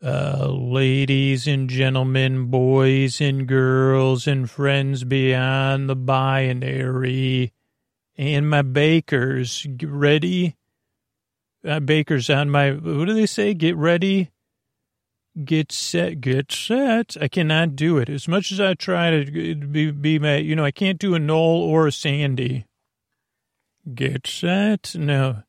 Uh, 0.00 0.46
ladies 0.48 1.48
and 1.48 1.68
gentlemen, 1.68 2.46
boys 2.46 3.20
and 3.20 3.48
girls, 3.48 4.28
and 4.28 4.48
friends 4.48 5.02
beyond 5.02 5.88
the 5.88 5.96
binary, 5.96 7.52
and 8.16 8.48
my 8.48 8.62
bakers, 8.62 9.66
get 9.76 9.88
ready. 9.88 10.54
Uh, 11.66 11.80
bakers 11.80 12.30
on 12.30 12.48
my, 12.48 12.70
what 12.70 13.06
do 13.06 13.12
they 13.12 13.26
say? 13.26 13.54
Get 13.54 13.76
ready. 13.76 14.30
Get 15.44 15.72
set, 15.72 16.20
get 16.20 16.52
set. 16.52 17.16
I 17.20 17.26
cannot 17.26 17.74
do 17.74 17.98
it. 17.98 18.08
As 18.08 18.28
much 18.28 18.52
as 18.52 18.60
I 18.60 18.74
try 18.74 19.24
to 19.24 19.54
be, 19.56 19.90
be 19.90 20.20
my, 20.20 20.36
you 20.36 20.54
know, 20.54 20.64
I 20.64 20.70
can't 20.70 21.00
do 21.00 21.16
a 21.16 21.18
Noel 21.18 21.62
or 21.62 21.88
a 21.88 21.92
Sandy. 21.92 22.66
Get 23.92 24.28
set. 24.28 24.94
No. 24.94 25.42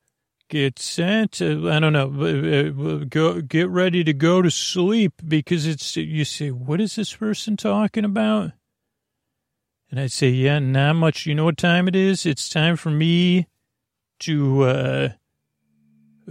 Get 0.49 0.79
sent. 0.79 1.43
Uh, 1.43 1.69
I 1.69 1.79
don't 1.79 1.93
know. 1.93 2.07
Uh, 2.09 3.05
go, 3.07 3.39
get 3.39 3.69
ready 3.69 4.03
to 4.03 4.13
go 4.13 4.41
to 4.41 4.49
sleep 4.49 5.13
because 5.27 5.67
it's, 5.67 5.95
you 5.95 6.25
say, 6.25 6.49
what 6.49 6.81
is 6.81 6.95
this 6.95 7.13
person 7.13 7.55
talking 7.55 8.03
about? 8.03 8.53
And 9.91 9.99
I'd 9.99 10.11
say, 10.11 10.29
yeah, 10.29 10.57
not 10.57 10.93
much. 10.93 11.27
You 11.27 11.35
know 11.35 11.45
what 11.45 11.57
time 11.57 11.87
it 11.87 11.95
is? 11.95 12.25
It's 12.25 12.49
time 12.49 12.77
for 12.77 12.89
me 12.89 13.47
to, 14.21 14.63
uh, 14.63 15.09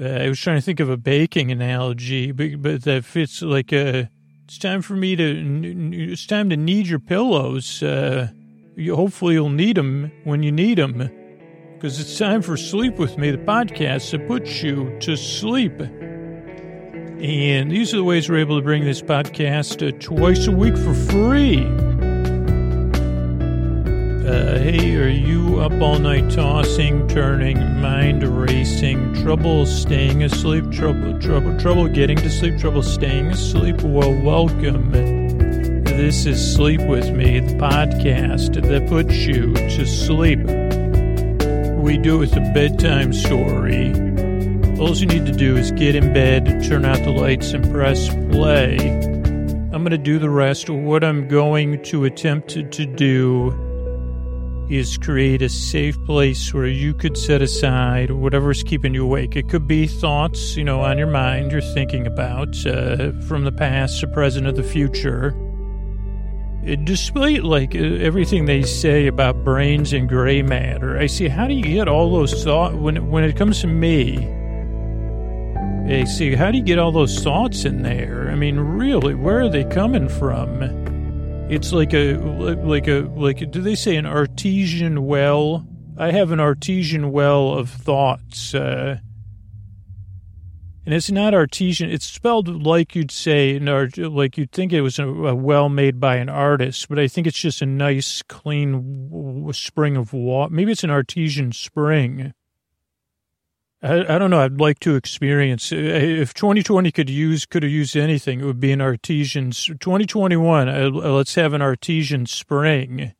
uh, 0.00 0.04
I 0.04 0.28
was 0.28 0.40
trying 0.40 0.58
to 0.58 0.62
think 0.62 0.80
of 0.80 0.90
a 0.90 0.96
baking 0.96 1.52
analogy, 1.52 2.32
but, 2.32 2.60
but 2.60 2.82
that 2.82 3.04
fits 3.04 3.40
like 3.40 3.72
a, 3.72 4.10
it's 4.46 4.58
time 4.58 4.82
for 4.82 4.94
me 4.94 5.14
to, 5.14 5.92
it's 5.92 6.26
time 6.26 6.50
to 6.50 6.56
knead 6.56 6.88
your 6.88 6.98
pillows. 6.98 7.84
Uh, 7.84 8.30
you, 8.74 8.96
hopefully 8.96 9.34
you'll 9.34 9.48
need 9.48 9.76
them 9.76 10.10
when 10.24 10.42
you 10.42 10.50
need 10.50 10.78
them 10.78 11.08
because 11.78 12.00
it's 12.00 12.18
time 12.18 12.42
for 12.42 12.56
Sleep 12.56 12.96
With 12.96 13.18
Me, 13.18 13.30
the 13.30 13.38
podcast 13.38 14.10
that 14.10 14.26
puts 14.26 14.64
you 14.64 14.98
to 14.98 15.16
sleep. 15.16 15.80
And 15.80 17.70
these 17.70 17.94
are 17.94 17.98
the 17.98 18.04
ways 18.04 18.28
we're 18.28 18.38
able 18.38 18.58
to 18.58 18.64
bring 18.64 18.82
this 18.82 19.00
podcast 19.00 19.86
uh, 19.86 19.96
twice 20.00 20.48
a 20.48 20.50
week 20.50 20.76
for 20.76 20.92
free. 20.92 21.64
Uh, 24.26 24.58
hey, 24.58 24.96
are 24.96 25.08
you 25.08 25.60
up 25.60 25.70
all 25.80 26.00
night 26.00 26.28
tossing, 26.32 27.06
turning, 27.06 27.58
mind 27.80 28.24
racing, 28.24 29.14
trouble 29.22 29.64
staying 29.64 30.24
asleep, 30.24 30.68
trouble, 30.72 31.16
trouble, 31.20 31.56
trouble 31.60 31.86
getting 31.86 32.16
to 32.16 32.28
sleep, 32.28 32.58
trouble 32.58 32.82
staying 32.82 33.28
asleep? 33.28 33.82
Well, 33.82 34.20
welcome. 34.22 34.90
This 35.84 36.26
is 36.26 36.54
Sleep 36.54 36.80
With 36.80 37.12
Me, 37.12 37.38
the 37.38 37.54
podcast 37.54 38.60
that 38.68 38.88
puts 38.88 39.14
you 39.14 39.54
to 39.54 39.86
sleep. 39.86 40.67
We 41.78 41.96
do 41.96 42.16
it 42.16 42.18
with 42.18 42.36
a 42.36 42.52
bedtime 42.52 43.12
story. 43.12 43.92
All 44.78 44.94
you 44.94 45.06
need 45.06 45.26
to 45.26 45.32
do 45.32 45.56
is 45.56 45.70
get 45.72 45.94
in 45.94 46.12
bed, 46.12 46.62
turn 46.64 46.84
out 46.84 46.98
the 46.98 47.10
lights, 47.10 47.52
and 47.52 47.70
press 47.72 48.08
play. 48.30 48.76
I'm 49.72 49.84
going 49.84 49.90
to 49.90 49.98
do 49.98 50.18
the 50.18 50.28
rest. 50.28 50.68
What 50.68 51.04
I'm 51.04 51.28
going 51.28 51.82
to 51.84 52.04
attempt 52.04 52.50
to 52.50 52.86
do 52.86 53.52
is 54.68 54.98
create 54.98 55.40
a 55.40 55.48
safe 55.48 55.96
place 56.04 56.52
where 56.52 56.66
you 56.66 56.92
could 56.94 57.16
set 57.16 57.40
aside 57.40 58.10
whatever's 58.10 58.62
keeping 58.62 58.92
you 58.92 59.04
awake. 59.04 59.36
It 59.36 59.48
could 59.48 59.66
be 59.66 59.86
thoughts, 59.86 60.56
you 60.56 60.64
know, 60.64 60.80
on 60.80 60.98
your 60.98 61.06
mind 61.06 61.52
you're 61.52 61.60
thinking 61.60 62.06
about 62.06 62.66
uh, 62.66 63.12
from 63.28 63.44
the 63.44 63.52
past, 63.52 64.00
the 64.00 64.08
present, 64.08 64.46
or 64.46 64.52
the 64.52 64.62
future. 64.62 65.32
It, 66.64 66.84
despite 66.84 67.44
like 67.44 67.74
everything 67.74 68.44
they 68.44 68.62
say 68.62 69.06
about 69.06 69.44
brains 69.44 69.92
and 69.92 70.08
gray 70.08 70.42
matter, 70.42 70.98
I 70.98 71.06
see 71.06 71.28
how 71.28 71.46
do 71.46 71.54
you 71.54 71.62
get 71.62 71.88
all 71.88 72.10
those 72.10 72.44
thoughts 72.44 72.74
when 72.74 73.10
when 73.10 73.24
it 73.24 73.36
comes 73.36 73.60
to 73.60 73.66
me? 73.66 74.28
I 75.88 76.04
see 76.04 76.34
how 76.34 76.50
do 76.50 76.58
you 76.58 76.64
get 76.64 76.78
all 76.78 76.92
those 76.92 77.22
thoughts 77.22 77.64
in 77.64 77.82
there? 77.82 78.28
I 78.30 78.34
mean, 78.34 78.58
really, 78.58 79.14
where 79.14 79.40
are 79.40 79.48
they 79.48 79.64
coming 79.64 80.08
from? 80.08 80.62
It's 81.50 81.72
like 81.72 81.94
a 81.94 82.16
like 82.16 82.88
a 82.88 83.10
like 83.16 83.50
do 83.50 83.62
they 83.62 83.74
say 83.74 83.96
an 83.96 84.04
artesian 84.04 85.06
well? 85.06 85.66
I 85.96 86.10
have 86.12 86.30
an 86.30 86.40
artesian 86.40 87.10
well 87.10 87.54
of 87.54 87.70
thoughts, 87.70 88.54
uh, 88.54 88.98
and 90.88 90.94
it's 90.94 91.10
not 91.10 91.34
artesian. 91.34 91.90
It's 91.90 92.06
spelled 92.06 92.64
like 92.64 92.96
you'd 92.96 93.10
say 93.10 93.58
like 93.58 94.38
you'd 94.38 94.52
think 94.52 94.72
it 94.72 94.80
was 94.80 94.98
a, 94.98 95.34
well 95.34 95.68
made 95.68 96.00
by 96.00 96.16
an 96.16 96.30
artist, 96.30 96.88
but 96.88 96.98
I 96.98 97.08
think 97.08 97.26
it's 97.26 97.38
just 97.38 97.60
a 97.60 97.66
nice, 97.66 98.22
clean 98.22 99.52
spring 99.52 99.98
of 99.98 100.14
water. 100.14 100.54
Maybe 100.54 100.72
it's 100.72 100.84
an 100.84 100.90
artesian 100.90 101.52
spring. 101.52 102.32
I, 103.82 104.14
I, 104.14 104.18
don't 104.18 104.30
know. 104.30 104.40
I'd 104.40 104.62
like 104.62 104.78
to 104.78 104.96
experience 104.96 105.72
if 105.72 106.32
2020 106.32 106.90
could 106.90 107.10
use 107.10 107.44
could 107.44 107.64
have 107.64 107.70
used 107.70 107.94
anything. 107.94 108.40
It 108.40 108.46
would 108.46 108.58
be 108.58 108.72
an 108.72 108.80
artesian. 108.80 109.50
2021. 109.50 110.70
Uh, 110.70 110.88
let's 110.88 111.34
have 111.34 111.52
an 111.52 111.60
artesian 111.60 112.24
spring. 112.24 113.12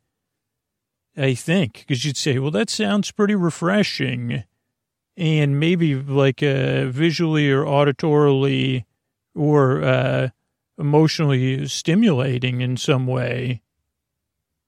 I 1.15 1.35
think 1.35 1.85
because 1.87 2.03
you'd 2.03 2.17
say, 2.17 2.39
well, 2.39 2.49
that 2.49 2.71
sounds 2.71 3.11
pretty 3.11 3.35
refreshing, 3.35 4.43
and 5.17 5.59
maybe 5.59 5.95
like 5.95 6.41
uh, 6.41 6.85
visually 6.85 7.51
or 7.51 7.65
auditorily 7.65 8.85
or 9.35 9.83
uh, 9.83 10.29
emotionally 10.77 11.67
stimulating 11.67 12.61
in 12.61 12.77
some 12.77 13.05
way. 13.07 13.61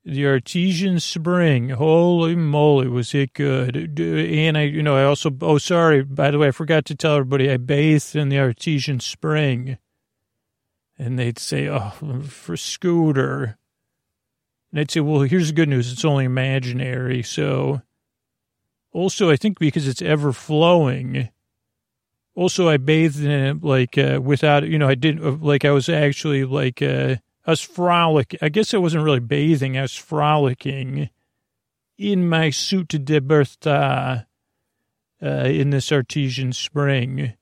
The 0.04 0.26
artesian 0.26 1.00
spring, 1.00 1.70
holy 1.70 2.36
moly, 2.36 2.88
was 2.88 3.14
it 3.14 3.34
good! 3.34 4.00
And 4.00 4.58
I, 4.58 4.64
you 4.64 4.82
know, 4.82 4.96
I 4.96 5.04
also, 5.04 5.30
oh, 5.42 5.60
sorry, 5.60 6.02
by 6.04 6.32
the 6.32 6.40
way, 6.40 6.48
I 6.48 6.52
forgot 6.52 6.86
to 6.86 6.96
tell 6.96 7.18
everybody 7.18 7.52
I 7.52 7.58
bathed 7.58 8.16
in 8.16 8.30
the 8.30 8.40
artesian 8.40 9.00
spring. 9.00 9.78
And 10.98 11.20
they'd 11.20 11.38
say, 11.38 11.70
oh, 11.70 11.92
for 12.28 12.58
Scooter. 12.58 13.58
And 14.72 14.80
I'd 14.80 14.90
say, 14.90 15.02
well, 15.02 15.22
here's 15.22 15.50
the 15.50 15.54
good 15.54 15.70
news: 15.70 15.92
it's 15.92 16.06
only 16.06 16.26
imaginary. 16.26 17.22
So, 17.24 17.82
also, 18.94 19.30
I 19.30 19.36
think 19.36 19.60
because 19.60 19.88
it's 19.88 20.02
ever 20.02 20.34
flowing. 20.34 21.30
Also, 22.36 22.70
I 22.70 22.78
bathed 22.78 23.24
in 23.24 23.32
it 23.32 23.64
like 23.64 23.98
uh, 23.98 24.20
without, 24.22 24.68
you 24.68 24.78
know, 24.78 24.88
I 24.88 24.96
didn't 24.96 25.44
like 25.44 25.66
I 25.66 25.72
was 25.72 25.90
actually 25.90 26.46
like. 26.46 26.82
Uh, 26.82 27.18
I 27.46 27.52
was 27.52 27.62
frolicking. 27.62 28.40
I 28.42 28.50
guess 28.50 28.74
I 28.74 28.78
wasn't 28.78 29.04
really 29.04 29.20
bathing. 29.20 29.78
I 29.78 29.82
was 29.82 29.96
frolicking 29.96 31.10
in 31.98 32.30
my 32.30 32.50
suit 32.50 32.90
de 32.90 33.20
bertha 33.20 34.28
uh, 35.22 35.26
in 35.26 35.72
this 35.72 35.92
artesian 35.92 36.54
spring. 36.54 37.34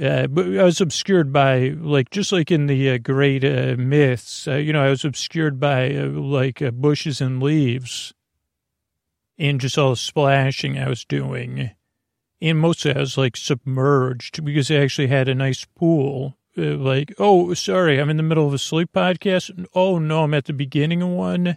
Uh, 0.00 0.28
but 0.28 0.46
I 0.46 0.62
was 0.62 0.80
obscured 0.80 1.32
by, 1.32 1.70
like, 1.70 2.10
just 2.10 2.30
like 2.30 2.52
in 2.52 2.66
the 2.66 2.90
uh, 2.90 2.98
great 2.98 3.44
uh, 3.44 3.74
myths, 3.76 4.46
uh, 4.46 4.54
you 4.54 4.72
know, 4.72 4.84
I 4.84 4.90
was 4.90 5.04
obscured 5.04 5.58
by, 5.58 5.92
uh, 5.92 6.06
like, 6.06 6.62
bushes 6.74 7.20
and 7.20 7.42
leaves 7.42 8.14
and 9.38 9.60
just 9.60 9.78
all 9.78 9.90
the 9.90 9.96
splashing 9.96 10.78
I 10.78 10.88
was 10.88 11.04
doing. 11.04 11.70
And 12.40 12.58
mostly 12.58 12.94
I 12.94 13.00
was, 13.00 13.18
like, 13.18 13.36
submerged 13.36 14.44
because 14.44 14.70
I 14.70 14.76
actually 14.76 15.08
had 15.08 15.28
a 15.28 15.34
nice 15.34 15.64
pool 15.64 16.38
uh, 16.58 16.76
like, 16.76 17.14
oh, 17.18 17.54
sorry, 17.54 18.00
I'm 18.00 18.10
in 18.10 18.16
the 18.16 18.22
middle 18.22 18.46
of 18.46 18.54
a 18.54 18.58
sleep 18.58 18.90
podcast. 18.92 19.66
Oh, 19.74 19.98
no, 19.98 20.24
I'm 20.24 20.34
at 20.34 20.46
the 20.46 20.52
beginning 20.52 21.02
of 21.02 21.10
one. 21.10 21.56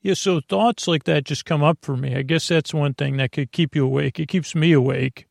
Yeah, 0.00 0.14
so 0.14 0.40
thoughts 0.40 0.88
like 0.88 1.04
that 1.04 1.24
just 1.24 1.44
come 1.44 1.62
up 1.62 1.78
for 1.82 1.96
me. 1.96 2.16
I 2.16 2.22
guess 2.22 2.48
that's 2.48 2.72
one 2.72 2.94
thing 2.94 3.16
that 3.18 3.32
could 3.32 3.52
keep 3.52 3.74
you 3.74 3.84
awake. 3.84 4.18
It 4.18 4.28
keeps 4.28 4.54
me 4.54 4.72
awake. 4.72 5.26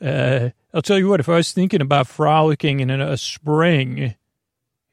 Uh, 0.00 0.50
I'll 0.72 0.82
tell 0.82 0.98
you 0.98 1.08
what, 1.08 1.20
if 1.20 1.28
I 1.28 1.36
was 1.36 1.52
thinking 1.52 1.80
about 1.80 2.06
frolicking 2.06 2.80
in 2.80 2.90
a 2.90 3.16
spring, 3.16 4.14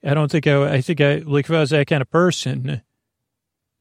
I 0.03 0.13
don't 0.13 0.31
think 0.31 0.47
I, 0.47 0.75
I 0.75 0.81
think 0.81 1.01
I, 1.01 1.17
like 1.17 1.45
if 1.45 1.51
I 1.51 1.59
was 1.59 1.69
that 1.69 1.87
kind 1.87 2.01
of 2.01 2.09
person, 2.09 2.81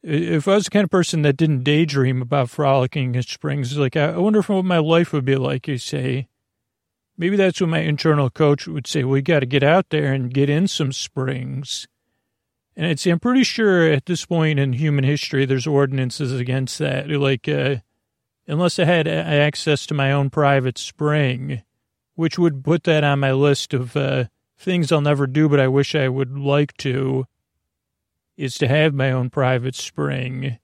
if 0.02 0.46
I 0.46 0.54
was 0.54 0.64
the 0.64 0.70
kind 0.70 0.84
of 0.84 0.90
person 0.90 1.22
that 1.22 1.36
didn't 1.36 1.64
daydream 1.64 2.22
about 2.22 2.50
frolicking 2.50 3.14
in 3.14 3.22
springs, 3.22 3.76
like 3.76 3.96
I 3.96 4.16
wonder 4.16 4.42
what 4.42 4.64
my 4.64 4.78
life 4.78 5.12
would 5.12 5.24
be 5.24 5.36
like, 5.36 5.68
you 5.68 5.78
say. 5.78 6.28
Maybe 7.18 7.36
that's 7.36 7.60
what 7.60 7.70
my 7.70 7.78
internal 7.78 8.28
coach 8.28 8.68
would 8.68 8.86
say. 8.86 9.02
We 9.02 9.22
got 9.22 9.40
to 9.40 9.46
get 9.46 9.62
out 9.62 9.88
there 9.88 10.12
and 10.12 10.32
get 10.32 10.50
in 10.50 10.68
some 10.68 10.92
springs. 10.92 11.88
And 12.76 12.86
I'd 12.86 13.00
say, 13.00 13.10
I'm 13.10 13.20
pretty 13.20 13.42
sure 13.42 13.90
at 13.90 14.04
this 14.04 14.26
point 14.26 14.58
in 14.58 14.74
human 14.74 15.02
history, 15.02 15.46
there's 15.46 15.66
ordinances 15.66 16.38
against 16.38 16.78
that. 16.78 17.08
Like, 17.08 17.48
uh, 17.48 17.76
unless 18.46 18.78
I 18.78 18.84
had 18.84 19.08
access 19.08 19.86
to 19.86 19.94
my 19.94 20.12
own 20.12 20.28
private 20.28 20.76
spring, 20.76 21.62
which 22.16 22.38
would 22.38 22.62
put 22.62 22.84
that 22.84 23.02
on 23.02 23.20
my 23.20 23.32
list 23.32 23.72
of 23.72 23.96
uh, 23.96 24.24
things 24.58 24.92
I'll 24.92 25.00
never 25.00 25.26
do, 25.26 25.48
but 25.48 25.58
I 25.58 25.68
wish 25.68 25.94
I 25.94 26.08
would 26.08 26.38
like 26.38 26.76
to, 26.78 27.26
is 28.36 28.56
to 28.58 28.68
have 28.68 28.94
my 28.94 29.10
own 29.10 29.30
private 29.30 29.74
spring. 29.74 30.58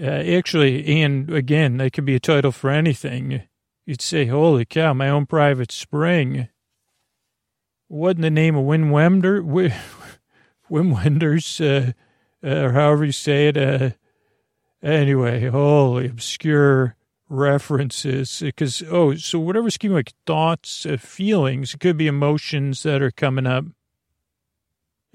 Uh, 0.00 0.06
actually, 0.06 1.02
and 1.02 1.30
again, 1.30 1.76
that 1.76 1.92
could 1.92 2.04
be 2.04 2.14
a 2.14 2.20
title 2.20 2.52
for 2.52 2.70
anything 2.70 3.42
You'd 3.84 4.00
say, 4.00 4.26
holy 4.26 4.64
cow, 4.64 4.94
my 4.94 5.08
own 5.08 5.26
private 5.26 5.72
spring. 5.72 6.48
What 7.88 8.16
in 8.16 8.22
the 8.22 8.30
name 8.30 8.54
of 8.54 8.64
Wim 8.64 8.90
Wender? 8.90 9.42
Wim 10.70 10.94
Wenders, 10.94 11.60
uh, 11.60 11.92
uh, 12.44 12.48
or 12.48 12.72
however 12.72 13.04
you 13.04 13.12
say 13.12 13.48
it. 13.48 13.56
Uh, 13.56 13.90
anyway, 14.82 15.48
holy 15.48 16.06
obscure 16.06 16.96
references 17.28 18.40
because 18.40 18.82
oh 18.90 19.14
so 19.14 19.38
whatever's 19.38 19.78
keeping 19.78 19.94
like 19.94 20.12
thoughts 20.26 20.84
uh, 20.84 20.98
feelings 20.98 21.72
it 21.72 21.80
could 21.80 21.96
be 21.96 22.06
emotions 22.06 22.82
that 22.82 23.00
are 23.00 23.10
coming 23.10 23.46
up 23.46 23.64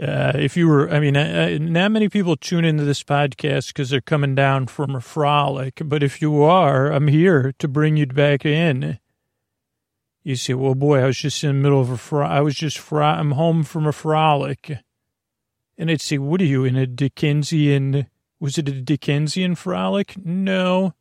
uh, 0.02 0.34
if 0.36 0.56
you 0.56 0.68
were 0.68 0.90
i 0.90 1.00
mean 1.00 1.18
uh, 1.18 1.58
not 1.60 1.92
many 1.92 2.10
people 2.10 2.36
tune 2.36 2.66
into 2.66 2.84
this 2.84 3.04
podcast 3.04 3.68
because 3.68 3.90
they're 3.90 4.02
coming 4.02 4.36
down 4.36 4.68
from 4.68 4.96
a 4.96 5.02
frolic 5.02 5.82
but 5.86 6.04
if 6.04 6.22
you 6.22 6.44
are 6.44 6.92
i'm 6.92 7.08
here 7.08 7.54
to 7.60 7.68
bring 7.68 7.98
you 7.98 8.06
back 8.06 8.46
in. 8.46 9.00
You 10.24 10.36
say 10.36 10.54
well 10.54 10.76
boy 10.76 11.00
i 11.00 11.06
was 11.06 11.18
just 11.18 11.44
in 11.44 11.50
the 11.50 11.54
middle 11.54 11.82
of 11.82 11.90
a 11.90 11.98
fro- 11.98 12.28
i 12.28 12.42
was 12.42 12.56
just 12.56 12.78
fro- 12.78 13.06
i'm 13.06 13.32
home 13.32 13.64
from 13.64 13.88
a 13.88 13.94
frolic. 13.94 14.80
And 15.78 15.90
i'd 15.90 16.02
say 16.02 16.18
what 16.18 16.42
are 16.42 16.46
you 16.46 16.66
in 16.66 16.76
a 16.76 16.86
dickensian 16.86 18.08
was 18.40 18.58
it 18.58 18.70
a 18.70 18.82
dickensian 18.82 19.56
frolic? 19.56 20.16
No. 20.24 20.94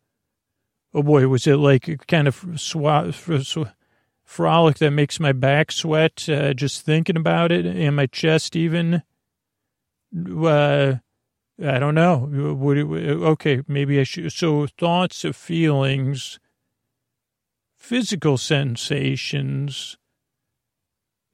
Oh 0.95 1.03
boy, 1.03 1.29
was 1.29 1.47
it 1.47 1.57
like 1.57 2.07
kind 2.07 2.27
of 2.27 2.41
swa- 2.43 3.13
sw- 3.13 3.71
frolic 4.27 4.79
that 4.79 4.91
makes 4.91 5.19
my 5.19 5.33
back 5.33 5.73
sweat 5.73 6.29
uh, 6.29 6.53
just 6.53 6.83
thinking 6.83 7.17
about 7.17 7.53
it 7.53 7.65
and 7.65 7.97
my 7.97 8.07
chest 8.07 8.55
even? 8.57 9.03
Uh, 10.15 10.97
I 11.65 11.79
don't 11.79 11.95
know. 11.95 12.29
Would 12.59 12.77
it, 12.77 12.85
okay, 12.85 13.63
maybe 13.67 13.99
I 13.99 14.03
should. 14.03 14.31
So 14.33 14.67
thoughts, 14.67 15.25
of 15.25 15.37
feelings, 15.37 16.39
physical 17.77 18.37
sensations. 18.37 19.97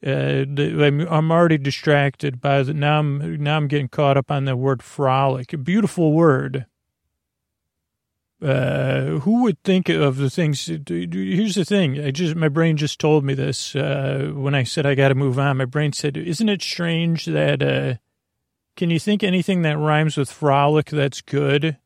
Uh, 0.05 0.45
I'm 0.59 1.31
already 1.31 1.59
distracted 1.59 2.41
by 2.41 2.63
the 2.63 2.75
now. 2.75 2.99
I'm 2.99 3.43
now 3.43 3.57
I'm 3.57 3.69
getting 3.69 3.89
caught 3.89 4.17
up 4.17 4.31
on 4.31 4.45
the 4.45 4.57
word 4.57 4.83
frolic. 4.83 5.53
A 5.53 5.59
beautiful 5.59 6.13
word 6.13 6.67
uh, 8.43 9.21
who 9.21 9.43
would 9.43 9.63
think 9.63 9.89
of 9.89 10.17
the 10.17 10.31
things? 10.31 10.67
Here's 10.67 11.55
the 11.55 11.65
thing. 11.65 12.05
I 12.05 12.11
just, 12.11 12.35
my 12.35 12.49
brain 12.49 12.77
just 12.77 12.99
told 12.99 13.25
me 13.25 13.35
this, 13.35 13.77
uh, 13.77 14.33
when 14.35 14.55
I 14.55 14.65
said 14.65 14.85
I 14.85 14.95
got 14.95 15.09
to 15.09 15.15
move 15.15 15.39
on. 15.39 15.59
My 15.59 15.65
brain 15.65 15.93
said, 15.93 16.17
isn't 16.17 16.49
it 16.49 16.63
strange 16.63 17.27
that, 17.27 17.63
uh, 17.63 17.95
can 18.77 18.91
you 18.91 18.99
think 18.99 19.23
anything 19.23 19.63
that 19.63 19.79
rhymes 19.79 20.17
with 20.17 20.31
frolic 20.31 20.87
that's 20.87 21.21
good? 21.21 21.77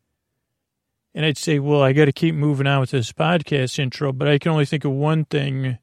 And 1.14 1.24
I'd 1.24 1.38
say, 1.38 1.58
well, 1.58 1.82
I 1.82 1.92
got 1.92 2.04
to 2.06 2.12
keep 2.12 2.34
moving 2.34 2.66
on 2.66 2.80
with 2.80 2.90
this 2.90 3.12
podcast 3.12 3.78
intro, 3.78 4.12
but 4.12 4.28
I 4.28 4.38
can 4.38 4.52
only 4.52 4.66
think 4.66 4.84
of 4.84 4.92
one 4.92 5.24
thing. 5.24 5.78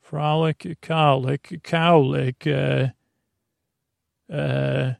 Frolic, 0.00 0.78
colic, 0.82 1.60
cowlick, 1.64 2.46
uh, 2.46 2.90
uh, 4.32 4.94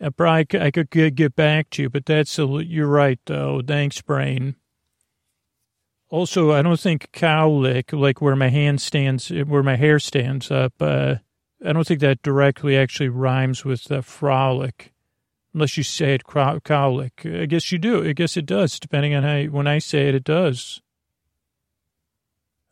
I 0.00 0.10
probably 0.10 0.60
I 0.60 0.70
could 0.70 0.90
get 0.90 1.34
back 1.34 1.70
to 1.70 1.82
you, 1.82 1.90
but 1.90 2.06
that's 2.06 2.38
a, 2.38 2.44
you're 2.44 2.86
right 2.86 3.18
though. 3.26 3.62
Thanks, 3.66 4.00
brain. 4.02 4.56
Also, 6.08 6.52
I 6.52 6.62
don't 6.62 6.78
think 6.78 7.10
cowlick, 7.12 7.92
like 7.92 8.20
where 8.20 8.36
my 8.36 8.48
hand 8.48 8.80
stands, 8.80 9.28
where 9.30 9.62
my 9.62 9.76
hair 9.76 9.98
stands 9.98 10.50
up. 10.50 10.74
Uh, 10.80 11.16
I 11.64 11.72
don't 11.72 11.86
think 11.86 12.00
that 12.00 12.22
directly 12.22 12.76
actually 12.76 13.08
rhymes 13.08 13.64
with 13.64 13.90
uh, 13.90 14.02
frolic, 14.02 14.92
unless 15.52 15.76
you 15.76 15.82
say 15.82 16.14
it 16.14 16.24
cowlick. 16.24 17.42
I 17.42 17.46
guess 17.46 17.72
you 17.72 17.78
do. 17.78 18.06
I 18.06 18.12
guess 18.12 18.36
it 18.36 18.46
does, 18.46 18.78
depending 18.78 19.14
on 19.14 19.24
how. 19.24 19.42
When 19.44 19.66
I 19.66 19.78
say 19.78 20.08
it, 20.08 20.14
it 20.14 20.24
does. 20.24 20.80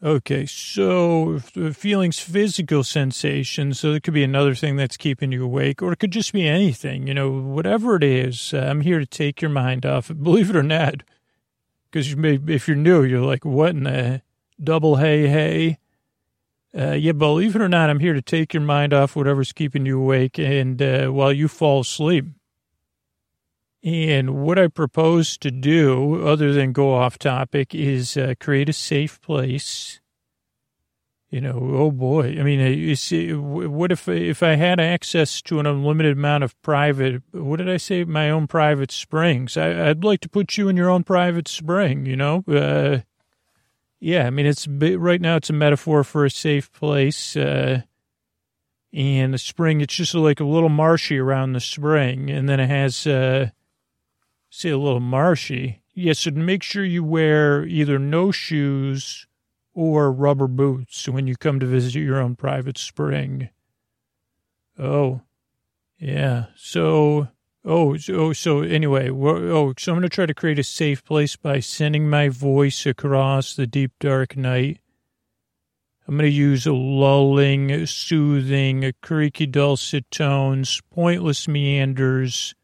Okay, 0.05 0.45
so 0.45 1.39
feelings, 1.39 2.19
physical 2.19 2.85
sensations. 2.85 3.81
So 3.81 3.93
it 3.93 4.03
could 4.03 4.13
be 4.13 4.23
another 4.23 4.55
thing 4.55 4.77
that's 4.77 4.99
keeping 4.99 5.33
you 5.33 5.43
awake, 5.43 5.81
or 5.81 5.93
it 5.93 5.99
could 5.99 6.11
just 6.11 6.35
be 6.35 6.47
anything, 6.47 7.07
you 7.07 7.15
know, 7.15 7.31
whatever 7.31 7.97
it 7.97 8.05
is. 8.05 8.53
Uh, 8.53 8.59
I'm 8.59 8.83
here 8.83 8.99
to 8.99 9.07
take 9.07 9.41
your 9.41 9.51
mind 9.51 9.87
off 9.87 10.13
believe 10.23 10.51
it 10.51 10.57
or 10.57 10.63
not. 10.63 10.97
Because 11.91 12.11
you 12.11 12.19
may, 12.19 12.39
if 12.49 12.69
you're 12.69 12.77
new, 12.77 13.03
you're 13.03 13.23
like, 13.23 13.47
what 13.47 13.71
in 13.71 13.85
the 13.85 14.21
double 14.63 14.97
hey, 14.97 15.27
hey? 15.27 15.79
Uh, 16.77 16.93
yeah, 16.93 17.13
believe 17.13 17.57
it 17.57 17.63
or 17.63 17.69
not, 17.69 17.89
I'm 17.89 18.01
here 18.01 18.13
to 18.13 18.21
take 18.21 18.53
your 18.53 18.63
mind 18.63 18.93
off 18.93 19.17
whatever's 19.17 19.53
keeping 19.53 19.87
you 19.87 19.99
awake 20.03 20.39
and 20.39 20.83
uh, 20.83 21.07
while 21.07 21.33
you 21.33 21.49
fall 21.49 21.81
asleep. 21.81 22.27
And 23.85 24.43
what 24.43 24.59
I 24.59 24.69
propose 24.69 25.37
to 25.39 25.51
do, 25.51 26.27
other 26.27 26.55
than 26.55 26.73
go 26.73 26.95
off 26.95 27.19
topic, 27.19 27.75
is 27.75 28.17
uh, 28.17 28.33
create 28.41 28.71
a 28.71 28.73
safe 28.73 29.21
place. 29.21 30.01
You 31.29 31.43
know, 31.43 31.59
oh 31.61 31.91
boy. 31.91 32.39
I 32.41 32.43
mean, 32.45 32.63
uh, 32.63 32.69
you 32.69 32.97
see, 32.97 33.35
what 33.35 33.93
if 33.93 34.09
if 34.09 34.43
I 34.43 34.55
had 34.55 34.81
access 34.81 35.43
to 35.43 35.61
an 35.61 35.67
unlimited 35.67 36.17
amount 36.17 36.45
of 36.45 36.61
private? 36.63 37.23
What 37.33 37.57
did 37.57 37.69
I 37.69 37.77
say? 37.77 38.05
My 38.05 38.31
own 38.31 38.47
private 38.47 38.91
springs. 38.91 39.59
I, 39.59 39.89
would 39.89 40.03
like 40.03 40.21
to 40.21 40.31
put 40.31 40.57
you 40.57 40.71
in 40.71 40.79
your 40.79 40.89
own 40.89 41.05
private 41.05 41.47
spring. 41.47 42.07
You 42.07 42.17
know, 42.17 42.43
uh, 42.49 43.01
yeah. 44.01 44.27
I 44.27 44.31
mean, 44.31 44.47
it's 44.47 44.67
right 44.67 45.21
now. 45.21 45.37
It's 45.37 45.51
a 45.51 45.55
metaphor 45.55 46.05
for 46.05 46.25
a 46.25 46.31
safe 46.31 46.73
place. 46.73 47.37
Uh, 47.37 47.83
and 48.95 49.35
the 49.35 49.39
spring, 49.39 49.83
it's 49.83 49.95
just 49.95 50.15
like 50.15 50.41
a 50.41 50.45
little 50.45 50.71
marshy 50.71 51.19
around 51.19 51.53
the 51.53 51.61
spring, 51.61 52.31
and 52.31 52.49
then 52.49 52.61
it 52.61 52.71
has. 52.71 53.07
Say 54.57 54.71
a 54.71 54.79
little 54.79 55.01
marshy. 55.01 55.83
Yes, 55.95 56.21
so 56.21 56.31
make 56.31 56.63
sure 56.63 56.85
you 56.85 57.03
wear 57.03 57.67
either 57.67 57.99
no 57.99 58.31
shoes 58.31 59.27
or 59.75 60.13
rubber 60.13 60.47
boots 60.47 61.09
when 61.09 61.27
you 61.27 61.35
come 61.35 61.59
to 61.59 61.67
visit 61.67 61.97
your 61.97 62.21
own 62.21 62.37
private 62.37 62.79
spring. 62.79 63.49
Oh, 64.79 65.23
yeah. 65.99 66.47
So, 66.55 67.27
oh, 67.65 67.97
so, 67.97 68.15
oh, 68.15 68.33
so 68.33 68.61
anyway, 68.61 69.11
oh, 69.11 69.75
so 69.77 69.91
I'm 69.91 69.99
going 69.99 70.03
to 70.03 70.09
try 70.09 70.25
to 70.25 70.33
create 70.33 70.61
a 70.61 70.65
safe 70.65 71.05
place 71.05 71.35
by 71.35 71.59
sending 71.59 72.09
my 72.09 72.29
voice 72.29 72.87
across 72.87 73.57
the 73.57 73.67
deep, 73.67 73.91
dark 73.99 74.37
night. 74.37 74.79
I'm 76.07 76.17
going 76.17 76.31
to 76.31 76.37
use 76.37 76.65
lulling, 76.65 77.87
soothing, 77.87 78.93
creaky, 79.03 79.47
dulcet 79.47 80.09
tones, 80.13 80.81
pointless 80.93 81.49
meanders, 81.49 82.55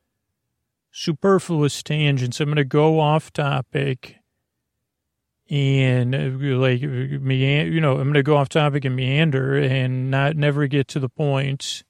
superfluous 0.92 1.82
tangents. 1.82 2.40
I'm 2.40 2.46
going 2.46 2.56
to 2.56 2.64
go 2.64 3.00
off 3.00 3.32
topic 3.32 4.16
and 5.50 6.12
like 6.60 6.80
me, 6.80 7.62
you 7.64 7.80
know, 7.80 7.92
I'm 7.92 8.04
going 8.04 8.14
to 8.14 8.22
go 8.22 8.36
off 8.36 8.48
topic 8.48 8.84
and 8.84 8.94
meander 8.94 9.56
and 9.56 10.10
not 10.10 10.36
never 10.36 10.68
get 10.68 10.86
to 10.88 11.00
the 11.00 11.08
point. 11.08 11.82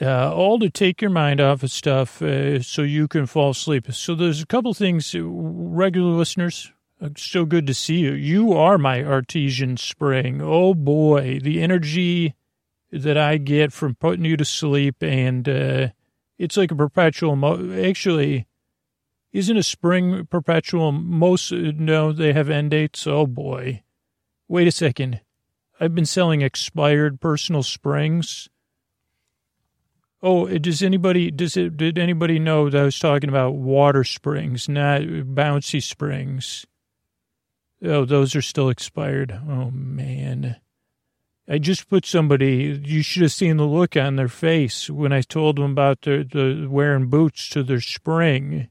Uh, 0.00 0.32
all 0.32 0.58
to 0.58 0.70
take 0.70 1.02
your 1.02 1.10
mind 1.10 1.40
off 1.40 1.62
of 1.62 1.70
stuff 1.70 2.22
uh, 2.22 2.62
so 2.62 2.82
you 2.82 3.06
can 3.06 3.26
fall 3.26 3.50
asleep. 3.50 3.92
So 3.92 4.14
there's 4.14 4.40
a 4.40 4.46
couple 4.46 4.72
things, 4.72 5.14
uh, 5.14 5.22
regular 5.22 6.12
listeners. 6.12 6.72
Uh, 7.02 7.10
so 7.16 7.44
good 7.44 7.66
to 7.66 7.74
see 7.74 7.96
you. 7.96 8.12
You 8.12 8.52
are 8.52 8.78
my 8.78 9.02
artesian 9.02 9.76
spring. 9.76 10.40
Oh 10.40 10.72
boy, 10.72 11.40
the 11.42 11.60
energy 11.60 12.34
that 12.92 13.18
I 13.18 13.38
get 13.38 13.72
from 13.72 13.96
putting 13.96 14.24
you 14.24 14.36
to 14.36 14.44
sleep 14.44 15.02
and 15.02 15.48
uh, 15.48 15.88
it's 16.40 16.56
like 16.56 16.70
a 16.70 16.74
perpetual. 16.74 17.36
Mo- 17.36 17.70
Actually, 17.84 18.46
isn't 19.30 19.56
a 19.58 19.62
spring 19.62 20.26
perpetual? 20.26 20.90
Most 20.90 21.52
uh, 21.52 21.72
no, 21.76 22.12
they 22.12 22.32
have 22.32 22.48
end 22.48 22.70
dates. 22.70 23.06
Oh 23.06 23.26
boy, 23.26 23.82
wait 24.48 24.66
a 24.66 24.72
second. 24.72 25.20
I've 25.78 25.94
been 25.94 26.06
selling 26.06 26.40
expired 26.40 27.20
personal 27.20 27.62
springs. 27.62 28.48
Oh, 30.22 30.46
does 30.46 30.82
anybody 30.82 31.30
does 31.30 31.56
it? 31.56 31.76
Did 31.76 31.98
anybody 31.98 32.38
know 32.38 32.70
that 32.70 32.80
I 32.80 32.84
was 32.84 32.98
talking 32.98 33.28
about 33.28 33.54
water 33.54 34.02
springs, 34.02 34.68
not 34.68 35.02
bouncy 35.02 35.82
springs? 35.82 36.66
Oh, 37.82 38.04
those 38.06 38.34
are 38.34 38.42
still 38.42 38.70
expired. 38.70 39.38
Oh 39.46 39.70
man. 39.70 40.56
I 41.50 41.58
just 41.58 41.88
put 41.88 42.06
somebody, 42.06 42.80
you 42.84 43.02
should 43.02 43.22
have 43.22 43.32
seen 43.32 43.56
the 43.56 43.64
look 43.64 43.96
on 43.96 44.14
their 44.14 44.28
face 44.28 44.88
when 44.88 45.12
I 45.12 45.20
told 45.20 45.56
them 45.56 45.72
about 45.72 46.02
the, 46.02 46.22
the 46.22 46.68
wearing 46.70 47.08
boots 47.08 47.48
to 47.48 47.64
their 47.64 47.80
spring. 47.80 48.68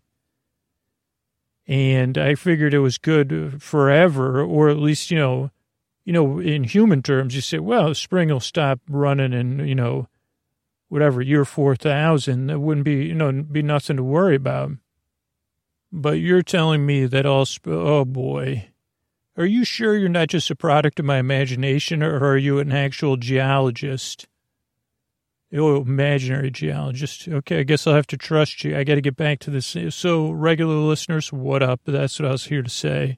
And 1.68 2.18
I 2.18 2.36
figured 2.36 2.74
it 2.74 2.80
was 2.80 2.98
good 2.98 3.62
forever, 3.62 4.42
or 4.42 4.70
at 4.70 4.78
least, 4.78 5.12
you 5.12 5.18
know, 5.18 5.52
you 6.06 6.14
know, 6.14 6.40
in 6.40 6.64
human 6.64 7.04
terms, 7.04 7.36
you 7.36 7.42
say, 7.42 7.60
well, 7.60 7.94
spring 7.94 8.30
will 8.30 8.40
stop 8.40 8.80
running 8.88 9.34
and, 9.34 9.68
you 9.68 9.76
know, 9.76 10.08
whatever, 10.88 11.22
year 11.22 11.44
4000, 11.44 12.48
that 12.48 12.60
wouldn't 12.60 12.86
be, 12.86 13.08
you 13.08 13.14
know, 13.14 13.44
be 13.44 13.62
nothing 13.62 13.98
to 13.98 14.04
worry 14.04 14.38
about. 14.38 14.72
But 15.92 16.20
you're 16.20 16.44
telling 16.44 16.86
me 16.86 17.06
that 17.08 17.26
all, 17.26 17.44
sp- 17.44 17.68
oh 17.68 18.06
boy, 18.06 18.69
are 19.40 19.46
you 19.46 19.64
sure 19.64 19.96
you're 19.96 20.10
not 20.10 20.28
just 20.28 20.52
a 20.52 20.56
product 20.56 21.00
of 21.00 21.06
my 21.06 21.18
imagination, 21.18 22.04
or 22.04 22.20
are 22.20 22.38
you 22.38 22.60
an 22.60 22.74
actual 22.74 23.16
geologist? 23.16 24.28
Oh, 25.54 25.82
imaginary 25.82 26.52
geologist. 26.52 27.26
Okay, 27.26 27.62
I 27.62 27.64
guess 27.64 27.88
I'll 27.88 27.96
have 27.96 28.06
to 28.08 28.18
trust 28.18 28.66
you. 28.66 28.78
I 28.78 28.84
got 28.84 28.96
to 28.96 29.02
get 29.02 29.16
back 29.16 29.40
to 29.40 29.50
this. 29.50 29.78
So, 29.96 30.30
regular 30.30 30.76
listeners, 30.76 31.32
what 31.32 31.64
up? 31.64 31.80
That's 31.86 32.20
what 32.20 32.28
I 32.28 32.34
was 32.34 32.48
here 32.48 32.62
to 32.62 32.70
say. 32.70 33.18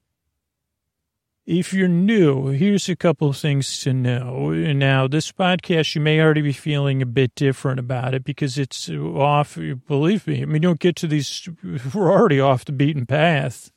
If 1.47 1.73
you're 1.73 1.87
new, 1.87 2.49
here's 2.49 2.87
a 2.87 2.95
couple 2.95 3.27
of 3.27 3.37
things 3.37 3.79
to 3.81 3.91
know. 3.91 4.51
Now, 4.51 5.07
this 5.07 5.31
podcast, 5.31 5.95
you 5.95 6.01
may 6.01 6.21
already 6.21 6.41
be 6.41 6.53
feeling 6.53 7.01
a 7.01 7.07
bit 7.07 7.33
different 7.33 7.79
about 7.79 8.13
it 8.13 8.23
because 8.23 8.59
it's 8.59 8.87
off. 8.91 9.57
Believe 9.87 10.27
me, 10.27 10.43
I 10.43 10.45
mean, 10.45 10.61
don't 10.61 10.79
get 10.79 10.95
to 10.97 11.07
these, 11.07 11.49
we're 11.95 12.11
already 12.11 12.39
off 12.39 12.63
the 12.63 12.71
beaten 12.71 13.07
path 13.07 13.71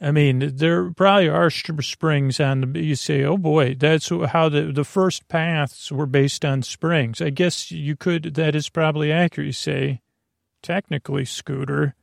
I 0.00 0.10
mean, 0.10 0.56
there 0.56 0.90
probably 0.90 1.28
are 1.28 1.48
springs 1.48 2.38
on 2.38 2.60
the, 2.60 2.80
you 2.80 2.96
say, 2.96 3.24
oh 3.24 3.38
boy, 3.38 3.74
that's 3.74 4.08
how 4.08 4.50
the, 4.50 4.70
the 4.72 4.84
first 4.84 5.26
paths 5.28 5.90
were 5.90 6.06
based 6.06 6.44
on 6.44 6.62
springs. 6.62 7.22
I 7.22 7.30
guess 7.30 7.70
you 7.70 7.96
could, 7.96 8.34
that 8.34 8.54
is 8.54 8.68
probably 8.68 9.10
accurate. 9.10 9.46
You 9.46 9.52
say, 9.52 10.02
technically, 10.62 11.24
Scooter, 11.24 11.94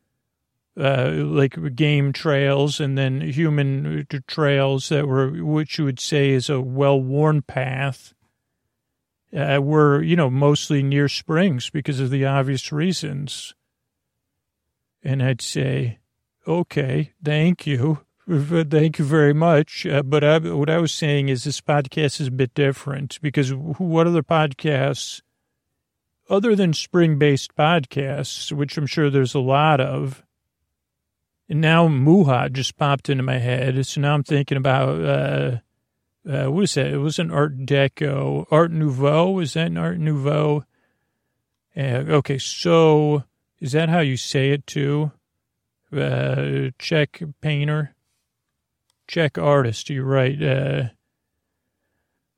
uh, 0.75 1.11
like 1.11 1.75
game 1.75 2.13
trails 2.13 2.79
and 2.79 2.97
then 2.97 3.21
human 3.21 4.07
trails 4.27 4.89
that 4.89 5.07
were, 5.07 5.29
which 5.29 5.77
you 5.77 5.85
would 5.85 5.99
say 5.99 6.31
is 6.31 6.49
a 6.49 6.59
well 6.59 6.99
worn 6.99 7.43
path, 7.43 8.15
uh, 9.37 9.59
were, 9.61 10.01
you 10.01 10.15
know, 10.15 10.31
mostly 10.31 10.81
near 10.81 11.07
springs 11.07 11.69
because 11.69 11.99
of 11.99 12.09
the 12.09 12.25
obvious 12.25 12.71
reasons. 12.71 13.53
And 15.03 15.21
I'd 15.21 15.41
say, 15.41 15.99
okay, 16.47 17.13
thank 17.23 17.65
you. 17.67 17.99
Thank 18.27 18.99
you 18.99 19.05
very 19.05 19.33
much. 19.33 19.85
Uh, 19.85 20.01
but 20.01 20.23
I, 20.23 20.39
what 20.39 20.69
I 20.69 20.77
was 20.77 20.93
saying 20.93 21.27
is 21.27 21.43
this 21.43 21.59
podcast 21.59 22.21
is 22.21 22.27
a 22.27 22.31
bit 22.31 22.53
different 22.53 23.19
because 23.21 23.53
what 23.53 24.07
other 24.07 24.23
podcasts, 24.23 25.21
other 26.29 26.55
than 26.55 26.71
spring 26.73 27.19
based 27.19 27.53
podcasts, 27.55 28.51
which 28.51 28.77
I'm 28.77 28.87
sure 28.87 29.09
there's 29.09 29.35
a 29.35 29.39
lot 29.39 29.81
of, 29.81 30.23
and 31.49 31.59
now 31.59 31.89
Mucha 31.89 32.49
just 32.49 32.77
popped 32.77 33.09
into 33.09 33.23
my 33.23 33.39
head. 33.39 33.85
So 33.85 33.99
now 33.99 34.13
I'm 34.13 34.23
thinking 34.23 34.57
about, 34.57 35.01
uh, 35.01 35.57
uh, 36.25 36.49
what 36.49 36.63
is 36.63 36.73
that? 36.75 36.87
It 36.87 36.99
was 36.99 37.19
an 37.19 37.29
Art 37.29 37.65
Deco, 37.65 38.45
Art 38.49 38.71
Nouveau. 38.71 39.39
Is 39.39 39.53
that 39.55 39.67
an 39.67 39.77
Art 39.77 39.99
Nouveau? 39.99 40.63
Uh, 41.75 42.05
okay, 42.07 42.37
so 42.37 43.25
is 43.59 43.73
that 43.73 43.89
how 43.89 43.99
you 43.99 44.15
say 44.15 44.51
it 44.51 44.65
too? 44.65 45.11
Uh, 45.97 46.71
Czech 46.77 47.21
painter, 47.41 47.95
Czech 49.07 49.37
artist. 49.37 49.89
You're 49.89 50.05
right. 50.05 50.41
Uh, 50.41 50.89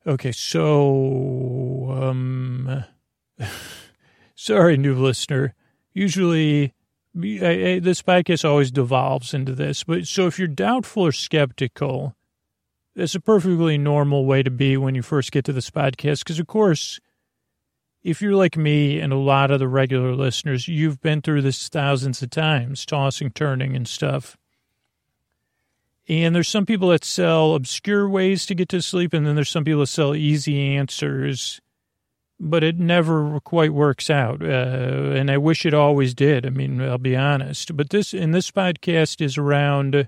okay, 0.07 0.31
so 0.31 1.91
um, 1.91 2.83
sorry, 4.35 4.77
new 4.77 4.95
listener. 4.95 5.53
Usually, 5.93 6.74
I, 7.17 7.47
I, 7.47 7.79
this 7.79 8.01
podcast 8.01 8.43
always 8.43 8.71
devolves 8.71 9.33
into 9.33 9.53
this, 9.53 9.83
but 9.83 10.05
so 10.07 10.27
if 10.27 10.38
you're 10.38 10.47
doubtful 10.47 11.03
or 11.03 11.12
skeptical, 11.12 12.15
that's 12.95 13.15
a 13.15 13.21
perfectly 13.21 13.77
normal 13.77 14.25
way 14.25 14.43
to 14.43 14.51
be 14.51 14.77
when 14.77 14.95
you 14.95 15.01
first 15.01 15.31
get 15.31 15.45
to 15.45 15.53
this 15.53 15.69
podcast, 15.69 16.19
because 16.19 16.39
of 16.39 16.47
course 16.47 17.00
if 18.05 18.21
you're 18.21 18.35
like 18.35 18.55
me 18.55 19.00
and 19.00 19.12
a 19.12 19.17
lot 19.17 19.50
of 19.50 19.57
the 19.57 19.67
regular 19.67 20.13
listeners, 20.13 20.67
you've 20.67 21.01
been 21.01 21.24
through 21.24 21.41
this 21.41 21.67
thousands 21.67 22.21
of 22.21 22.29
times, 22.29 22.85
tossing, 22.85 23.31
turning, 23.31 23.75
and 23.75 23.88
stuff. 23.88 24.38
And 26.07 26.35
there's 26.35 26.47
some 26.47 26.67
people 26.67 26.89
that 26.89 27.03
sell 27.03 27.55
obscure 27.55 28.07
ways 28.07 28.45
to 28.45 28.53
get 28.53 28.69
to 28.69 28.81
sleep, 28.83 29.12
and 29.12 29.25
then 29.25 29.33
there's 29.33 29.50
some 29.50 29.63
people 29.63 29.79
that 29.79 29.88
sell 29.88 30.13
easy 30.13 30.75
answers, 30.75 31.59
but 32.39 32.63
it 32.63 32.77
never 32.77 33.39
quite 33.39 33.74
works 33.74 34.12
out. 34.12 34.39
Uh, 34.39 35.15
and 35.15 35.31
I 35.31 35.39
wish 35.39 35.65
it 35.65 35.74
always 35.74 36.13
did. 36.13 36.45
I 36.45 36.51
mean, 36.51 36.79
I'll 36.79 37.00
be 37.00 37.15
honest. 37.15 37.75
But 37.75 37.89
this, 37.89 38.13
and 38.13 38.35
this 38.35 38.51
podcast 38.51 39.19
is 39.19 39.35
around 39.35 40.07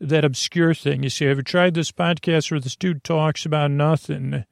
that 0.00 0.24
obscure 0.24 0.74
thing. 0.74 1.02
You 1.02 1.10
see, 1.10 1.24
have 1.24 1.38
you 1.38 1.42
tried 1.42 1.74
this 1.74 1.90
podcast 1.90 2.52
where 2.52 2.60
this 2.60 2.76
dude 2.76 3.02
talks 3.02 3.44
about 3.44 3.72
nothing? 3.72 4.44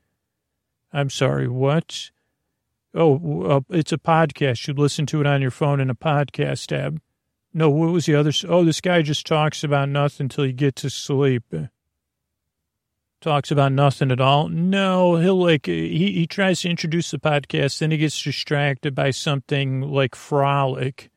I'm 0.92 1.08
sorry, 1.08 1.46
what? 1.46 2.10
Oh, 2.94 3.42
uh, 3.44 3.60
it's 3.70 3.92
a 3.92 3.98
podcast. 3.98 4.66
You 4.66 4.74
listen 4.74 5.06
to 5.06 5.20
it 5.20 5.26
on 5.26 5.42
your 5.42 5.50
phone 5.50 5.80
in 5.80 5.90
a 5.90 5.94
podcast 5.94 6.66
tab. 6.66 7.00
No, 7.52 7.68
what 7.70 7.90
was 7.90 8.06
the 8.06 8.14
other? 8.14 8.32
Oh, 8.48 8.64
this 8.64 8.80
guy 8.80 9.02
just 9.02 9.26
talks 9.26 9.64
about 9.64 9.88
nothing 9.88 10.24
until 10.24 10.46
you 10.46 10.52
get 10.52 10.76
to 10.76 10.90
sleep. 10.90 11.44
Talks 13.20 13.50
about 13.50 13.72
nothing 13.72 14.10
at 14.10 14.20
all. 14.20 14.48
No, 14.48 15.16
he'll 15.16 15.40
like 15.40 15.66
he 15.66 16.12
he 16.12 16.26
tries 16.26 16.62
to 16.62 16.70
introduce 16.70 17.10
the 17.10 17.18
podcast, 17.18 17.78
then 17.78 17.90
he 17.90 17.98
gets 17.98 18.22
distracted 18.22 18.94
by 18.94 19.10
something 19.10 19.82
like 19.82 20.14
frolic. 20.14 21.10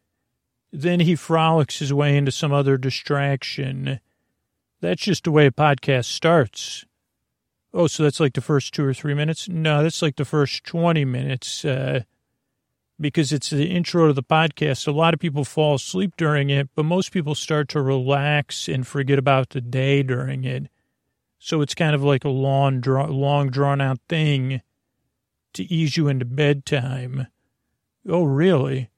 Then 0.72 1.00
he 1.02 1.16
frolics 1.16 1.80
his 1.80 1.94
way 1.94 2.18
into 2.18 2.32
some 2.32 2.52
other 2.52 2.78
distraction. 2.78 4.00
That's 4.82 5.04
just 5.04 5.24
the 5.24 5.32
way 5.32 5.46
a 5.46 5.52
podcast 5.52 6.06
starts. 6.06 6.86
Oh, 7.74 7.88
so 7.88 8.04
that's 8.04 8.20
like 8.20 8.34
the 8.34 8.42
first 8.42 8.74
two 8.74 8.86
or 8.86 8.94
three 8.94 9.14
minutes? 9.16 9.50
No, 9.50 9.82
that's 9.82 10.02
like 10.02 10.16
the 10.16 10.26
first 10.26 10.64
20 10.64 11.06
minutes 11.06 11.66
uh, 11.66 12.02
because 13.00 13.34
it's 13.34 13.50
the 13.50 13.66
intro 13.66 14.08
to 14.08 14.14
the 14.14 14.22
podcast. 14.22 14.88
A 14.88 14.92
lot 14.92 15.14
of 15.14 15.20
people 15.20 15.44
fall 15.44 15.76
asleep 15.76 16.14
during 16.16 16.52
it, 16.52 16.70
but 16.76 16.84
most 16.86 17.12
people 17.12 17.34
start 17.34 17.70
to 17.70 17.82
relax 17.82 18.68
and 18.68 18.86
forget 18.86 19.18
about 19.18 19.50
the 19.50 19.62
day 19.62 20.04
during 20.04 20.44
it. 20.44 20.68
So 21.40 21.62
it's 21.62 21.74
kind 21.74 21.96
of 21.96 22.04
like 22.04 22.24
a 22.24 22.30
long, 22.30 22.80
draw, 22.80 23.06
long 23.06 23.50
drawn 23.50 23.82
out 23.82 24.00
thing 24.08 24.62
to 25.54 25.64
ease 25.64 25.98
you 25.98 26.08
into 26.08 26.26
bedtime. 26.26 27.28
Oh, 28.08 28.24
really? 28.24 28.90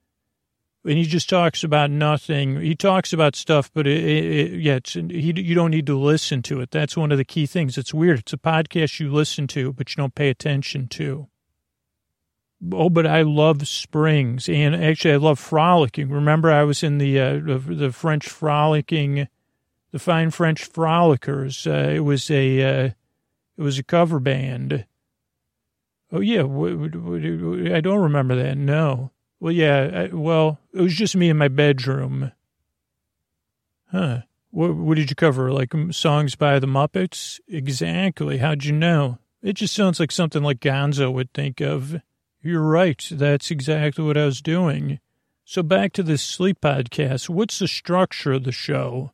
And 0.85 0.97
he 0.97 1.03
just 1.05 1.27
talks 1.27 1.63
about 1.63 1.89
nothing. 1.89 2.61
He 2.61 2.75
talks 2.75 3.11
about 3.11 3.35
stuff, 3.35 3.71
but 3.73 3.87
it, 3.87 4.03
it, 4.03 4.25
it, 4.25 4.59
yeah, 4.59 4.79
he, 4.85 5.33
you 5.41 5.55
don't 5.55 5.71
need 5.71 5.87
to 5.87 5.97
listen 5.97 6.43
to 6.43 6.61
it. 6.61 6.69
That's 6.69 6.95
one 6.95 7.11
of 7.11 7.17
the 7.17 7.25
key 7.25 7.47
things. 7.47 7.77
It's 7.77 7.93
weird. 7.93 8.19
It's 8.19 8.33
a 8.33 8.37
podcast 8.37 8.99
you 8.99 9.11
listen 9.11 9.47
to, 9.47 9.73
but 9.73 9.89
you 9.89 9.95
don't 9.97 10.13
pay 10.13 10.29
attention 10.29 10.87
to. 10.89 11.27
Oh, 12.71 12.89
but 12.89 13.05
I 13.05 13.23
love 13.23 13.67
springs, 13.67 14.47
and 14.47 14.75
actually, 14.75 15.13
I 15.13 15.17
love 15.17 15.39
frolicking. 15.39 16.09
Remember, 16.09 16.51
I 16.51 16.63
was 16.63 16.83
in 16.83 16.99
the 16.99 17.19
uh, 17.19 17.39
the, 17.43 17.91
French 17.91 18.27
frolicking, 18.27 19.27
the 19.91 19.99
fine 19.99 20.31
French 20.31 20.71
frolickers. 20.71 21.67
Uh, 21.67 21.91
it 21.91 21.99
was 21.99 22.31
a 22.31 22.61
uh, 22.61 22.89
it 23.57 23.61
was 23.61 23.77
a 23.77 23.83
cover 23.83 24.19
band. 24.19 24.85
Oh 26.11 26.21
yeah, 26.21 26.43
I 26.43 27.81
don't 27.81 28.01
remember 28.01 28.35
that. 28.35 28.57
No. 28.57 29.11
Well, 29.39 29.51
yeah. 29.51 30.07
I, 30.11 30.15
well, 30.15 30.59
it 30.73 30.81
was 30.81 30.95
just 30.95 31.15
me 31.15 31.29
in 31.29 31.37
my 31.37 31.47
bedroom. 31.47 32.31
Huh. 33.91 34.21
What, 34.51 34.75
what 34.75 34.95
did 34.95 35.09
you 35.09 35.15
cover? 35.15 35.51
Like 35.51 35.73
um, 35.75 35.91
songs 35.91 36.35
by 36.35 36.59
the 36.59 36.67
Muppets? 36.67 37.39
Exactly. 37.47 38.37
How'd 38.37 38.63
you 38.63 38.71
know? 38.71 39.19
It 39.41 39.53
just 39.53 39.75
sounds 39.75 39.99
like 39.99 40.11
something 40.11 40.41
like 40.41 40.59
Gonzo 40.59 41.13
would 41.13 41.31
think 41.33 41.61
of. 41.61 42.01
You're 42.41 42.61
right. 42.61 43.07
That's 43.11 43.51
exactly 43.51 44.03
what 44.03 44.17
I 44.17 44.25
was 44.25 44.41
doing. 44.41 44.99
So 45.43 45.61
back 45.61 45.93
to 45.93 46.03
this 46.03 46.23
sleep 46.23 46.61
podcast. 46.61 47.29
What's 47.29 47.59
the 47.59 47.67
structure 47.67 48.33
of 48.33 48.43
the 48.43 48.51
show? 48.51 49.11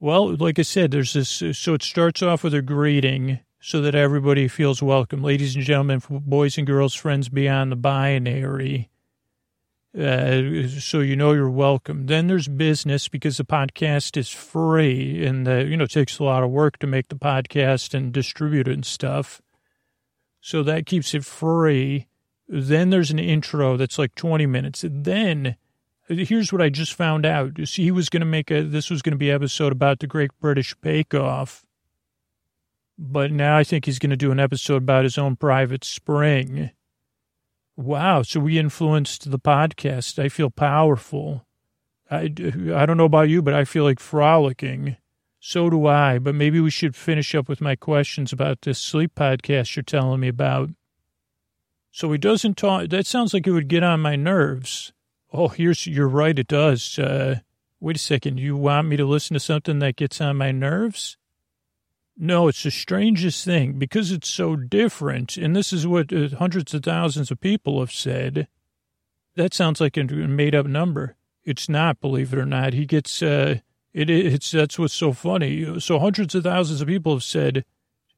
Well, 0.00 0.34
like 0.36 0.58
I 0.58 0.62
said, 0.62 0.90
there's 0.90 1.12
this. 1.12 1.42
So 1.58 1.74
it 1.74 1.82
starts 1.82 2.22
off 2.22 2.44
with 2.44 2.54
a 2.54 2.62
greeting 2.62 3.40
so 3.60 3.80
that 3.80 3.94
everybody 3.94 4.48
feels 4.48 4.82
welcome. 4.82 5.22
Ladies 5.22 5.56
and 5.56 5.64
gentlemen, 5.64 6.02
boys 6.08 6.58
and 6.58 6.66
girls, 6.66 6.94
friends 6.94 7.28
beyond 7.28 7.72
the 7.72 7.76
binary. 7.76 8.90
Uh, 9.98 10.68
so 10.68 11.00
you 11.00 11.16
know 11.16 11.32
you're 11.32 11.48
welcome. 11.48 12.06
Then 12.06 12.26
there's 12.26 12.48
business 12.48 13.08
because 13.08 13.38
the 13.38 13.44
podcast 13.44 14.16
is 14.16 14.28
free 14.28 15.24
and 15.24 15.46
the, 15.46 15.64
you 15.64 15.76
know 15.76 15.84
it 15.84 15.90
takes 15.90 16.18
a 16.18 16.24
lot 16.24 16.42
of 16.42 16.50
work 16.50 16.78
to 16.80 16.86
make 16.86 17.08
the 17.08 17.16
podcast 17.16 17.94
and 17.94 18.12
distribute 18.12 18.68
it 18.68 18.74
and 18.74 18.84
stuff. 18.84 19.40
So 20.40 20.62
that 20.62 20.86
keeps 20.86 21.14
it 21.14 21.24
free. 21.24 22.06
Then 22.46 22.90
there's 22.90 23.10
an 23.10 23.18
intro 23.18 23.76
that's 23.76 23.98
like 23.98 24.14
20 24.14 24.46
minutes. 24.46 24.84
then 24.86 25.56
here's 26.08 26.52
what 26.52 26.62
I 26.62 26.68
just 26.68 26.92
found 26.92 27.26
out. 27.26 27.58
See, 27.64 27.84
he 27.84 27.90
was 27.90 28.08
going 28.08 28.20
to 28.20 28.26
make 28.26 28.50
a 28.50 28.62
this 28.62 28.90
was 28.90 29.02
going 29.02 29.12
to 29.12 29.18
be 29.18 29.30
episode 29.30 29.72
about 29.72 29.98
the 29.98 30.06
Great 30.06 30.30
British 30.40 30.74
Bake 30.76 31.14
Off 31.14 31.65
but 32.98 33.30
now 33.30 33.56
I 33.56 33.64
think 33.64 33.84
he's 33.84 33.98
going 33.98 34.10
to 34.10 34.16
do 34.16 34.32
an 34.32 34.40
episode 34.40 34.82
about 34.82 35.04
his 35.04 35.18
own 35.18 35.36
private 35.36 35.84
spring. 35.84 36.70
Wow. 37.76 38.22
So 38.22 38.40
we 38.40 38.58
influenced 38.58 39.30
the 39.30 39.38
podcast. 39.38 40.18
I 40.18 40.28
feel 40.28 40.50
powerful. 40.50 41.46
I, 42.10 42.32
I 42.74 42.86
don't 42.86 42.96
know 42.96 43.04
about 43.04 43.28
you, 43.28 43.42
but 43.42 43.54
I 43.54 43.64
feel 43.64 43.84
like 43.84 44.00
frolicking. 44.00 44.96
So 45.40 45.68
do 45.68 45.86
I. 45.86 46.18
But 46.18 46.34
maybe 46.34 46.58
we 46.58 46.70
should 46.70 46.96
finish 46.96 47.34
up 47.34 47.48
with 47.48 47.60
my 47.60 47.76
questions 47.76 48.32
about 48.32 48.62
this 48.62 48.78
sleep 48.78 49.14
podcast 49.14 49.76
you're 49.76 49.82
telling 49.82 50.20
me 50.20 50.28
about. 50.28 50.70
So 51.90 52.10
he 52.12 52.18
doesn't 52.18 52.56
talk. 52.56 52.88
That 52.88 53.06
sounds 53.06 53.34
like 53.34 53.46
it 53.46 53.52
would 53.52 53.68
get 53.68 53.82
on 53.82 54.00
my 54.00 54.16
nerves. 54.16 54.92
Oh, 55.32 55.48
here's, 55.48 55.86
you're 55.86 56.08
right. 56.08 56.38
It 56.38 56.48
does. 56.48 56.98
Uh, 56.98 57.40
wait 57.80 57.96
a 57.96 57.98
second. 57.98 58.38
You 58.38 58.56
want 58.56 58.88
me 58.88 58.96
to 58.96 59.04
listen 59.04 59.34
to 59.34 59.40
something 59.40 59.80
that 59.80 59.96
gets 59.96 60.20
on 60.20 60.36
my 60.36 60.52
nerves? 60.52 61.16
No, 62.16 62.48
it's 62.48 62.62
the 62.62 62.70
strangest 62.70 63.44
thing 63.44 63.74
because 63.74 64.10
it's 64.10 64.28
so 64.28 64.56
different. 64.56 65.36
And 65.36 65.54
this 65.54 65.72
is 65.72 65.86
what 65.86 66.12
uh, 66.12 66.28
hundreds 66.38 66.72
of 66.72 66.82
thousands 66.82 67.30
of 67.30 67.40
people 67.40 67.80
have 67.80 67.92
said. 67.92 68.48
That 69.34 69.52
sounds 69.52 69.80
like 69.82 69.98
a 69.98 70.04
made 70.04 70.54
up 70.54 70.66
number. 70.66 71.16
It's 71.44 71.68
not, 71.68 72.00
believe 72.00 72.32
it 72.32 72.38
or 72.38 72.46
not. 72.46 72.72
He 72.72 72.86
gets, 72.86 73.22
uh, 73.22 73.56
it, 73.92 74.08
it's, 74.08 74.50
that's 74.50 74.78
what's 74.78 74.94
so 74.94 75.12
funny. 75.12 75.78
So 75.78 75.98
hundreds 75.98 76.34
of 76.34 76.42
thousands 76.42 76.80
of 76.80 76.88
people 76.88 77.12
have 77.12 77.22
said, 77.22 77.64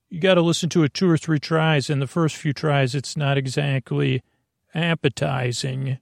you 0.08 0.20
got 0.20 0.34
to 0.34 0.42
listen 0.42 0.68
to 0.70 0.84
it 0.84 0.94
two 0.94 1.10
or 1.10 1.18
three 1.18 1.40
tries. 1.40 1.90
And 1.90 2.00
the 2.00 2.06
first 2.06 2.36
few 2.36 2.52
tries, 2.52 2.94
it's 2.94 3.16
not 3.16 3.36
exactly 3.36 4.22
appetizing. 4.74 5.98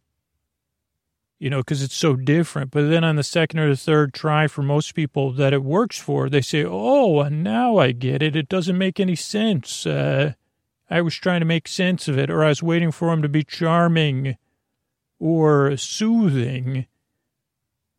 You 1.39 1.51
know, 1.51 1.59
because 1.59 1.83
it's 1.83 1.97
so 1.97 2.17
different. 2.17 2.71
But 2.71 2.89
then 2.89 3.05
on 3.05 3.17
the 3.17 3.23
second 3.23 3.61
or 3.61 3.69
the 3.69 3.77
third 3.77 4.15
try, 4.15 4.47
for 4.47 4.63
most 4.63 4.95
people 4.95 5.33
that 5.33 5.53
it 5.53 5.63
works 5.63 5.99
for, 5.99 6.29
they 6.29 6.41
say, 6.41 6.65
"Oh, 6.65 7.23
now 7.29 7.77
I 7.77 7.93
get 7.93 8.23
it. 8.23 8.37
It 8.37 8.49
doesn't 8.49 8.79
make 8.79 8.99
any 8.99 9.17
sense. 9.17 9.87
Uh, 9.87 10.33
I 10.89 11.01
was 11.03 11.15
trying 11.15 11.41
to 11.41 11.47
make 11.47 11.69
sense 11.69 12.09
of 12.09 12.19
it, 12.19 12.31
or 12.31 12.45
I 12.45 12.49
was 12.49 12.63
waiting 12.63 12.93
for 12.93 13.13
him 13.13 13.23
to 13.23 13.29
be 13.29 13.45
charming 13.45 14.37
or 15.19 15.77
soothing." 15.77 16.87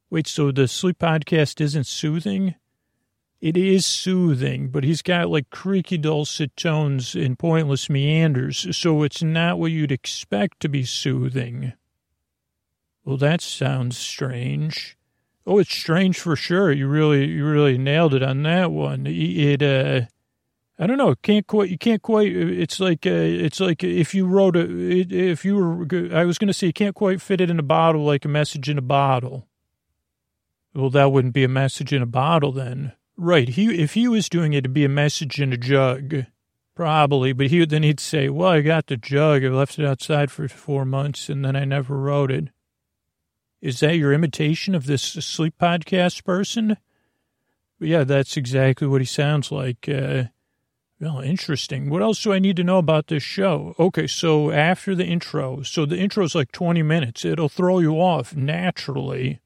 Wait, 0.09 0.25
so 0.25 0.51
the 0.51 0.67
sleep 0.67 0.99
podcast 0.99 1.59
isn't 1.59 1.85
soothing? 1.85 2.55
It 3.39 3.55
is 3.55 3.85
soothing, 3.85 4.69
but 4.69 4.83
he's 4.83 5.03
got 5.03 5.29
like 5.29 5.51
creaky 5.51 5.99
dulcet 5.99 6.55
tones 6.55 7.13
and 7.13 7.37
pointless 7.37 7.87
meanders, 7.87 8.75
so 8.75 9.03
it's 9.03 9.21
not 9.21 9.59
what 9.59 9.71
you'd 9.71 9.91
expect 9.91 10.59
to 10.61 10.69
be 10.69 10.83
soothing. 10.83 11.73
Well, 13.07 13.15
that 13.15 13.39
sounds 13.39 13.97
strange. 13.97 14.97
Oh, 15.45 15.59
it's 15.59 15.73
strange 15.73 16.19
for 16.19 16.35
sure. 16.35 16.73
You 16.73 16.89
really, 16.89 17.23
you 17.23 17.45
really 17.45 17.77
nailed 17.77 18.13
it 18.13 18.21
on 18.21 18.43
that 18.43 18.69
one. 18.69 19.07
It, 19.07 19.63
uh, 19.63 20.07
I 20.77 20.87
don't 20.87 20.97
know. 20.97 21.15
Can't 21.15 21.47
quite. 21.47 21.69
You 21.69 21.77
can't 21.77 22.01
quite. 22.01 22.35
It's 22.35 22.81
like, 22.81 23.05
uh, 23.05 23.11
it's 23.11 23.61
like 23.61 23.81
if 23.81 24.13
you 24.13 24.25
wrote 24.25 24.57
a, 24.57 24.67
if 24.69 25.45
you 25.45 25.55
were. 25.55 26.13
I 26.13 26.25
was 26.25 26.37
going 26.37 26.49
to 26.49 26.53
say 26.53 26.67
you 26.67 26.73
can't 26.73 26.95
quite 26.95 27.21
fit 27.21 27.39
it 27.39 27.49
in 27.49 27.59
a 27.59 27.63
bottle 27.63 28.03
like 28.03 28.25
a 28.25 28.27
message 28.27 28.67
in 28.67 28.77
a 28.77 28.81
bottle. 28.81 29.47
Well, 30.75 30.89
that 30.89 31.13
wouldn't 31.13 31.33
be 31.33 31.45
a 31.45 31.47
message 31.47 31.93
in 31.93 32.01
a 32.01 32.05
bottle 32.05 32.51
then, 32.51 32.91
right? 33.15 33.47
He, 33.47 33.81
if 33.81 33.93
he 33.93 34.09
was 34.09 34.27
doing 34.27 34.51
it, 34.51 34.57
it'd 34.57 34.73
be 34.73 34.83
a 34.83 34.89
message 34.89 35.39
in 35.39 35.53
a 35.53 35.57
jug, 35.57 36.25
probably. 36.75 37.31
But 37.31 37.47
he 37.47 37.63
then 37.63 37.83
he'd 37.83 38.01
say, 38.01 38.27
"Well, 38.27 38.49
I 38.49 38.59
got 38.59 38.87
the 38.87 38.97
jug. 38.97 39.45
I 39.45 39.47
left 39.47 39.79
it 39.79 39.85
outside 39.85 40.29
for 40.29 40.49
four 40.49 40.83
months, 40.83 41.29
and 41.29 41.45
then 41.45 41.55
I 41.55 41.63
never 41.63 41.97
wrote 41.97 42.31
it." 42.31 42.49
Is 43.61 43.79
that 43.79 43.97
your 43.97 44.13
imitation 44.13 44.75
of 44.75 44.85
this 44.85 45.01
sleep 45.01 45.55
podcast 45.59 46.23
person? 46.23 46.77
Yeah, 47.79 48.03
that's 48.03 48.37
exactly 48.37 48.87
what 48.87 49.01
he 49.01 49.05
sounds 49.05 49.51
like. 49.51 49.87
Uh, 49.89 50.25
well, 50.99 51.19
interesting. 51.19 51.89
What 51.89 52.01
else 52.01 52.23
do 52.23 52.33
I 52.33 52.39
need 52.39 52.55
to 52.57 52.63
know 52.63 52.79
about 52.79 53.07
this 53.07 53.21
show? 53.21 53.75
Okay, 53.77 54.07
so 54.07 54.51
after 54.51 54.95
the 54.95 55.05
intro, 55.05 55.61
so 55.61 55.85
the 55.85 55.97
intro 55.97 56.23
is 56.23 56.33
like 56.33 56.51
20 56.51 56.81
minutes. 56.81 57.23
It'll 57.23 57.49
throw 57.49 57.79
you 57.79 57.93
off 57.95 58.35
naturally, 58.35 59.39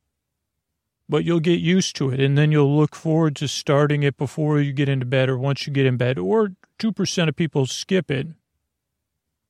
but 1.10 1.25
you'll 1.25 1.41
get 1.41 1.60
used 1.60 1.96
to 1.98 2.10
it. 2.10 2.22
And 2.22 2.38
then 2.38 2.53
you'll 2.53 2.77
look 2.77 2.96
forward 2.96 3.36
to 3.38 3.50
starting 3.50 4.03
it 4.03 4.15
before 4.18 4.62
you 4.62 4.72
get 4.72 4.88
into 4.88 5.06
bed 5.06 5.27
or 5.27 5.38
once 5.38 5.68
you 5.68 5.74
get 5.74 5.86
in 5.86 5.98
bed. 5.98 6.18
Or 6.18 6.53
2% 6.80 7.27
of 7.27 7.36
people 7.36 7.65
skip 7.65 8.10
it. 8.10 8.27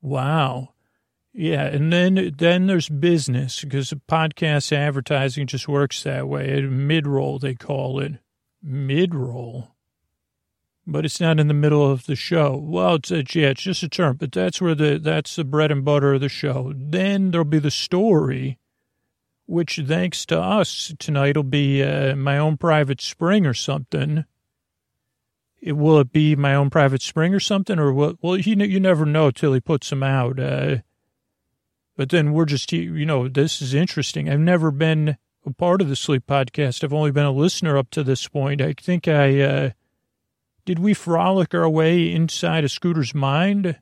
Wow. 0.01 0.69
Yeah, 1.33 1.63
and 1.65 1.93
then 1.93 2.33
then 2.37 2.67
there's 2.67 2.89
business 2.89 3.61
because 3.61 3.93
podcast 4.09 4.71
advertising 4.73 5.47
just 5.47 5.67
works 5.67 6.03
that 6.03 6.27
way. 6.27 6.61
Mid 6.61 7.07
roll 7.07 7.39
they 7.39 7.55
call 7.55 7.99
it 7.99 8.13
mid 8.61 9.15
roll, 9.15 9.69
but 10.85 11.05
it's 11.05 11.21
not 11.21 11.39
in 11.39 11.47
the 11.47 11.53
middle 11.53 11.89
of 11.89 12.05
the 12.05 12.17
show. 12.17 12.57
Well, 12.57 12.95
it's, 12.95 13.11
it's 13.11 13.33
yeah, 13.33 13.49
it's 13.49 13.61
just 13.61 13.81
a 13.81 13.87
term, 13.87 14.17
but 14.17 14.33
that's 14.33 14.61
where 14.61 14.75
the 14.75 14.99
that's 14.99 15.37
the 15.37 15.45
bread 15.45 15.71
and 15.71 15.85
butter 15.85 16.15
of 16.15 16.21
the 16.21 16.27
show. 16.27 16.73
Then 16.75 17.31
there'll 17.31 17.45
be 17.45 17.59
the 17.59 17.71
story, 17.71 18.59
which 19.45 19.79
thanks 19.87 20.25
to 20.27 20.39
us 20.39 20.93
tonight 20.99 21.37
will 21.37 21.43
be 21.43 21.81
uh, 21.81 22.13
my 22.17 22.37
own 22.37 22.57
private 22.57 22.99
spring 22.99 23.45
or 23.45 23.53
something. 23.53 24.25
It, 25.61 25.73
will 25.73 25.99
it 25.99 26.11
be 26.11 26.35
my 26.35 26.55
own 26.55 26.69
private 26.69 27.01
spring 27.01 27.33
or 27.33 27.39
something, 27.39 27.79
or 27.79 27.93
what? 27.93 28.17
Well, 28.21 28.35
you 28.35 28.57
you 28.65 28.81
never 28.81 29.05
know 29.05 29.31
till 29.31 29.53
he 29.53 29.61
puts 29.61 29.89
them 29.89 30.03
out. 30.03 30.37
Uh, 30.37 30.77
but 31.95 32.09
then 32.09 32.33
we're 32.33 32.45
just, 32.45 32.71
you 32.71 33.05
know, 33.05 33.27
this 33.27 33.61
is 33.61 33.73
interesting. 33.73 34.29
I've 34.29 34.39
never 34.39 34.71
been 34.71 35.17
a 35.45 35.51
part 35.51 35.81
of 35.81 35.89
the 35.89 35.95
sleep 35.95 36.25
podcast. 36.27 36.83
I've 36.83 36.93
only 36.93 37.11
been 37.11 37.25
a 37.25 37.31
listener 37.31 37.77
up 37.77 37.89
to 37.91 38.03
this 38.03 38.27
point. 38.27 38.61
I 38.61 38.73
think 38.73 39.07
I, 39.07 39.39
uh, 39.41 39.69
did 40.65 40.79
we 40.79 40.93
frolic 40.93 41.53
our 41.53 41.69
way 41.69 42.11
inside 42.11 42.63
a 42.63 42.69
Scooter's 42.69 43.15
mind? 43.15 43.79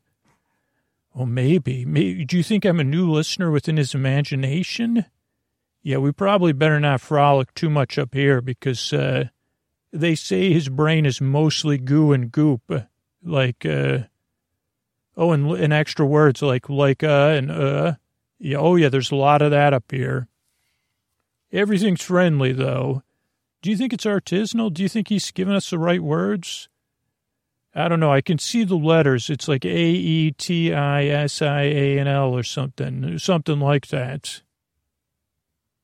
Oh, 1.13 1.25
maybe. 1.25 1.85
maybe. 1.85 2.25
Do 2.25 2.37
you 2.37 2.43
think 2.43 2.65
I'm 2.65 2.79
a 2.79 2.85
new 2.85 3.11
listener 3.11 3.51
within 3.51 3.77
his 3.77 3.93
imagination? 3.93 5.05
Yeah, 5.83 5.97
we 5.97 6.11
probably 6.11 6.53
better 6.53 6.79
not 6.79 7.01
frolic 7.01 7.53
too 7.53 7.69
much 7.69 7.97
up 7.97 8.13
here 8.13 8.41
because, 8.41 8.93
uh, 8.93 9.25
they 9.91 10.15
say 10.15 10.53
his 10.53 10.69
brain 10.69 11.05
is 11.05 11.19
mostly 11.19 11.77
goo 11.77 12.11
and 12.11 12.31
goop. 12.31 12.71
Like, 13.23 13.65
uh, 13.65 13.99
Oh, 15.21 15.33
and, 15.33 15.51
and 15.51 15.73
extra 15.73 16.05
words 16.05 16.41
like 16.41 16.69
like 16.69 17.03
uh 17.03 17.33
and 17.35 17.51
uh. 17.51 17.93
Yeah, 18.41 18.59
oh 18.59 18.77
yeah, 18.77 18.87
there's 18.87 19.11
a 19.11 19.17
lot 19.17 19.41
of 19.41 19.51
that 19.51 19.73
up 19.73 19.91
here. 19.91 20.29
Everything's 21.51 22.01
friendly 22.01 22.53
though. 22.53 23.03
Do 23.61 23.69
you 23.69 23.75
think 23.75 23.91
it's 23.91 24.05
artisanal? 24.05 24.73
Do 24.73 24.81
you 24.81 24.87
think 24.87 25.09
he's 25.09 25.29
giving 25.31 25.53
us 25.53 25.69
the 25.69 25.77
right 25.77 26.01
words? 26.01 26.69
I 27.75 27.89
don't 27.89 27.99
know. 27.99 28.13
I 28.13 28.21
can 28.21 28.39
see 28.39 28.63
the 28.63 28.77
letters. 28.77 29.29
It's 29.29 29.49
like 29.49 29.65
A 29.65 29.69
E 29.69 30.31
T 30.31 30.73
I 30.73 31.03
S 31.05 31.41
I 31.41 31.63
A 31.63 31.99
N 31.99 32.07
L 32.07 32.29
or 32.29 32.43
something, 32.43 33.19
something 33.19 33.59
like 33.59 33.87
that. 33.87 34.41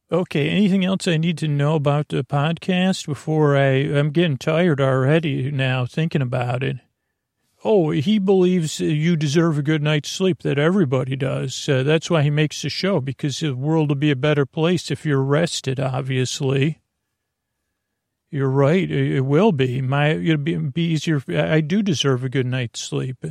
Okay. 0.09 0.49
Anything 0.49 0.85
else 0.85 1.09
I 1.09 1.17
need 1.17 1.37
to 1.39 1.49
know 1.49 1.75
about 1.75 2.07
the 2.07 2.23
podcast 2.23 3.05
before 3.05 3.57
I? 3.57 3.71
I'm 3.97 4.11
getting 4.11 4.37
tired 4.37 4.79
already 4.79 5.51
now 5.51 5.85
thinking 5.85 6.21
about 6.21 6.63
it. 6.63 6.77
Oh, 7.67 7.89
he 7.89 8.19
believes 8.19 8.79
you 8.79 9.15
deserve 9.15 9.57
a 9.57 9.63
good 9.63 9.81
night's 9.81 10.09
sleep, 10.09 10.43
that 10.43 10.59
everybody 10.59 11.15
does. 11.15 11.67
Uh, 11.67 11.81
that's 11.81 12.11
why 12.11 12.21
he 12.21 12.29
makes 12.29 12.61
the 12.61 12.69
show, 12.69 13.01
because 13.01 13.39
the 13.39 13.55
world 13.55 13.89
will 13.89 13.95
be 13.95 14.11
a 14.11 14.15
better 14.15 14.45
place 14.45 14.91
if 14.91 15.03
you're 15.03 15.23
rested, 15.23 15.79
obviously. 15.79 16.79
You're 18.29 18.51
right. 18.51 18.91
It 18.91 19.21
will 19.21 19.51
be. 19.51 19.81
My, 19.81 20.09
it'll 20.09 20.37
be, 20.37 20.55
be 20.57 20.83
easier. 20.83 21.23
I 21.27 21.59
do 21.61 21.81
deserve 21.81 22.23
a 22.23 22.29
good 22.29 22.45
night's 22.45 22.81
sleep. 22.81 23.25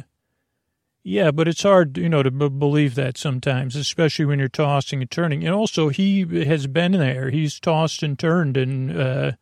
Yeah, 1.04 1.30
but 1.30 1.46
it's 1.46 1.62
hard, 1.62 1.96
you 1.96 2.08
know, 2.08 2.24
to 2.24 2.32
b- 2.32 2.48
believe 2.48 2.96
that 2.96 3.16
sometimes, 3.16 3.76
especially 3.76 4.24
when 4.24 4.40
you're 4.40 4.48
tossing 4.48 5.00
and 5.00 5.10
turning. 5.10 5.44
And 5.44 5.54
also, 5.54 5.90
he 5.90 6.22
has 6.44 6.66
been 6.66 6.92
there. 6.92 7.30
He's 7.30 7.60
tossed 7.60 8.02
and 8.02 8.18
turned 8.18 8.56
and 8.56 8.98
uh, 8.98 9.32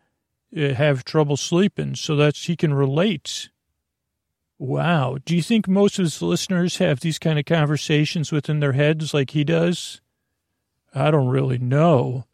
have 0.55 1.05
trouble 1.05 1.38
sleeping, 1.38 1.94
so 1.94 2.14
that's 2.14 2.44
he 2.44 2.57
can 2.57 2.74
relate. 2.74 3.48
Wow. 4.62 5.18
Do 5.25 5.35
you 5.35 5.42
think 5.42 5.66
most 5.66 5.98
of 5.98 6.05
his 6.05 6.22
listeners 6.22 6.77
have 6.77 7.01
these 7.01 7.18
kind 7.18 7.37
of 7.37 7.44
conversations 7.46 8.31
within 8.31 8.61
their 8.61 8.75
heads 8.75 9.12
like 9.12 9.31
he 9.31 9.42
does? 9.42 10.01
I 10.94 11.11
don't 11.11 11.27
really 11.27 11.59
know. 11.59 12.27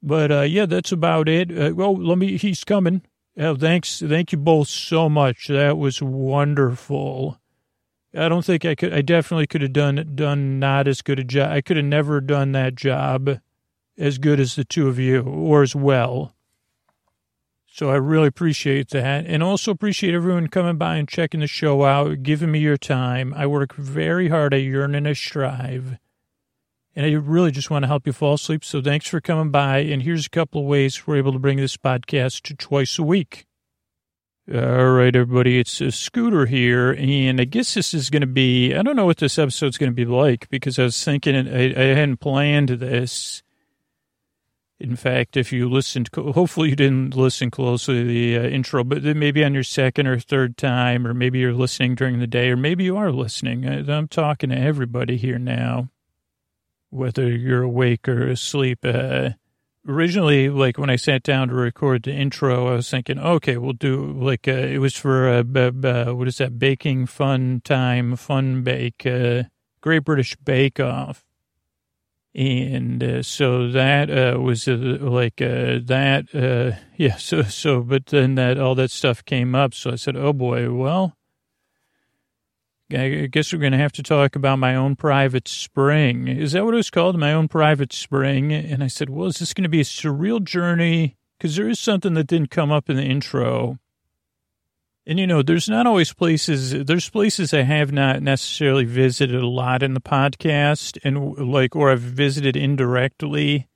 But 0.00 0.30
uh, 0.30 0.42
yeah, 0.42 0.66
that's 0.66 0.92
about 0.92 1.28
it. 1.28 1.50
Uh, 1.50 1.74
well, 1.74 1.96
let 1.96 2.16
me, 2.16 2.36
he's 2.36 2.62
coming. 2.62 3.02
Uh, 3.36 3.56
thanks. 3.56 3.98
Thank 3.98 4.30
you 4.30 4.38
both 4.38 4.68
so 4.68 5.08
much. 5.08 5.48
That 5.48 5.78
was 5.78 6.00
wonderful. 6.00 7.40
I 8.16 8.28
don't 8.28 8.44
think 8.44 8.64
I 8.64 8.76
could, 8.76 8.94
I 8.94 9.02
definitely 9.02 9.48
could 9.48 9.62
have 9.62 9.72
done, 9.72 10.12
done 10.14 10.60
not 10.60 10.86
as 10.86 11.02
good 11.02 11.18
a 11.18 11.24
job. 11.24 11.50
I 11.50 11.60
could 11.60 11.76
have 11.76 11.86
never 11.86 12.20
done 12.20 12.52
that 12.52 12.76
job 12.76 13.40
as 13.98 14.18
good 14.18 14.38
as 14.38 14.54
the 14.54 14.64
two 14.64 14.86
of 14.86 15.00
you 15.00 15.22
or 15.22 15.62
as 15.62 15.74
well. 15.74 16.36
So 17.78 17.90
I 17.90 17.94
really 17.94 18.26
appreciate 18.26 18.88
that. 18.88 19.26
And 19.26 19.40
also 19.40 19.70
appreciate 19.70 20.12
everyone 20.12 20.48
coming 20.48 20.78
by 20.78 20.96
and 20.96 21.08
checking 21.08 21.38
the 21.38 21.46
show 21.46 21.84
out, 21.84 22.24
giving 22.24 22.50
me 22.50 22.58
your 22.58 22.76
time. 22.76 23.32
I 23.36 23.46
work 23.46 23.72
very 23.76 24.30
hard. 24.30 24.52
I 24.52 24.56
yearn 24.56 24.96
and 24.96 25.06
I 25.06 25.12
strive. 25.12 25.96
And 26.96 27.06
I 27.06 27.12
really 27.12 27.52
just 27.52 27.70
want 27.70 27.84
to 27.84 27.86
help 27.86 28.04
you 28.04 28.12
fall 28.12 28.34
asleep. 28.34 28.64
So 28.64 28.82
thanks 28.82 29.06
for 29.06 29.20
coming 29.20 29.52
by. 29.52 29.78
And 29.78 30.02
here's 30.02 30.26
a 30.26 30.30
couple 30.30 30.62
of 30.62 30.66
ways 30.66 31.06
we're 31.06 31.18
able 31.18 31.32
to 31.32 31.38
bring 31.38 31.58
this 31.58 31.76
podcast 31.76 32.42
to 32.48 32.56
twice 32.56 32.98
a 32.98 33.04
week. 33.04 33.46
All 34.52 34.90
right, 34.90 35.14
everybody, 35.14 35.60
it's 35.60 35.80
a 35.80 35.92
Scooter 35.92 36.46
here, 36.46 36.90
and 36.90 37.40
I 37.40 37.44
guess 37.44 37.74
this 37.74 37.94
is 37.94 38.10
going 38.10 38.22
to 38.22 38.26
be, 38.26 38.74
I 38.74 38.82
don't 38.82 38.96
know 38.96 39.04
what 39.04 39.18
this 39.18 39.38
episode's 39.38 39.78
going 39.78 39.92
to 39.92 39.94
be 39.94 40.06
like 40.06 40.48
because 40.48 40.80
I 40.80 40.84
was 40.84 41.04
thinking, 41.04 41.36
I, 41.36 41.66
I 41.66 41.94
hadn't 41.94 42.16
planned 42.16 42.70
this, 42.70 43.42
in 44.80 44.94
fact, 44.94 45.36
if 45.36 45.52
you 45.52 45.68
listened, 45.68 46.08
hopefully 46.14 46.70
you 46.70 46.76
didn't 46.76 47.16
listen 47.16 47.50
closely 47.50 48.00
to 48.00 48.04
the 48.04 48.38
uh, 48.38 48.42
intro, 48.42 48.84
but 48.84 49.02
maybe 49.02 49.44
on 49.44 49.52
your 49.52 49.64
second 49.64 50.06
or 50.06 50.20
third 50.20 50.56
time, 50.56 51.04
or 51.04 51.12
maybe 51.12 51.40
you're 51.40 51.52
listening 51.52 51.96
during 51.96 52.20
the 52.20 52.28
day, 52.28 52.50
or 52.50 52.56
maybe 52.56 52.84
you 52.84 52.96
are 52.96 53.10
listening. 53.10 53.66
I'm 53.66 54.06
talking 54.06 54.50
to 54.50 54.58
everybody 54.58 55.16
here 55.16 55.38
now, 55.38 55.88
whether 56.90 57.28
you're 57.28 57.64
awake 57.64 58.08
or 58.08 58.28
asleep. 58.28 58.78
Uh, 58.84 59.30
originally, 59.88 60.48
like 60.48 60.78
when 60.78 60.90
I 60.90 60.96
sat 60.96 61.24
down 61.24 61.48
to 61.48 61.54
record 61.54 62.04
the 62.04 62.12
intro, 62.12 62.68
I 62.68 62.74
was 62.74 62.88
thinking, 62.88 63.18
okay, 63.18 63.56
we'll 63.56 63.72
do 63.72 64.12
like 64.12 64.46
uh, 64.46 64.52
it 64.52 64.78
was 64.78 64.94
for 64.94 65.28
uh, 65.28 65.42
what 65.42 66.28
is 66.28 66.38
that 66.38 66.60
baking 66.60 67.06
fun 67.06 67.62
time, 67.64 68.14
fun 68.14 68.62
bake, 68.62 69.04
uh, 69.04 69.44
Great 69.80 70.04
British 70.04 70.36
Bake 70.36 70.78
Off 70.78 71.27
and 72.38 73.02
uh, 73.02 73.22
so 73.22 73.68
that 73.68 74.08
uh, 74.10 74.38
was 74.38 74.68
uh, 74.68 74.76
like 75.00 75.42
uh, 75.42 75.80
that 75.82 76.26
uh, 76.34 76.78
yeah 76.96 77.16
so 77.16 77.42
so 77.42 77.80
but 77.80 78.06
then 78.06 78.36
that 78.36 78.58
all 78.58 78.76
that 78.76 78.90
stuff 78.92 79.24
came 79.24 79.54
up 79.54 79.74
so 79.74 79.90
i 79.90 79.96
said 79.96 80.16
oh 80.16 80.32
boy 80.32 80.72
well 80.72 81.16
I 82.90 83.28
guess 83.30 83.52
we're 83.52 83.58
going 83.58 83.72
to 83.72 83.78
have 83.78 83.92
to 83.92 84.02
talk 84.02 84.34
about 84.34 84.58
my 84.58 84.74
own 84.74 84.96
private 84.96 85.46
spring. 85.46 86.26
Is 86.26 86.52
that 86.52 86.64
what 86.64 86.72
it 86.72 86.78
was 86.78 86.88
called? 86.88 87.18
My 87.18 87.34
own 87.34 87.46
private 87.46 87.92
spring? 87.92 88.50
And 88.50 88.82
I 88.82 88.86
said, 88.86 89.10
well, 89.10 89.26
is 89.26 89.40
this 89.40 89.52
going 89.52 89.64
to 89.64 89.68
be 89.68 89.82
a 89.82 89.84
surreal 89.84 90.42
journey? 90.42 91.18
Because 91.36 91.56
there 91.56 91.68
is 91.68 91.78
something 91.78 92.14
that 92.14 92.28
didn't 92.28 92.50
come 92.50 92.72
up 92.72 92.88
in 92.88 92.96
the 92.96 93.02
intro. 93.02 93.78
And, 95.08 95.18
you 95.18 95.26
know, 95.26 95.40
there's 95.40 95.70
not 95.70 95.86
always 95.86 96.12
places, 96.12 96.84
there's 96.84 97.08
places 97.08 97.54
I 97.54 97.62
have 97.62 97.90
not 97.92 98.22
necessarily 98.22 98.84
visited 98.84 99.42
a 99.42 99.46
lot 99.46 99.82
in 99.82 99.94
the 99.94 100.02
podcast 100.02 100.98
and 101.02 101.50
like, 101.50 101.74
or 101.74 101.90
I've 101.90 102.02
visited 102.02 102.58
indirectly. 102.58 103.68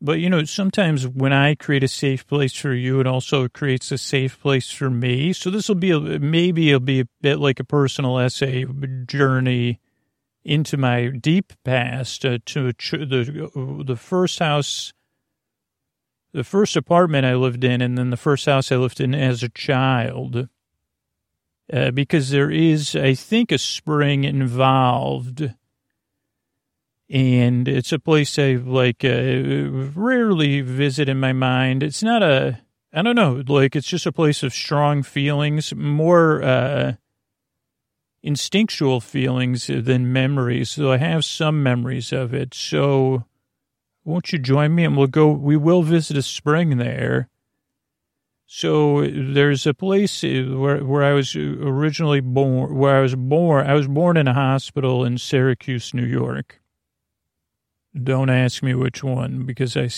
But, 0.00 0.20
you 0.20 0.30
know, 0.30 0.42
sometimes 0.44 1.06
when 1.06 1.34
I 1.34 1.54
create 1.54 1.84
a 1.84 1.88
safe 1.88 2.26
place 2.26 2.54
for 2.54 2.72
you, 2.72 2.98
it 2.98 3.06
also 3.06 3.46
creates 3.46 3.92
a 3.92 3.98
safe 3.98 4.40
place 4.40 4.70
for 4.70 4.88
me. 4.88 5.34
So 5.34 5.50
this 5.50 5.68
will 5.68 5.74
be, 5.74 5.90
a, 5.90 6.00
maybe 6.00 6.70
it'll 6.70 6.80
be 6.80 7.00
a 7.00 7.08
bit 7.20 7.38
like 7.38 7.60
a 7.60 7.64
personal 7.64 8.18
essay 8.18 8.64
journey 9.04 9.80
into 10.44 10.78
my 10.78 11.08
deep 11.08 11.52
past 11.62 12.24
uh, 12.24 12.38
to 12.46 12.72
the, 12.72 13.82
the 13.86 13.96
first 13.96 14.38
house 14.38 14.94
the 16.32 16.44
first 16.44 16.76
apartment 16.76 17.26
I 17.26 17.34
lived 17.34 17.64
in 17.64 17.80
and 17.80 17.96
then 17.96 18.10
the 18.10 18.16
first 18.16 18.46
house 18.46 18.72
I 18.72 18.76
lived 18.76 19.00
in 19.00 19.14
as 19.14 19.42
a 19.42 19.48
child. 19.48 20.48
Uh, 21.72 21.90
because 21.90 22.30
there 22.30 22.50
is, 22.50 22.96
I 22.96 23.14
think, 23.14 23.52
a 23.52 23.58
spring 23.58 24.24
involved. 24.24 25.54
And 27.08 27.68
it's 27.68 27.92
a 27.92 27.98
place 27.98 28.38
I 28.38 28.54
like 28.54 29.04
uh, 29.04 29.70
rarely 29.94 30.60
visit 30.60 31.08
in 31.08 31.20
my 31.20 31.32
mind. 31.32 31.82
It's 31.82 32.02
not 32.02 32.22
a, 32.22 32.60
I 32.92 33.02
don't 33.02 33.16
know, 33.16 33.42
like 33.46 33.76
it's 33.76 33.86
just 33.86 34.06
a 34.06 34.12
place 34.12 34.42
of 34.42 34.52
strong 34.52 35.02
feelings, 35.02 35.74
more 35.74 36.42
uh, 36.42 36.94
instinctual 38.22 39.00
feelings 39.00 39.66
than 39.66 40.12
memories. 40.12 40.70
So 40.70 40.92
I 40.92 40.98
have 40.98 41.24
some 41.24 41.62
memories 41.62 42.12
of 42.12 42.34
it. 42.34 42.54
So 42.54 43.24
won't 44.04 44.32
you 44.32 44.38
join 44.38 44.74
me 44.74 44.84
and 44.84 44.96
we'll 44.96 45.06
go, 45.06 45.30
we 45.30 45.56
will 45.56 45.82
visit 45.82 46.16
a 46.16 46.22
spring 46.22 46.78
there. 46.78 47.28
So 48.46 49.06
there's 49.06 49.66
a 49.66 49.72
place 49.72 50.22
uh, 50.22 50.44
where, 50.50 50.84
where 50.84 51.04
I 51.04 51.12
was 51.14 51.34
originally 51.34 52.20
born, 52.20 52.76
where 52.76 52.98
I 52.98 53.00
was 53.00 53.14
born, 53.14 53.66
I 53.66 53.74
was 53.74 53.88
born 53.88 54.16
in 54.16 54.28
a 54.28 54.34
hospital 54.34 55.04
in 55.04 55.16
Syracuse, 55.16 55.94
New 55.94 56.04
York. 56.04 56.60
Don't 57.94 58.30
ask 58.30 58.62
me 58.62 58.74
which 58.74 59.02
one 59.04 59.44
because 59.44 59.76
I 59.76 59.88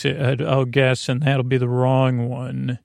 I'll 0.40 0.64
guess 0.64 1.09
and 1.09 1.23
that'll 1.23 1.45
be 1.45 1.59
the 1.59 1.69
wrong 1.69 2.29
one. 2.29 2.81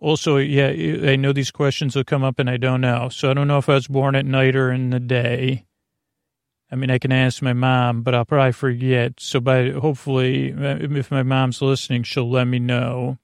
Also, 0.00 0.36
yeah, 0.36 0.68
I 1.10 1.16
know 1.16 1.32
these 1.32 1.50
questions 1.50 1.96
will 1.96 2.04
come 2.04 2.22
up 2.22 2.38
and 2.38 2.50
I 2.50 2.56
don't 2.56 2.80
know. 2.80 3.08
So 3.08 3.30
I 3.30 3.34
don't 3.34 3.48
know 3.48 3.58
if 3.58 3.68
I 3.68 3.74
was 3.74 3.88
born 3.88 4.14
at 4.14 4.26
night 4.26 4.54
or 4.54 4.70
in 4.70 4.90
the 4.90 5.00
day. 5.00 5.64
I 6.74 6.76
mean, 6.76 6.90
I 6.90 6.98
can 6.98 7.12
ask 7.12 7.40
my 7.40 7.52
mom, 7.52 8.02
but 8.02 8.16
I'll 8.16 8.24
probably 8.24 8.50
forget. 8.50 9.20
So, 9.20 9.38
by 9.38 9.70
hopefully, 9.70 10.52
if 10.52 11.08
my 11.08 11.22
mom's 11.22 11.62
listening, 11.62 12.02
she'll 12.02 12.28
let 12.28 12.48
me 12.48 12.58
know. 12.58 13.18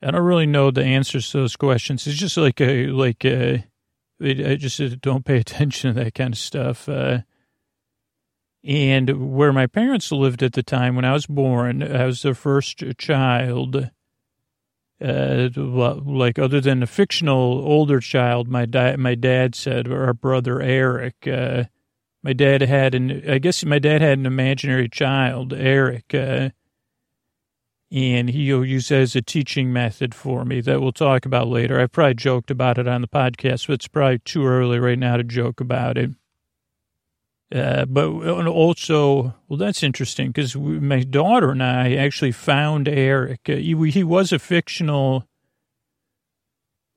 I 0.00 0.12
don't 0.12 0.22
really 0.22 0.46
know 0.46 0.70
the 0.70 0.84
answers 0.84 1.32
to 1.32 1.38
those 1.38 1.56
questions. 1.56 2.06
It's 2.06 2.16
just 2.16 2.36
like 2.36 2.60
a 2.60 2.86
like 2.86 3.24
a, 3.24 3.64
I 4.20 4.54
just 4.54 5.00
don't 5.00 5.24
pay 5.24 5.38
attention 5.40 5.96
to 5.96 6.04
that 6.04 6.14
kind 6.14 6.34
of 6.34 6.38
stuff. 6.38 6.88
Uh, 6.88 7.22
and 8.62 9.34
where 9.34 9.52
my 9.52 9.66
parents 9.66 10.12
lived 10.12 10.44
at 10.44 10.52
the 10.52 10.62
time 10.62 10.94
when 10.94 11.04
I 11.04 11.14
was 11.14 11.26
born, 11.26 11.82
I 11.82 12.06
was 12.06 12.22
their 12.22 12.34
first 12.34 12.84
child. 12.98 13.90
Uh, 15.04 15.48
like 15.56 16.38
other 16.38 16.60
than 16.60 16.84
a 16.84 16.86
fictional 16.86 17.60
older 17.66 17.98
child, 17.98 18.46
my 18.46 18.64
my 18.96 19.16
dad 19.16 19.56
said, 19.56 19.90
our 19.90 20.14
brother 20.14 20.62
Eric. 20.62 21.26
Uh, 21.26 21.64
my 22.22 22.32
dad 22.32 22.62
had 22.62 22.94
an, 22.94 23.28
I 23.28 23.38
guess 23.38 23.64
my 23.64 23.78
dad 23.78 24.00
had 24.00 24.18
an 24.18 24.26
imaginary 24.26 24.88
child, 24.88 25.52
Eric, 25.52 26.14
uh, 26.14 26.50
and 27.90 28.30
he'll 28.30 28.64
use 28.64 28.88
that 28.88 29.00
as 29.00 29.16
a 29.16 29.22
teaching 29.22 29.72
method 29.72 30.14
for 30.14 30.44
me 30.44 30.60
that 30.62 30.80
we'll 30.80 30.92
talk 30.92 31.26
about 31.26 31.48
later. 31.48 31.78
I 31.78 31.86
probably 31.86 32.14
joked 32.14 32.50
about 32.50 32.78
it 32.78 32.88
on 32.88 33.02
the 33.02 33.08
podcast, 33.08 33.66
but 33.66 33.74
it's 33.74 33.88
probably 33.88 34.20
too 34.20 34.46
early 34.46 34.78
right 34.78 34.98
now 34.98 35.18
to 35.18 35.24
joke 35.24 35.60
about 35.60 35.98
it. 35.98 36.10
Uh, 37.54 37.84
but 37.84 38.06
also, 38.46 39.34
well, 39.46 39.58
that's 39.58 39.82
interesting 39.82 40.28
because 40.28 40.56
my 40.56 41.00
daughter 41.02 41.50
and 41.50 41.62
I 41.62 41.94
actually 41.96 42.32
found 42.32 42.88
Eric. 42.88 43.40
Uh, 43.46 43.56
he, 43.56 43.90
he 43.90 44.02
was 44.02 44.32
a 44.32 44.38
fictional 44.38 45.28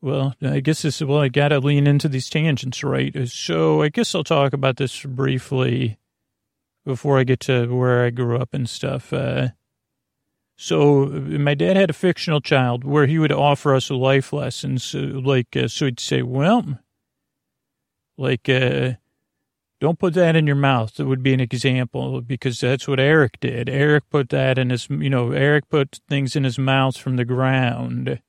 well, 0.06 0.36
I 0.44 0.60
guess 0.60 0.84
this, 0.84 1.02
well, 1.02 1.18
I 1.18 1.30
got 1.30 1.48
to 1.48 1.60
lean 1.60 1.88
into 1.88 2.08
these 2.08 2.30
tangents, 2.30 2.84
right? 2.84 3.28
So 3.28 3.82
I 3.82 3.90
guess 3.90 4.14
I'll 4.14 4.24
talk 4.24 4.54
about 4.54 4.78
this 4.78 5.02
briefly 5.02 5.98
before 6.86 7.18
I 7.18 7.24
get 7.24 7.40
to 7.42 7.66
where 7.76 8.06
I 8.06 8.12
grew 8.12 8.38
up 8.38 8.54
and 8.54 8.70
stuff. 8.70 9.12
Uh, 9.12 9.50
so 10.58 11.08
my 11.08 11.56
dad 11.56 11.76
had 11.76 11.90
a 11.90 11.94
fictional 11.94 12.40
child 12.40 12.84
where 12.84 13.08
he 13.08 13.18
would 13.18 13.32
offer 13.32 13.74
us 13.74 13.90
life 13.90 14.32
lessons. 14.32 14.94
Uh, 14.94 15.20
like, 15.24 15.58
uh, 15.58 15.68
so 15.68 15.86
he'd 15.86 16.00
say, 16.00 16.22
well, 16.22 16.78
like, 18.16 18.48
uh, 18.48 18.92
don't 19.82 19.98
put 19.98 20.14
that 20.14 20.36
in 20.36 20.46
your 20.46 20.56
mouth. 20.56 20.94
That 20.94 21.08
would 21.08 21.24
be 21.24 21.34
an 21.34 21.40
example 21.40 22.22
because 22.22 22.60
that's 22.60 22.88
what 22.88 23.00
Eric 23.00 23.40
did. 23.40 23.70
Eric 23.70 24.08
put 24.12 24.30
that 24.30 24.60
in 24.60 24.70
his, 24.70 24.88
you 24.88 25.10
know, 25.10 25.32
Eric 25.32 25.68
put 25.68 26.00
things 26.08 26.36
in 26.36 26.44
his 26.44 26.60
mouth 26.60 26.96
from 26.96 27.16
the 27.16 27.26
ground 27.26 28.22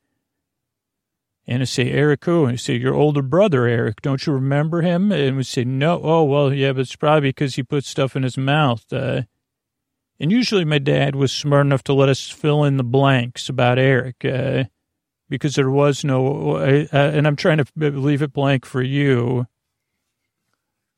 and 1.49 1.63
I 1.63 1.65
say, 1.65 1.91
Eric 1.91 2.25
who? 2.25 2.45
And 2.45 2.55
I 2.55 2.57
say, 2.57 2.75
your 2.75 2.95
older 2.95 3.23
brother, 3.23 3.67
Eric. 3.67 4.03
Don't 4.03 4.27
you 4.27 4.33
remember 4.33 4.83
him? 4.83 5.13
And 5.13 5.37
we 5.37 5.45
say, 5.45 5.65
no. 5.65 6.01
Oh, 6.03 6.25
well, 6.25 6.53
yeah, 6.53 6.73
but 6.73 6.81
it's 6.81 6.97
probably 6.97 7.29
because 7.29 7.55
he 7.55 7.63
put 7.63 7.85
stuff 7.85 8.17
in 8.17 8.25
his 8.25 8.37
mouth. 8.37 8.85
Uh, 8.93 9.23
and 10.19 10.33
usually 10.33 10.65
my 10.65 10.79
dad 10.79 11.15
was 11.15 11.31
smart 11.31 11.67
enough 11.67 11.85
to 11.85 11.93
let 11.93 12.09
us 12.09 12.29
fill 12.29 12.65
in 12.65 12.79
the 12.79 12.85
blanks 12.85 13.49
about 13.49 13.79
Eric 13.79 14.25
uh, 14.25 14.65
because 15.29 15.55
there 15.55 15.71
was 15.71 16.05
no, 16.05 16.57
uh, 16.57 16.87
and 16.93 17.29
I'm 17.29 17.37
trying 17.37 17.59
to 17.59 17.67
leave 17.77 18.23
it 18.23 18.33
blank 18.33 18.65
for 18.65 18.83
you. 18.83 19.47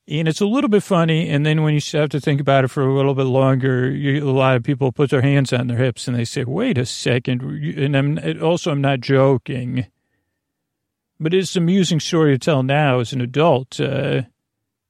And 0.06 0.28
it's 0.28 0.40
a 0.40 0.46
little 0.46 0.70
bit 0.70 0.82
funny. 0.82 1.28
And 1.28 1.44
then 1.44 1.62
when 1.62 1.74
you 1.74 1.80
have 1.92 2.08
to 2.10 2.20
think 2.20 2.40
about 2.40 2.64
it 2.64 2.68
for 2.68 2.82
a 2.82 2.94
little 2.94 3.14
bit 3.14 3.24
longer, 3.24 3.90
you, 3.90 4.26
a 4.26 4.32
lot 4.32 4.56
of 4.56 4.62
people 4.62 4.92
put 4.92 5.10
their 5.10 5.20
hands 5.20 5.52
on 5.52 5.66
their 5.66 5.76
hips 5.76 6.08
and 6.08 6.16
they 6.16 6.24
say, 6.24 6.44
wait 6.44 6.78
a 6.78 6.86
second. 6.86 7.42
And 7.42 7.94
I'm 7.94 8.42
also, 8.42 8.70
I'm 8.70 8.80
not 8.80 9.00
joking 9.00 9.88
but 11.20 11.34
it's 11.34 11.56
an 11.56 11.62
amusing 11.62 12.00
story 12.00 12.32
to 12.32 12.38
tell 12.38 12.62
now 12.62 13.00
as 13.00 13.12
an 13.12 13.20
adult. 13.20 13.80
Uh, 13.80 14.22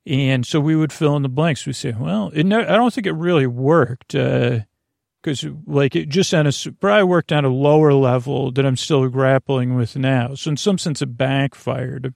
and 0.07 0.47
so 0.47 0.61
we 0.61 0.77
would 0.77 0.93
fill 0.93 1.17
in 1.17 1.23
the 1.23 1.29
blanks. 1.29 1.67
We 1.67 1.73
say, 1.73 1.93
well, 1.93 2.31
I 2.35 2.43
don't 2.43 2.93
think 2.93 3.07
it 3.07 3.13
really 3.13 3.47
worked 3.47 4.13
because, 4.13 5.45
uh, 5.45 5.51
like, 5.67 5.95
it 5.95 6.09
just 6.09 6.33
on 6.33 6.47
a 6.47 6.53
probably 6.81 7.05
worked 7.05 7.33
on 7.33 7.45
a 7.45 7.51
lower 7.51 7.93
level 7.93 8.51
that 8.53 8.65
I'm 8.65 8.77
still 8.77 9.07
grappling 9.09 9.75
with 9.75 9.97
now. 9.97 10.35
So 10.35 10.51
in 10.51 10.57
some 10.57 10.79
sense, 10.79 11.03
it 11.03 11.17
backfired 11.17 12.15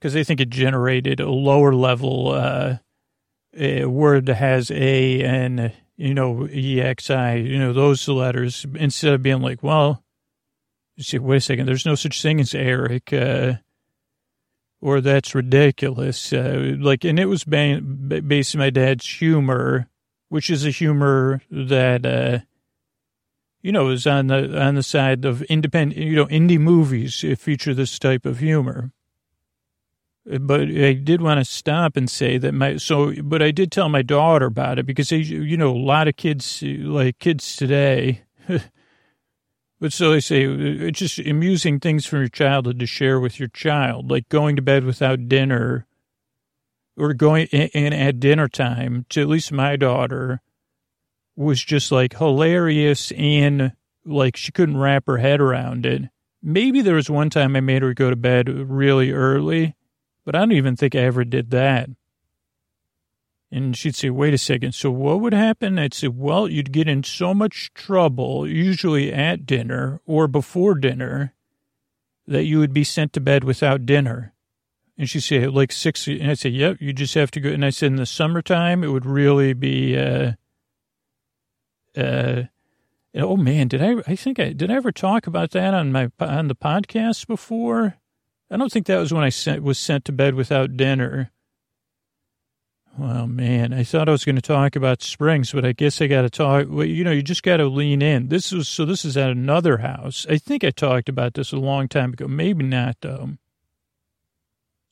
because 0.00 0.12
they 0.12 0.24
think 0.24 0.40
it 0.40 0.50
generated 0.50 1.20
a 1.20 1.30
lower 1.30 1.74
level 1.74 2.32
uh, 2.32 2.78
a 3.56 3.84
word 3.84 4.26
that 4.26 4.36
has 4.36 4.70
a 4.70 5.22
and 5.22 5.72
you 5.96 6.14
know 6.14 6.48
exi, 6.50 7.48
you 7.48 7.58
know 7.58 7.72
those 7.72 8.08
letters 8.08 8.66
instead 8.74 9.14
of 9.14 9.22
being 9.22 9.40
like, 9.40 9.62
well 9.62 10.02
wait 11.14 11.36
a 11.36 11.40
second, 11.40 11.66
there's 11.66 11.86
no 11.86 11.94
such 11.94 12.22
thing 12.22 12.40
as 12.40 12.54
Eric, 12.54 13.12
uh, 13.12 13.54
or 14.80 15.00
that's 15.00 15.34
ridiculous. 15.34 16.32
Uh, 16.32 16.76
like, 16.78 17.04
and 17.04 17.18
it 17.18 17.26
was 17.26 17.44
ba- 17.44 17.80
based 17.80 18.54
on 18.54 18.60
my 18.60 18.70
dad's 18.70 19.06
humor, 19.06 19.88
which 20.28 20.50
is 20.50 20.64
a 20.64 20.70
humor 20.70 21.42
that, 21.50 22.06
uh, 22.06 22.38
you 23.62 23.72
know, 23.72 23.88
is 23.90 24.06
on 24.06 24.28
the 24.28 24.60
on 24.60 24.74
the 24.74 24.82
side 24.82 25.24
of 25.24 25.42
independent, 25.42 26.00
you 26.00 26.16
know, 26.16 26.26
indie 26.26 26.58
movies 26.58 27.24
feature 27.38 27.74
this 27.74 27.98
type 27.98 28.24
of 28.24 28.38
humor. 28.38 28.90
But 30.26 30.62
I 30.62 30.92
did 30.92 31.22
want 31.22 31.40
to 31.40 31.44
stop 31.44 31.96
and 31.96 32.08
say 32.08 32.38
that 32.38 32.52
my 32.52 32.76
so, 32.76 33.12
but 33.22 33.42
I 33.42 33.50
did 33.50 33.72
tell 33.72 33.88
my 33.88 34.02
daughter 34.02 34.46
about 34.46 34.78
it 34.78 34.86
because 34.86 35.10
you 35.10 35.56
know 35.56 35.74
a 35.74 35.76
lot 35.76 36.08
of 36.08 36.16
kids 36.16 36.62
like 36.62 37.18
kids 37.18 37.56
today. 37.56 38.22
But 39.80 39.94
so 39.94 40.10
they 40.10 40.20
say 40.20 40.44
it's 40.44 40.98
just 40.98 41.18
amusing 41.18 41.80
things 41.80 42.04
from 42.04 42.20
your 42.20 42.28
childhood 42.28 42.78
to 42.80 42.86
share 42.86 43.18
with 43.18 43.40
your 43.40 43.48
child, 43.48 44.10
like 44.10 44.28
going 44.28 44.56
to 44.56 44.62
bed 44.62 44.84
without 44.84 45.28
dinner 45.28 45.86
or 46.98 47.14
going 47.14 47.46
in 47.46 47.94
at 47.94 48.20
dinner 48.20 48.46
time 48.46 49.06
to 49.08 49.22
at 49.22 49.28
least 49.28 49.50
my 49.50 49.76
daughter 49.76 50.42
was 51.34 51.64
just 51.64 51.90
like 51.90 52.18
hilarious 52.18 53.10
and 53.12 53.72
like 54.04 54.36
she 54.36 54.52
couldn't 54.52 54.76
wrap 54.76 55.06
her 55.06 55.16
head 55.16 55.40
around 55.40 55.86
it. 55.86 56.02
Maybe 56.42 56.82
there 56.82 56.94
was 56.96 57.08
one 57.08 57.30
time 57.30 57.56
I 57.56 57.60
made 57.60 57.82
her 57.82 57.94
go 57.94 58.10
to 58.10 58.16
bed 58.16 58.48
really 58.48 59.12
early, 59.12 59.76
but 60.26 60.34
I 60.34 60.40
don't 60.40 60.52
even 60.52 60.76
think 60.76 60.94
I 60.94 61.00
ever 61.00 61.24
did 61.24 61.50
that. 61.52 61.88
And 63.52 63.76
she'd 63.76 63.96
say, 63.96 64.10
wait 64.10 64.32
a 64.32 64.38
second. 64.38 64.74
So 64.74 64.90
what 64.92 65.20
would 65.20 65.32
happen? 65.32 65.78
I'd 65.78 65.94
say, 65.94 66.06
well, 66.06 66.48
you'd 66.48 66.72
get 66.72 66.86
in 66.88 67.02
so 67.02 67.34
much 67.34 67.72
trouble, 67.74 68.46
usually 68.46 69.12
at 69.12 69.44
dinner 69.44 70.00
or 70.06 70.28
before 70.28 70.76
dinner, 70.76 71.34
that 72.28 72.44
you 72.44 72.60
would 72.60 72.72
be 72.72 72.84
sent 72.84 73.12
to 73.14 73.20
bed 73.20 73.42
without 73.42 73.86
dinner. 73.86 74.34
And 74.96 75.10
she'd 75.10 75.22
say, 75.22 75.46
like 75.48 75.72
six. 75.72 76.06
And 76.06 76.30
I'd 76.30 76.38
say, 76.38 76.50
yep, 76.50 76.76
you 76.80 76.92
just 76.92 77.14
have 77.14 77.32
to 77.32 77.40
go. 77.40 77.48
And 77.48 77.64
I 77.64 77.70
said, 77.70 77.86
in 77.86 77.96
the 77.96 78.06
summertime, 78.06 78.84
it 78.84 78.88
would 78.88 79.06
really 79.06 79.52
be, 79.52 79.98
uh, 79.98 80.32
uh, 81.96 82.42
oh 83.16 83.36
man, 83.36 83.66
did 83.66 83.82
I, 83.82 83.96
I 84.06 84.14
think 84.14 84.38
I, 84.38 84.52
did 84.52 84.70
I 84.70 84.74
ever 84.74 84.92
talk 84.92 85.26
about 85.26 85.50
that 85.52 85.74
on 85.74 85.90
my, 85.90 86.12
on 86.20 86.46
the 86.46 86.54
podcast 86.54 87.26
before? 87.26 87.96
I 88.48 88.56
don't 88.56 88.70
think 88.70 88.86
that 88.86 88.98
was 88.98 89.12
when 89.12 89.24
I 89.24 89.30
sent, 89.30 89.64
was 89.64 89.78
sent 89.78 90.04
to 90.04 90.12
bed 90.12 90.34
without 90.36 90.76
dinner. 90.76 91.32
Well, 92.98 93.26
man, 93.26 93.72
I 93.72 93.84
thought 93.84 94.08
I 94.08 94.12
was 94.12 94.24
going 94.24 94.36
to 94.36 94.42
talk 94.42 94.76
about 94.76 95.02
springs, 95.02 95.52
but 95.52 95.64
I 95.64 95.72
guess 95.72 96.02
I 96.02 96.06
got 96.06 96.22
to 96.22 96.30
talk. 96.30 96.66
Well, 96.68 96.84
you 96.84 97.04
know, 97.04 97.12
you 97.12 97.22
just 97.22 97.42
got 97.42 97.58
to 97.58 97.66
lean 97.66 98.02
in. 98.02 98.28
This 98.28 98.52
is 98.52 98.68
so. 98.68 98.84
This 98.84 99.04
is 99.04 99.16
at 99.16 99.30
another 99.30 99.78
house. 99.78 100.26
I 100.28 100.38
think 100.38 100.64
I 100.64 100.70
talked 100.70 101.08
about 101.08 101.34
this 101.34 101.52
a 101.52 101.56
long 101.56 101.88
time 101.88 102.12
ago. 102.12 102.26
Maybe 102.26 102.64
not 102.64 102.96
though. 103.00 103.30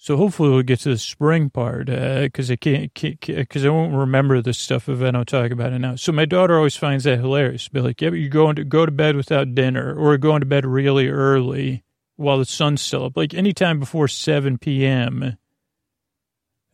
So 0.00 0.16
hopefully 0.16 0.50
we'll 0.50 0.62
get 0.62 0.78
to 0.80 0.90
the 0.90 0.96
spring 0.98 1.50
part 1.50 1.86
because 1.86 2.50
uh, 2.50 2.52
I 2.52 2.56
can't 2.56 2.94
because 2.94 3.64
I 3.64 3.68
won't 3.68 3.92
remember 3.92 4.40
this 4.40 4.58
stuff 4.58 4.88
if 4.88 5.02
I 5.02 5.10
don't 5.10 5.26
talk 5.26 5.50
about 5.50 5.72
it 5.72 5.80
now. 5.80 5.96
So 5.96 6.12
my 6.12 6.24
daughter 6.24 6.56
always 6.56 6.76
finds 6.76 7.02
that 7.02 7.18
hilarious. 7.18 7.66
Be 7.66 7.80
like, 7.80 8.00
yeah, 8.00 8.10
but 8.10 8.20
you're 8.20 8.28
going 8.28 8.54
to 8.56 8.64
go 8.64 8.86
to 8.86 8.92
bed 8.92 9.16
without 9.16 9.56
dinner 9.56 9.92
or 9.92 10.16
going 10.16 10.40
to 10.40 10.46
bed 10.46 10.64
really 10.64 11.08
early 11.08 11.82
while 12.14 12.38
the 12.38 12.44
sun's 12.44 12.80
still 12.80 13.06
up, 13.06 13.16
like 13.16 13.34
anytime 13.34 13.80
before 13.80 14.06
seven 14.06 14.56
p.m. 14.56 15.36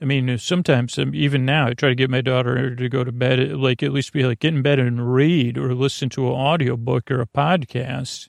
I 0.00 0.04
mean, 0.06 0.36
sometimes 0.38 0.98
um, 0.98 1.14
even 1.14 1.44
now, 1.44 1.68
I 1.68 1.74
try 1.74 1.88
to 1.88 1.94
get 1.94 2.10
my 2.10 2.20
daughter 2.20 2.74
to 2.74 2.88
go 2.88 3.04
to 3.04 3.12
bed, 3.12 3.52
like 3.52 3.82
at 3.82 3.92
least 3.92 4.12
be 4.12 4.24
like 4.24 4.40
get 4.40 4.54
in 4.54 4.62
bed 4.62 4.78
and 4.78 5.14
read 5.14 5.56
or 5.56 5.74
listen 5.74 6.08
to 6.10 6.26
an 6.26 6.34
audio 6.34 6.76
book 6.76 7.10
or 7.10 7.20
a 7.20 7.26
podcast. 7.26 8.28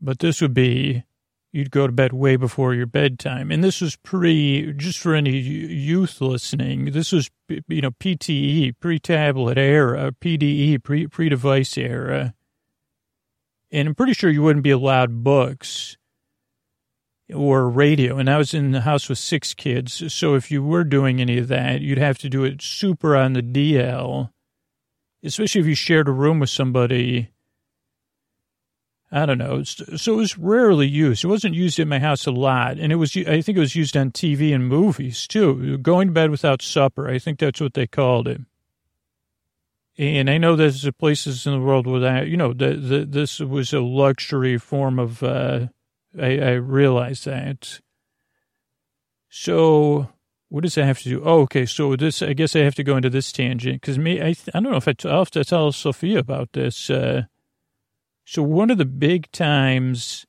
But 0.00 0.20
this 0.20 0.40
would 0.40 0.54
be 0.54 1.04
you'd 1.52 1.70
go 1.70 1.86
to 1.86 1.92
bed 1.92 2.12
way 2.12 2.36
before 2.36 2.74
your 2.74 2.86
bedtime. 2.86 3.50
And 3.50 3.64
this 3.64 3.80
was 3.80 3.96
pre, 3.96 4.72
just 4.74 4.98
for 4.98 5.14
any 5.14 5.38
youth 5.38 6.20
listening, 6.20 6.92
this 6.92 7.12
was, 7.12 7.30
you 7.48 7.80
know, 7.80 7.92
PTE, 7.92 8.74
pre-tablet 8.78 9.56
era, 9.56 10.12
PDE, 10.20 10.82
pre, 10.82 11.06
pre-device 11.06 11.78
era. 11.78 12.34
And 13.72 13.88
I'm 13.88 13.94
pretty 13.94 14.12
sure 14.12 14.30
you 14.30 14.42
wouldn't 14.42 14.64
be 14.64 14.70
allowed 14.70 15.24
books 15.24 15.96
or 17.34 17.68
radio. 17.68 18.18
And 18.18 18.30
I 18.30 18.38
was 18.38 18.54
in 18.54 18.70
the 18.70 18.82
house 18.82 19.08
with 19.08 19.18
six 19.18 19.54
kids. 19.54 20.12
So 20.14 20.34
if 20.34 20.50
you 20.50 20.62
were 20.62 20.84
doing 20.84 21.20
any 21.20 21.38
of 21.38 21.48
that, 21.48 21.80
you'd 21.80 21.98
have 21.98 22.18
to 22.18 22.28
do 22.28 22.44
it 22.44 22.62
super 22.62 23.16
on 23.16 23.32
the 23.32 23.42
DL, 23.42 24.30
especially 25.24 25.60
if 25.60 25.66
you 25.66 25.74
shared 25.74 26.08
a 26.08 26.12
room 26.12 26.38
with 26.38 26.50
somebody 26.50 27.30
I 29.10 29.24
don't 29.24 29.38
know. 29.38 29.62
So 29.62 30.14
it 30.14 30.16
was 30.16 30.36
rarely 30.36 30.88
used. 30.88 31.24
It 31.24 31.28
wasn't 31.28 31.54
used 31.54 31.78
in 31.78 31.88
my 31.88 32.00
house 32.00 32.26
a 32.26 32.32
lot. 32.32 32.78
And 32.78 32.92
it 32.92 32.96
was, 32.96 33.16
I 33.16 33.40
think 33.40 33.56
it 33.56 33.60
was 33.60 33.76
used 33.76 33.96
on 33.96 34.10
TV 34.10 34.54
and 34.54 34.68
movies 34.68 35.26
too. 35.26 35.78
Going 35.78 36.08
to 36.08 36.12
bed 36.12 36.30
without 36.30 36.60
supper. 36.60 37.08
I 37.08 37.18
think 37.18 37.38
that's 37.38 37.60
what 37.60 37.74
they 37.74 37.86
called 37.86 38.26
it. 38.26 38.40
And 39.96 40.28
I 40.28 40.38
know 40.38 40.56
there's 40.56 40.88
places 40.98 41.46
in 41.46 41.52
the 41.52 41.60
world 41.60 41.86
where 41.86 42.00
that, 42.00 42.26
you 42.28 42.36
know, 42.36 42.52
the, 42.52 42.74
the, 42.74 43.06
this 43.06 43.40
was 43.40 43.72
a 43.72 43.80
luxury 43.80 44.58
form 44.58 44.98
of, 44.98 45.22
uh, 45.22 45.68
I, 46.20 46.38
I 46.38 46.50
realize 46.52 47.24
that. 47.24 47.80
So 49.28 50.08
what 50.48 50.62
does 50.62 50.76
that 50.76 50.84
have 50.84 51.00
to 51.00 51.08
do? 51.08 51.22
Oh, 51.24 51.40
okay. 51.42 51.66
So 51.66 51.96
this, 51.96 52.22
I 52.22 52.32
guess 52.32 52.54
I 52.54 52.60
have 52.60 52.74
to 52.76 52.84
go 52.84 52.96
into 52.96 53.10
this 53.10 53.32
tangent 53.32 53.80
because 53.80 53.98
me, 53.98 54.22
I, 54.22 54.34
I 54.54 54.60
don't 54.60 54.70
know 54.70 54.76
if 54.76 54.88
I, 54.88 54.94
I'll 55.04 55.18
have 55.18 55.30
to 55.32 55.44
tell 55.44 55.72
Sophia 55.72 56.18
about 56.18 56.52
this, 56.52 56.88
uh, 56.90 57.22
so 58.28 58.42
one 58.42 58.70
of 58.70 58.78
the 58.78 58.84
big 58.84 59.30
times, 59.30 60.26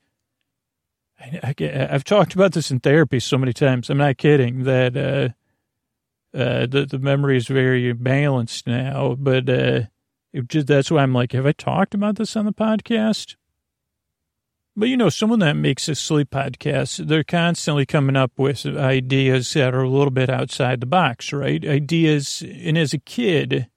I, 1.19 1.55
have 1.57 2.03
talked 2.03 2.35
about 2.35 2.51
this 2.51 2.69
in 2.69 2.79
therapy 2.79 3.19
so 3.19 3.39
many 3.39 3.53
times. 3.53 3.89
I'm 3.89 3.97
not 3.97 4.17
kidding 4.17 4.65
that 4.65 4.95
uh, 4.95 5.29
uh, 6.37 6.67
the 6.67 6.85
the 6.87 6.99
memory 6.99 7.37
is 7.37 7.47
very 7.47 7.91
balanced 7.93 8.67
now. 8.67 9.15
But 9.15 9.49
uh, 9.49 9.81
just, 10.47 10.67
that's 10.67 10.91
why 10.91 11.01
I'm 11.01 11.13
like, 11.13 11.31
have 11.31 11.47
I 11.47 11.53
talked 11.53 11.95
about 11.95 12.17
this 12.17 12.35
on 12.35 12.45
the 12.45 12.53
podcast? 12.53 13.35
But 14.79 14.89
you 14.89 14.95
know, 14.95 15.09
someone 15.09 15.39
that 15.39 15.55
makes 15.55 15.89
a 15.89 15.95
sleep 15.95 16.29
podcast, 16.29 17.07
they're 17.07 17.23
constantly 17.23 17.85
coming 17.85 18.15
up 18.15 18.31
with 18.37 18.65
ideas 18.65 19.51
that 19.53 19.73
are 19.73 19.81
a 19.81 19.89
little 19.89 20.11
bit 20.11 20.29
outside 20.29 20.79
the 20.79 20.85
box, 20.85 21.33
right? 21.33 21.65
Ideas, 21.65 22.43
and 22.43 22.77
as 22.77 22.93
a 22.93 22.99
kid 22.99 23.67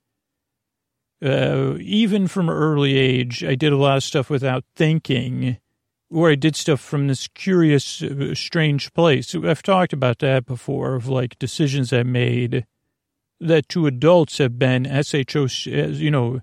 uh, 1.23 1.77
even 1.81 2.27
from 2.27 2.49
early 2.49 2.97
age, 2.97 3.45
I 3.45 3.55
did 3.55 3.73
a 3.73 3.77
lot 3.77 3.99
of 3.99 4.05
stuff 4.05 4.31
without 4.31 4.65
thinking, 4.75 5.59
or 6.11 6.31
I 6.31 6.35
did 6.35 6.57
stuff 6.57 6.81
from 6.81 7.09
this 7.09 7.29
curious, 7.29 8.03
uh, 8.03 8.35
strange 8.35 8.93
place. 8.95 9.35
I've 9.35 9.63
talked 9.63 9.93
about 9.93 10.21
that 10.21 10.47
before, 10.47 10.95
of 10.95 11.09
like 11.09 11.39
decisions 11.39 11.93
I 11.93 12.05
made 12.05 12.67
that 13.39 13.69
to 13.71 13.87
adults 13.87 14.39
have 14.39 14.59
been 14.59 14.85
SHO, 15.03 15.47
you 15.67 16.11
know, 16.11 16.41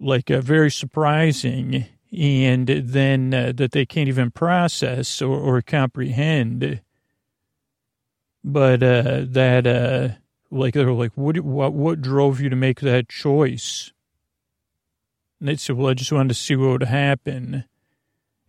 like 0.00 0.30
uh, 0.30 0.40
very 0.40 0.70
surprising, 0.70 1.86
and 2.14 2.68
then 2.68 3.34
uh, 3.34 3.52
that 3.56 3.72
they 3.72 3.84
can't 3.84 4.08
even 4.08 4.30
process 4.30 5.20
or, 5.20 5.36
or 5.36 5.62
comprehend. 5.62 6.80
But 8.44 8.82
uh, 8.82 9.24
that 9.28 9.66
uh, 9.66 10.16
like 10.50 10.74
they 10.74 10.84
were 10.84 10.92
like, 10.92 11.12
what, 11.14 11.40
what, 11.40 11.72
what 11.72 12.02
drove 12.02 12.40
you 12.40 12.48
to 12.48 12.56
make 12.56 12.80
that 12.80 13.08
choice? 13.08 13.92
And 15.40 15.48
they 15.48 15.56
said, 15.56 15.76
well, 15.76 15.88
I 15.88 15.94
just 15.94 16.12
wanted 16.12 16.28
to 16.28 16.34
see 16.34 16.56
what 16.56 16.70
would 16.70 16.82
happen. 16.84 17.64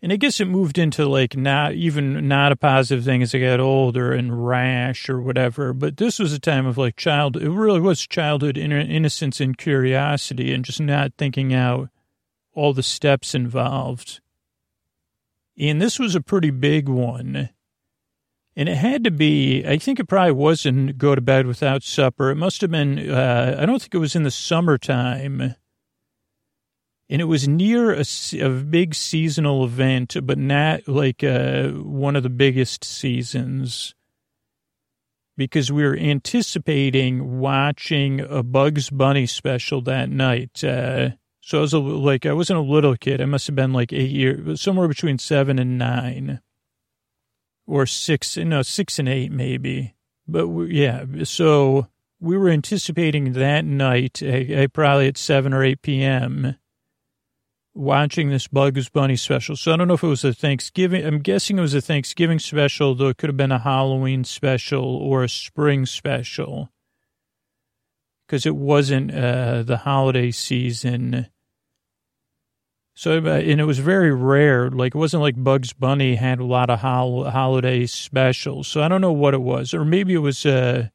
And 0.02 0.14
I 0.14 0.18
guess 0.18 0.40
it 0.40 0.46
moved 0.46 0.78
into 0.78 1.08
like 1.08 1.36
not 1.36 1.74
even 1.74 2.28
not 2.28 2.52
a 2.52 2.56
positive 2.56 3.04
thing 3.04 3.24
as 3.24 3.34
I 3.34 3.40
got 3.40 3.60
older 3.60 4.12
and 4.12 4.46
rash 4.46 5.10
or 5.10 5.20
whatever. 5.20 5.74
But 5.74 5.98
this 5.98 6.20
was 6.20 6.32
a 6.32 6.40
time 6.40 6.68
of 6.68 6.78
like 6.78 6.96
child. 6.96 7.38
It 7.38 7.50
really 7.50 7.80
was 7.80 8.06
childhood 8.06 8.58
innocence 8.58 9.42
and 9.42 9.58
curiosity 9.58 10.54
and 10.54 10.64
just 10.64 10.80
not 10.80 11.14
thinking 11.18 11.54
out 11.54 11.90
all 12.56 12.74
the 12.74 12.84
steps 12.84 13.36
involved. 13.36 14.22
And 15.58 15.82
this 15.82 16.00
was 16.00 16.16
a 16.16 16.22
pretty 16.22 16.50
big 16.50 16.90
one. 16.90 17.50
And 18.58 18.70
it 18.70 18.78
had 18.78 19.04
to 19.04 19.12
be, 19.12 19.66
I 19.66 19.78
think 19.78 20.00
it 20.00 20.08
probably 20.08 20.32
wasn't 20.32 20.98
go 20.98 21.14
to 21.14 21.22
bed 21.22 21.46
without 21.46 21.84
supper. 21.84 22.30
It 22.32 22.36
must 22.36 22.62
have 22.62 22.72
been, 22.72 23.10
uh, 23.10 23.58
I 23.60 23.66
don't 23.66 23.82
think 23.82 23.94
it 23.94 24.00
was 24.00 24.16
in 24.16 24.24
the 24.24 24.32
summertime. 24.32 25.56
And 27.10 27.22
it 27.22 27.26
was 27.26 27.48
near 27.48 27.94
a, 27.94 28.06
a 28.40 28.50
big 28.50 28.96
seasonal 28.96 29.66
event, 29.66 30.16
but 30.24 30.38
not 30.38 30.88
like 30.88 31.24
uh, 31.24 31.70
one 31.70 32.16
of 32.16 32.24
the 32.24 32.30
biggest 32.30 32.84
seasons. 32.84 33.94
Because 35.38 35.70
we 35.70 35.84
were 35.84 35.98
anticipating 35.98 37.40
watching 37.40 38.22
a 38.22 38.42
Bugs 38.42 38.90
Bunny 38.90 39.26
special 39.26 39.82
that 39.82 40.10
night. 40.10 40.64
Uh, 40.64 41.10
so 41.46 41.60
I 41.60 41.62
was 41.62 41.74
a, 41.74 41.78
like, 41.78 42.26
I 42.26 42.34
wasn't 42.34 42.58
a 42.58 42.64
little 42.64 42.98
kid. 42.98 43.22
I 43.22 43.26
must 43.26 43.46
have 43.46 43.56
been 43.56 43.72
like 43.72 43.94
eight 43.94 44.10
years, 44.10 44.60
somewhere 44.60 44.88
between 44.88 45.20
seven 45.20 45.60
and 45.60 45.78
nine 45.78 46.42
or 47.68 47.86
six, 47.86 48.36
no, 48.36 48.64
six 48.64 48.98
and 48.98 49.08
eight 49.08 49.32
maybe. 49.32 49.94
But 50.28 50.48
we, 50.48 50.74
yeah, 50.74 51.06
so 51.24 51.86
we 52.20 52.36
were 52.36 52.50
anticipating 52.50 53.34
that 53.34 53.64
night, 53.64 54.24
probably 54.74 55.08
at 55.08 55.20
7 55.20 55.54
or 55.54 55.64
8 55.64 55.84
p.m., 55.84 56.56
watching 57.76 58.30
this 58.30 58.48
Bugs 58.48 58.90
Bunny 58.90 59.16
special. 59.16 59.56
So 59.56 59.72
I 59.72 59.78
don't 59.78 59.88
know 59.88 59.94
if 59.94 60.04
it 60.04 60.08
was 60.08 60.24
a 60.24 60.34
Thanksgiving. 60.34 61.06
I'm 61.06 61.20
guessing 61.20 61.60
it 61.60 61.62
was 61.62 61.76
a 61.76 61.82
Thanksgiving 61.82 62.40
special, 62.40 62.96
though 62.96 63.10
it 63.10 63.18
could 63.18 63.30
have 63.30 63.38
been 63.38 63.52
a 63.52 63.60
Halloween 63.60 64.24
special 64.24 64.84
or 64.84 65.24
a 65.24 65.30
spring 65.30 65.86
special 65.86 66.72
because 68.26 68.48
it 68.48 68.56
wasn't 68.56 69.14
uh, 69.14 69.62
the 69.62 69.78
holiday 69.78 70.32
season 70.32 71.28
so, 72.96 73.18
uh, 73.18 73.30
and 73.30 73.60
it 73.60 73.66
was 73.66 73.80
very 73.80 74.14
rare. 74.14 74.70
Like, 74.70 74.96
it 74.96 74.98
wasn't 74.98 75.22
like 75.22 75.36
Bugs 75.44 75.74
Bunny 75.74 76.16
had 76.16 76.40
a 76.40 76.46
lot 76.46 76.70
of 76.70 76.80
hol- 76.80 77.30
holiday 77.30 77.86
specials. 77.86 78.70
So 78.70 78.82
I 78.82 78.88
don't 78.88 79.02
know 79.02 79.12
what 79.12 79.34
it 79.34 79.42
was. 79.42 79.74
Or 79.74 79.84
maybe 79.84 80.14
it 80.14 80.20
was, 80.20 80.46
uh, 80.46 80.88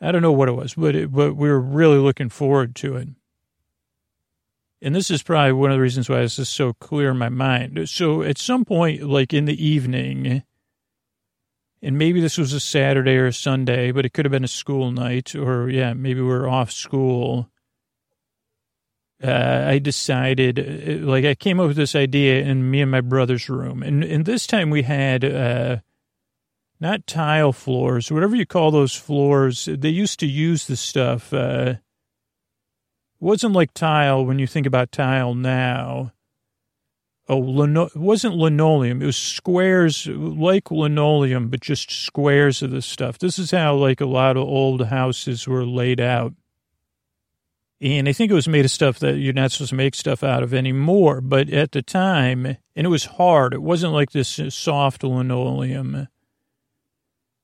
I 0.00 0.10
don't 0.10 0.22
know 0.22 0.32
what 0.32 0.48
it 0.48 0.52
was, 0.52 0.72
but, 0.72 0.96
it, 0.96 1.12
but 1.12 1.34
we 1.34 1.50
were 1.50 1.60
really 1.60 1.98
looking 1.98 2.30
forward 2.30 2.74
to 2.76 2.96
it. 2.96 3.08
And 4.80 4.94
this 4.94 5.10
is 5.10 5.22
probably 5.22 5.52
one 5.52 5.70
of 5.70 5.76
the 5.76 5.82
reasons 5.82 6.08
why 6.08 6.20
this 6.20 6.38
is 6.38 6.48
so 6.48 6.72
clear 6.72 7.10
in 7.10 7.18
my 7.18 7.28
mind. 7.28 7.86
So 7.90 8.22
at 8.22 8.38
some 8.38 8.64
point, 8.64 9.02
like 9.02 9.34
in 9.34 9.44
the 9.44 9.66
evening, 9.66 10.44
and 11.82 11.98
maybe 11.98 12.20
this 12.22 12.38
was 12.38 12.54
a 12.54 12.60
Saturday 12.60 13.16
or 13.16 13.26
a 13.26 13.32
Sunday, 13.34 13.92
but 13.92 14.06
it 14.06 14.14
could 14.14 14.24
have 14.24 14.32
been 14.32 14.44
a 14.44 14.48
school 14.48 14.92
night, 14.92 15.34
or 15.34 15.68
yeah, 15.68 15.92
maybe 15.92 16.22
we 16.22 16.32
are 16.32 16.48
off 16.48 16.70
school 16.70 17.50
uh, 19.22 19.64
I 19.66 19.78
decided, 19.78 20.58
uh, 20.58 21.06
like, 21.06 21.24
I 21.24 21.34
came 21.34 21.58
up 21.58 21.68
with 21.68 21.76
this 21.76 21.96
idea 21.96 22.42
in 22.42 22.70
me 22.70 22.80
and 22.82 22.90
my 22.90 23.00
brother's 23.00 23.48
room. 23.48 23.82
And, 23.82 24.04
and 24.04 24.24
this 24.24 24.46
time 24.46 24.70
we 24.70 24.82
had 24.82 25.24
uh, 25.24 25.78
not 26.80 27.06
tile 27.06 27.52
floors, 27.52 28.12
whatever 28.12 28.36
you 28.36 28.46
call 28.46 28.70
those 28.70 28.94
floors. 28.94 29.68
They 29.70 29.88
used 29.88 30.20
to 30.20 30.26
use 30.26 30.66
the 30.66 30.76
stuff. 30.76 31.32
Uh, 31.32 31.74
wasn't 33.18 33.54
like 33.54 33.74
tile 33.74 34.24
when 34.24 34.38
you 34.38 34.46
think 34.46 34.66
about 34.66 34.92
tile 34.92 35.34
now. 35.34 36.12
oh, 37.28 37.38
lino- 37.38 37.86
it 37.86 37.96
wasn't 37.96 38.36
linoleum. 38.36 39.02
It 39.02 39.06
was 39.06 39.16
squares 39.16 40.06
like 40.06 40.70
linoleum, 40.70 41.48
but 41.48 41.60
just 41.60 41.90
squares 41.90 42.62
of 42.62 42.70
the 42.70 42.82
stuff. 42.82 43.18
This 43.18 43.38
is 43.38 43.50
how 43.50 43.74
like 43.74 44.00
a 44.00 44.06
lot 44.06 44.36
of 44.36 44.44
old 44.44 44.86
houses 44.86 45.46
were 45.46 45.66
laid 45.66 46.00
out. 46.00 46.32
And 47.80 48.08
I 48.08 48.12
think 48.12 48.30
it 48.30 48.34
was 48.34 48.48
made 48.48 48.64
of 48.64 48.72
stuff 48.72 48.98
that 48.98 49.18
you're 49.18 49.32
not 49.32 49.52
supposed 49.52 49.70
to 49.70 49.76
make 49.76 49.94
stuff 49.94 50.24
out 50.24 50.42
of 50.42 50.52
anymore. 50.52 51.20
But 51.20 51.48
at 51.50 51.72
the 51.72 51.82
time, 51.82 52.44
and 52.46 52.86
it 52.86 52.88
was 52.88 53.04
hard. 53.04 53.54
It 53.54 53.62
wasn't 53.62 53.92
like 53.92 54.10
this 54.10 54.40
soft 54.48 55.04
linoleum. 55.04 56.08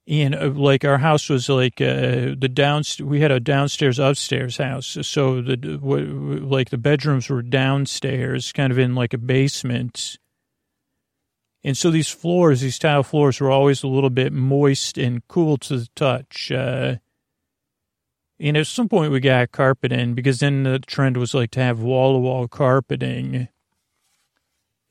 And 0.06 0.34
uh, 0.34 0.50
like 0.50 0.84
our 0.84 0.98
house 0.98 1.30
was 1.30 1.48
like 1.48 1.80
uh, 1.80 2.34
the 2.36 2.50
down. 2.52 2.82
We 3.00 3.20
had 3.20 3.30
a 3.30 3.40
downstairs 3.40 3.98
upstairs 3.98 4.58
house, 4.58 4.98
so 5.02 5.40
the 5.40 5.56
w- 5.56 6.44
like 6.44 6.68
the 6.68 6.78
bedrooms 6.78 7.30
were 7.30 7.40
downstairs, 7.40 8.52
kind 8.52 8.70
of 8.70 8.78
in 8.78 8.94
like 8.94 9.14
a 9.14 9.18
basement. 9.18 10.18
And 11.62 11.74
so 11.74 11.90
these 11.90 12.10
floors, 12.10 12.60
these 12.60 12.78
tile 12.78 13.02
floors, 13.02 13.40
were 13.40 13.50
always 13.50 13.82
a 13.82 13.88
little 13.88 14.10
bit 14.10 14.34
moist 14.34 14.98
and 14.98 15.26
cool 15.26 15.56
to 15.58 15.78
the 15.78 15.88
touch. 15.96 16.52
Uh, 16.52 16.96
and 18.40 18.56
at 18.56 18.66
some 18.66 18.88
point 18.88 19.12
we 19.12 19.20
got 19.20 19.52
carpet 19.52 19.92
in 19.92 20.14
because 20.14 20.40
then 20.40 20.62
the 20.64 20.78
trend 20.78 21.16
was 21.16 21.34
like 21.34 21.50
to 21.52 21.60
have 21.60 21.80
wall 21.80 22.14
to 22.14 22.18
wall 22.18 22.48
carpeting 22.48 23.48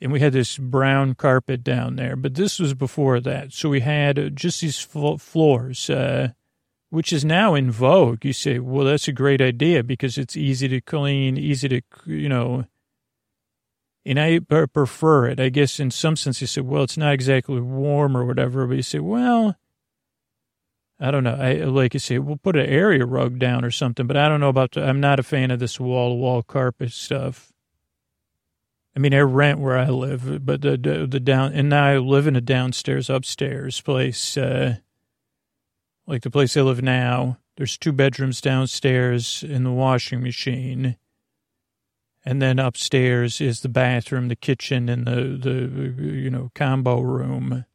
and 0.03 0.11
we 0.11 0.19
had 0.19 0.33
this 0.33 0.57
brown 0.57 1.15
carpet 1.15 1.63
down 1.63 1.95
there. 1.95 2.17
But 2.17 2.35
this 2.35 2.59
was 2.59 2.73
before 2.73 3.21
that, 3.21 3.53
so 3.53 3.69
we 3.69 3.79
had 3.79 4.35
just 4.35 4.59
these 4.59 4.79
floors, 4.79 5.89
uh, 5.89 6.33
which 6.89 7.13
is 7.13 7.23
now 7.23 7.55
in 7.55 7.71
vogue. 7.71 8.25
You 8.25 8.33
say, 8.33 8.59
well, 8.59 8.85
that's 8.85 9.07
a 9.07 9.13
great 9.13 9.41
idea 9.41 9.81
because 9.81 10.17
it's 10.17 10.35
easy 10.35 10.67
to 10.67 10.81
clean, 10.81 11.37
easy 11.37 11.69
to, 11.69 11.81
you 12.05 12.27
know. 12.27 12.65
And 14.05 14.19
I 14.19 14.39
prefer 14.39 15.27
it. 15.27 15.39
I 15.39 15.47
guess 15.47 15.79
in 15.79 15.89
some 15.89 16.17
sense 16.17 16.41
you 16.41 16.47
say, 16.47 16.59
well, 16.59 16.83
it's 16.83 16.97
not 16.97 17.13
exactly 17.13 17.61
warm 17.61 18.17
or 18.17 18.25
whatever, 18.25 18.67
but 18.67 18.75
you 18.75 18.81
say, 18.81 18.99
well, 18.99 19.55
I 21.03 21.11
don't 21.11 21.25
know. 21.25 21.35
I 21.35 21.55
like 21.65 21.93
you 21.93 21.99
say, 21.99 22.17
we'll 22.17 22.37
put 22.37 22.55
an 22.55 22.65
area 22.65 23.05
rug 23.05 23.37
down 23.37 23.65
or 23.65 23.71
something, 23.71 24.07
but 24.07 24.15
I 24.15 24.29
don't 24.29 24.39
know 24.39 24.47
about. 24.47 24.71
The, 24.71 24.85
I'm 24.85 25.01
not 25.01 25.19
a 25.19 25.23
fan 25.23 25.51
of 25.51 25.59
this 25.59 25.77
wall 25.77 26.11
to 26.11 26.15
wall 26.15 26.41
carpet 26.41 26.93
stuff. 26.93 27.51
I 28.95 28.99
mean, 28.99 29.13
I 29.13 29.19
rent 29.19 29.59
where 29.59 29.77
I 29.77 29.89
live, 29.89 30.45
but 30.45 30.61
the, 30.61 30.77
the, 30.77 31.05
the 31.05 31.19
down, 31.19 31.51
and 31.51 31.67
now 31.67 31.85
I 31.85 31.97
live 31.97 32.25
in 32.25 32.37
a 32.37 32.41
downstairs, 32.41 33.09
upstairs 33.09 33.81
place. 33.81 34.37
Uh, 34.37 34.77
like 36.07 36.21
the 36.21 36.31
place 36.31 36.55
I 36.55 36.61
live 36.61 36.81
now, 36.81 37.37
there's 37.57 37.77
two 37.77 37.91
bedrooms 37.91 38.39
downstairs 38.39 39.43
in 39.43 39.65
the 39.65 39.71
washing 39.71 40.23
machine. 40.23 40.95
And 42.23 42.41
then 42.41 42.59
upstairs 42.59 43.41
is 43.41 43.59
the 43.59 43.67
bathroom, 43.67 44.29
the 44.29 44.37
kitchen, 44.37 44.87
and 44.87 45.05
the, 45.05 45.37
the, 45.37 46.03
you 46.05 46.29
know, 46.29 46.49
combo 46.55 47.01
room. 47.01 47.65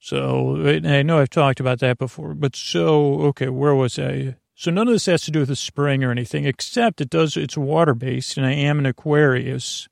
So 0.00 0.80
I 0.84 1.02
know 1.02 1.18
I've 1.18 1.30
talked 1.30 1.60
about 1.60 1.80
that 1.80 1.98
before, 1.98 2.34
but 2.34 2.54
so, 2.54 3.20
okay, 3.22 3.48
where 3.48 3.74
was 3.74 3.98
I? 3.98 4.36
So 4.54 4.70
none 4.70 4.88
of 4.88 4.94
this 4.94 5.06
has 5.06 5.22
to 5.22 5.30
do 5.30 5.40
with 5.40 5.48
the 5.48 5.56
spring 5.56 6.02
or 6.02 6.10
anything, 6.10 6.44
except 6.44 7.00
it 7.00 7.10
does, 7.10 7.36
it's 7.36 7.56
water 7.56 7.94
based 7.94 8.36
and 8.36 8.46
I 8.46 8.52
am 8.52 8.78
an 8.78 8.86
Aquarius. 8.86 9.88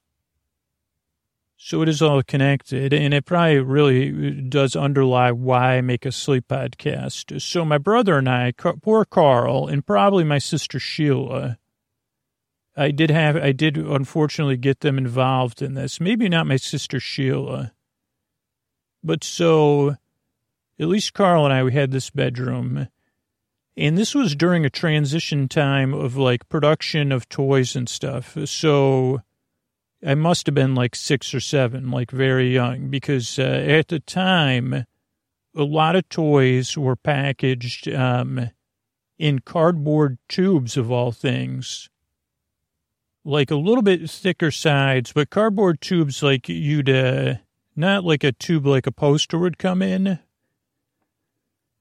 So 1.56 1.82
it 1.82 1.88
is 1.88 2.02
all 2.02 2.22
connected 2.22 2.92
and 2.92 3.12
it 3.12 3.24
probably 3.24 3.58
really 3.58 4.10
uh, 4.28 4.42
does 4.48 4.76
underlie 4.76 5.32
why 5.32 5.78
I 5.78 5.80
make 5.80 6.06
a 6.06 6.12
sleep 6.12 6.48
podcast. 6.48 7.40
So 7.40 7.64
my 7.64 7.78
brother 7.78 8.18
and 8.18 8.28
I, 8.28 8.52
poor 8.52 9.04
Carl, 9.04 9.66
and 9.66 9.84
probably 9.84 10.22
my 10.22 10.38
sister 10.38 10.78
Sheila, 10.78 11.58
I 12.76 12.90
did 12.90 13.10
have, 13.10 13.36
I 13.36 13.52
did 13.52 13.76
unfortunately 13.78 14.58
get 14.58 14.80
them 14.80 14.98
involved 14.98 15.62
in 15.62 15.74
this. 15.74 16.00
Maybe 16.00 16.28
not 16.28 16.46
my 16.46 16.56
sister 16.56 17.00
Sheila. 17.00 17.72
But 19.06 19.24
so 19.24 19.96
at 20.78 20.88
least 20.88 21.14
Carl 21.14 21.44
and 21.44 21.54
I, 21.54 21.62
we 21.62 21.72
had 21.72 21.92
this 21.92 22.10
bedroom 22.10 22.88
and 23.76 23.98
this 23.98 24.14
was 24.14 24.34
during 24.34 24.64
a 24.64 24.70
transition 24.70 25.48
time 25.48 25.92
of 25.92 26.16
like 26.16 26.48
production 26.48 27.12
of 27.12 27.28
toys 27.28 27.76
and 27.76 27.88
stuff. 27.88 28.36
So 28.46 29.20
I 30.04 30.14
must 30.14 30.46
have 30.46 30.54
been 30.54 30.74
like 30.74 30.94
six 30.94 31.34
or 31.34 31.40
seven, 31.40 31.90
like 31.90 32.10
very 32.10 32.52
young, 32.52 32.88
because 32.88 33.38
uh, 33.38 33.42
at 33.42 33.88
the 33.88 34.00
time, 34.00 34.86
a 35.54 35.62
lot 35.62 35.94
of 35.94 36.08
toys 36.08 36.76
were 36.78 36.96
packaged 36.96 37.88
um, 37.88 38.50
in 39.18 39.40
cardboard 39.40 40.18
tubes, 40.28 40.78
of 40.78 40.90
all 40.90 41.12
things. 41.12 41.90
Like 43.26 43.50
a 43.50 43.56
little 43.56 43.82
bit 43.82 44.08
thicker 44.08 44.50
sides, 44.50 45.12
but 45.12 45.30
cardboard 45.30 45.80
tubes 45.80 46.22
like 46.22 46.48
you'd, 46.48 46.88
uh, 46.88 47.34
not 47.76 48.04
like 48.04 48.24
a 48.24 48.32
tube 48.32 48.66
like 48.66 48.86
a 48.86 48.92
poster 48.92 49.38
would 49.38 49.58
come 49.58 49.82
in, 49.82 50.18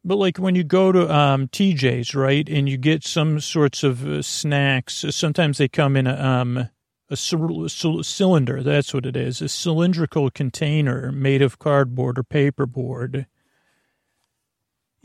but 0.03 0.17
like 0.17 0.37
when 0.37 0.53
you 0.55 0.63
go 0.63 0.91
to 0.91 1.11
um, 1.11 1.47
TJ's, 1.47 2.13
right, 2.13 2.47
and 2.47 2.69
you 2.69 2.77
get 2.77 3.03
some 3.03 3.39
sorts 3.39 3.83
of 3.83 4.05
uh, 4.05 4.21
snacks, 4.21 5.03
sometimes 5.09 5.57
they 5.57 5.67
come 5.67 5.97
in 5.97 6.05
a, 6.05 6.15
um, 6.15 6.69
a 7.09 7.15
c- 7.15 7.67
c- 7.67 8.03
cylinder. 8.03 8.61
That's 8.61 8.93
what 8.93 9.05
it 9.05 9.17
is, 9.17 9.41
a 9.41 9.49
cylindrical 9.49 10.29
container 10.29 11.11
made 11.11 11.41
of 11.41 11.57
cardboard 11.57 12.19
or 12.19 12.23
paperboard. 12.23 13.25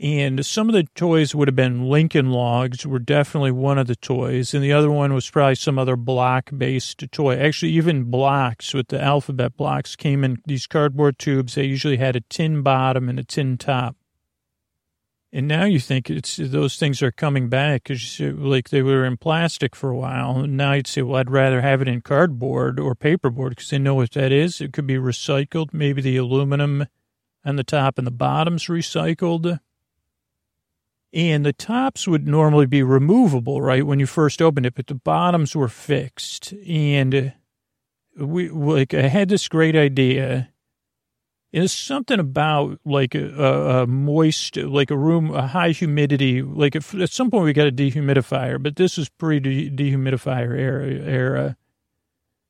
And 0.01 0.43
some 0.43 0.67
of 0.67 0.73
the 0.73 0.87
toys 0.95 1.35
would 1.35 1.47
have 1.47 1.55
been 1.55 1.87
Lincoln 1.87 2.31
Logs, 2.31 2.87
were 2.87 2.97
definitely 2.97 3.51
one 3.51 3.77
of 3.77 3.85
the 3.85 3.95
toys, 3.95 4.51
and 4.51 4.63
the 4.63 4.73
other 4.73 4.89
one 4.89 5.13
was 5.13 5.29
probably 5.29 5.53
some 5.53 5.77
other 5.77 5.95
block-based 5.95 7.11
toy. 7.11 7.37
Actually, 7.37 7.73
even 7.73 8.05
blocks 8.05 8.73
with 8.73 8.87
the 8.87 8.99
alphabet 8.99 9.55
blocks 9.55 9.95
came 9.95 10.23
in 10.23 10.41
these 10.47 10.65
cardboard 10.65 11.19
tubes. 11.19 11.53
They 11.53 11.65
usually 11.65 11.97
had 11.97 12.15
a 12.15 12.21
tin 12.21 12.63
bottom 12.63 13.09
and 13.09 13.19
a 13.19 13.23
tin 13.23 13.59
top. 13.59 13.95
And 15.31 15.47
now 15.47 15.65
you 15.65 15.79
think 15.79 16.09
it's 16.09 16.37
those 16.37 16.77
things 16.77 17.03
are 17.03 17.11
coming 17.11 17.47
back 17.47 17.83
because 17.83 18.19
like 18.19 18.69
they 18.69 18.81
were 18.81 19.05
in 19.05 19.17
plastic 19.17 19.75
for 19.75 19.91
a 19.91 19.95
while. 19.95 20.39
And 20.39 20.57
now 20.57 20.73
you'd 20.73 20.87
say, 20.87 21.03
well, 21.03 21.19
I'd 21.19 21.29
rather 21.29 21.61
have 21.61 21.79
it 21.79 21.87
in 21.87 22.01
cardboard 22.01 22.79
or 22.79 22.95
paperboard 22.95 23.49
because 23.49 23.69
they 23.69 23.77
know 23.77 23.95
what 23.95 24.11
that 24.11 24.31
is. 24.31 24.61
It 24.61 24.73
could 24.73 24.87
be 24.87 24.95
recycled. 24.95 25.73
Maybe 25.73 26.01
the 26.01 26.17
aluminum 26.17 26.87
on 27.45 27.55
the 27.55 27.63
top 27.63 27.99
and 27.99 28.07
the 28.07 28.11
bottom's 28.11 28.65
recycled. 28.65 29.59
And 31.13 31.45
the 31.45 31.53
tops 31.53 32.07
would 32.07 32.25
normally 32.25 32.65
be 32.65 32.83
removable, 32.83 33.61
right, 33.61 33.85
when 33.85 33.99
you 33.99 34.05
first 34.05 34.41
opened 34.41 34.65
it, 34.65 34.75
but 34.75 34.87
the 34.87 34.95
bottoms 34.95 35.55
were 35.55 35.67
fixed. 35.67 36.53
And 36.65 37.15
uh, 37.15 38.25
we, 38.25 38.49
like, 38.49 38.93
I 38.93 39.07
had 39.07 39.27
this 39.27 39.49
great 39.49 39.75
idea 39.75 40.51
there's 41.51 41.73
something 41.73 42.19
about 42.19 42.79
like 42.85 43.13
a, 43.13 43.81
a, 43.81 43.87
moist, 43.87 44.55
like 44.57 44.89
a 44.89 44.97
room, 44.97 45.31
a 45.31 45.47
high 45.47 45.71
humidity. 45.71 46.41
Like 46.41 46.75
if, 46.75 46.93
at 46.95 47.09
some 47.09 47.29
point 47.29 47.45
we 47.45 47.53
got 47.53 47.67
a 47.67 47.71
dehumidifier, 47.71 48.61
but 48.61 48.77
this 48.77 48.97
is 48.97 49.09
pre 49.09 49.39
dehumidifier 49.39 50.57
era, 50.57 50.87
era. 50.87 51.57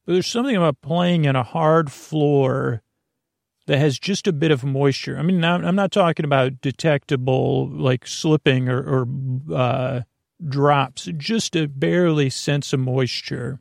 But 0.06 0.14
there's 0.14 0.28
something 0.28 0.56
about 0.56 0.82
playing 0.82 1.26
in 1.26 1.36
a 1.36 1.44
hard 1.44 1.92
floor 1.92 2.84
that 3.68 3.78
has 3.78 4.00
just 4.00 4.28
a 4.28 4.34
bit 4.34 4.52
of 4.52 4.64
moisture. 4.64 5.18
I 5.18 5.22
mean, 5.22 5.44
I'm 5.44 5.76
not 5.76 5.92
talking 5.92 6.26
about 6.26 6.62
detectable 6.62 7.70
like 7.70 8.08
slipping 8.08 8.68
or, 8.70 8.82
or 8.82 9.08
uh, 9.56 10.02
drops, 10.44 11.08
just 11.18 11.56
a 11.56 11.68
barely 11.68 12.30
sense 12.30 12.74
of 12.74 12.80
moisture 12.80 13.60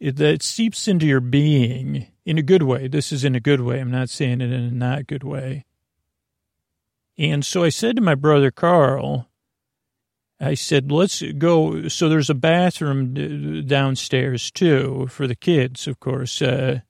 that 0.00 0.42
seeps 0.42 0.88
into 0.88 1.06
your 1.06 1.20
being 1.20 2.08
in 2.26 2.38
a 2.38 2.42
good 2.42 2.62
way. 2.62 2.88
This 2.88 3.12
is 3.12 3.24
in 3.24 3.34
a 3.34 3.40
good 3.40 3.60
way. 3.60 3.80
I'm 3.80 3.90
not 3.90 4.10
saying 4.10 4.40
it 4.40 4.52
in 4.52 4.64
a 4.64 4.70
not 4.70 5.06
good 5.06 5.24
way. 5.24 5.64
And 7.16 7.44
so 7.44 7.62
I 7.62 7.68
said 7.68 7.96
to 7.96 8.02
my 8.02 8.14
brother 8.16 8.50
Carl, 8.50 9.28
I 10.40 10.54
said, 10.54 10.90
let's 10.90 11.22
go. 11.38 11.88
So 11.88 12.08
there's 12.08 12.28
a 12.28 12.34
bathroom 12.34 13.66
downstairs 13.66 14.50
too 14.50 15.06
for 15.08 15.26
the 15.26 15.36
kids, 15.36 15.86
of 15.86 16.00
course. 16.00 16.42
Uh, 16.42 16.80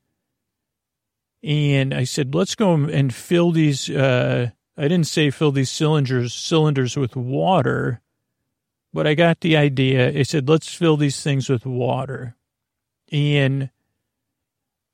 and 1.45 1.93
I 1.93 2.05
said, 2.05 2.33
let's 2.33 2.55
go 2.55 2.73
and 2.73 3.13
fill 3.13 3.51
these. 3.51 3.87
Uh, 3.87 4.49
I 4.75 4.81
didn't 4.81 5.05
say 5.05 5.29
fill 5.29 5.51
these 5.51 5.69
cylinders 5.69 6.33
cylinders 6.33 6.97
with 6.97 7.15
water, 7.15 8.01
but 8.91 9.05
I 9.05 9.13
got 9.13 9.41
the 9.41 9.55
idea. 9.55 10.17
I 10.17 10.23
said, 10.23 10.49
let's 10.49 10.73
fill 10.73 10.97
these 10.97 11.21
things 11.21 11.47
with 11.47 11.63
water. 11.63 12.35
And 13.11 13.69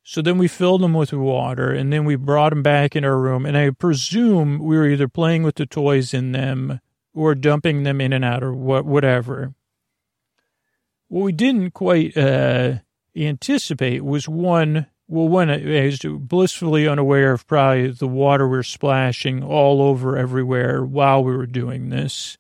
so 0.04 0.22
then 0.22 0.38
we 0.38 0.50
filled 0.50 0.82
them 0.82 0.94
with 0.94 1.14
water 1.14 1.72
and 1.72 1.94
then 1.94 2.04
we 2.04 2.18
brought 2.18 2.50
them 2.50 2.64
back 2.64 2.98
in 2.98 3.06
our 3.06 3.18
room. 3.18 3.46
And 3.46 3.56
I 3.56 3.70
presume 3.70 4.60
we 4.60 4.76
were 4.76 4.88
either 4.88 5.08
playing 5.08 5.44
with 5.44 5.56
the 5.56 5.66
toys 5.66 6.14
in 6.14 6.34
them 6.34 6.82
or 7.14 7.34
dumping 7.34 7.84
them 7.84 8.02
in 8.02 8.12
and 8.12 8.26
out 8.26 8.44
or 8.44 8.54
what, 8.54 8.86
whatever. 8.86 9.54
What 11.08 11.24
we 11.24 11.32
didn't 11.32 11.72
quite 11.72 12.18
uh, 12.18 12.80
anticipate 13.16 14.04
was 14.04 14.28
one, 14.28 14.88
well, 15.12 15.28
one, 15.28 15.50
uh, 15.50 15.56
I 15.56 15.86
was 15.88 16.00
blissfully 16.00 16.88
unaware 16.88 17.34
of 17.34 17.46
probably 17.46 17.92
the 17.92 18.08
water 18.08 18.48
we 18.48 18.58
we're 18.58 18.64
splashing 18.64 19.44
all 19.44 19.82
over 19.82 20.18
everywhere 20.18 20.86
while 20.86 21.22
we 21.22 21.36
were 21.36 21.46
doing 21.46 21.90
this. 21.90 22.38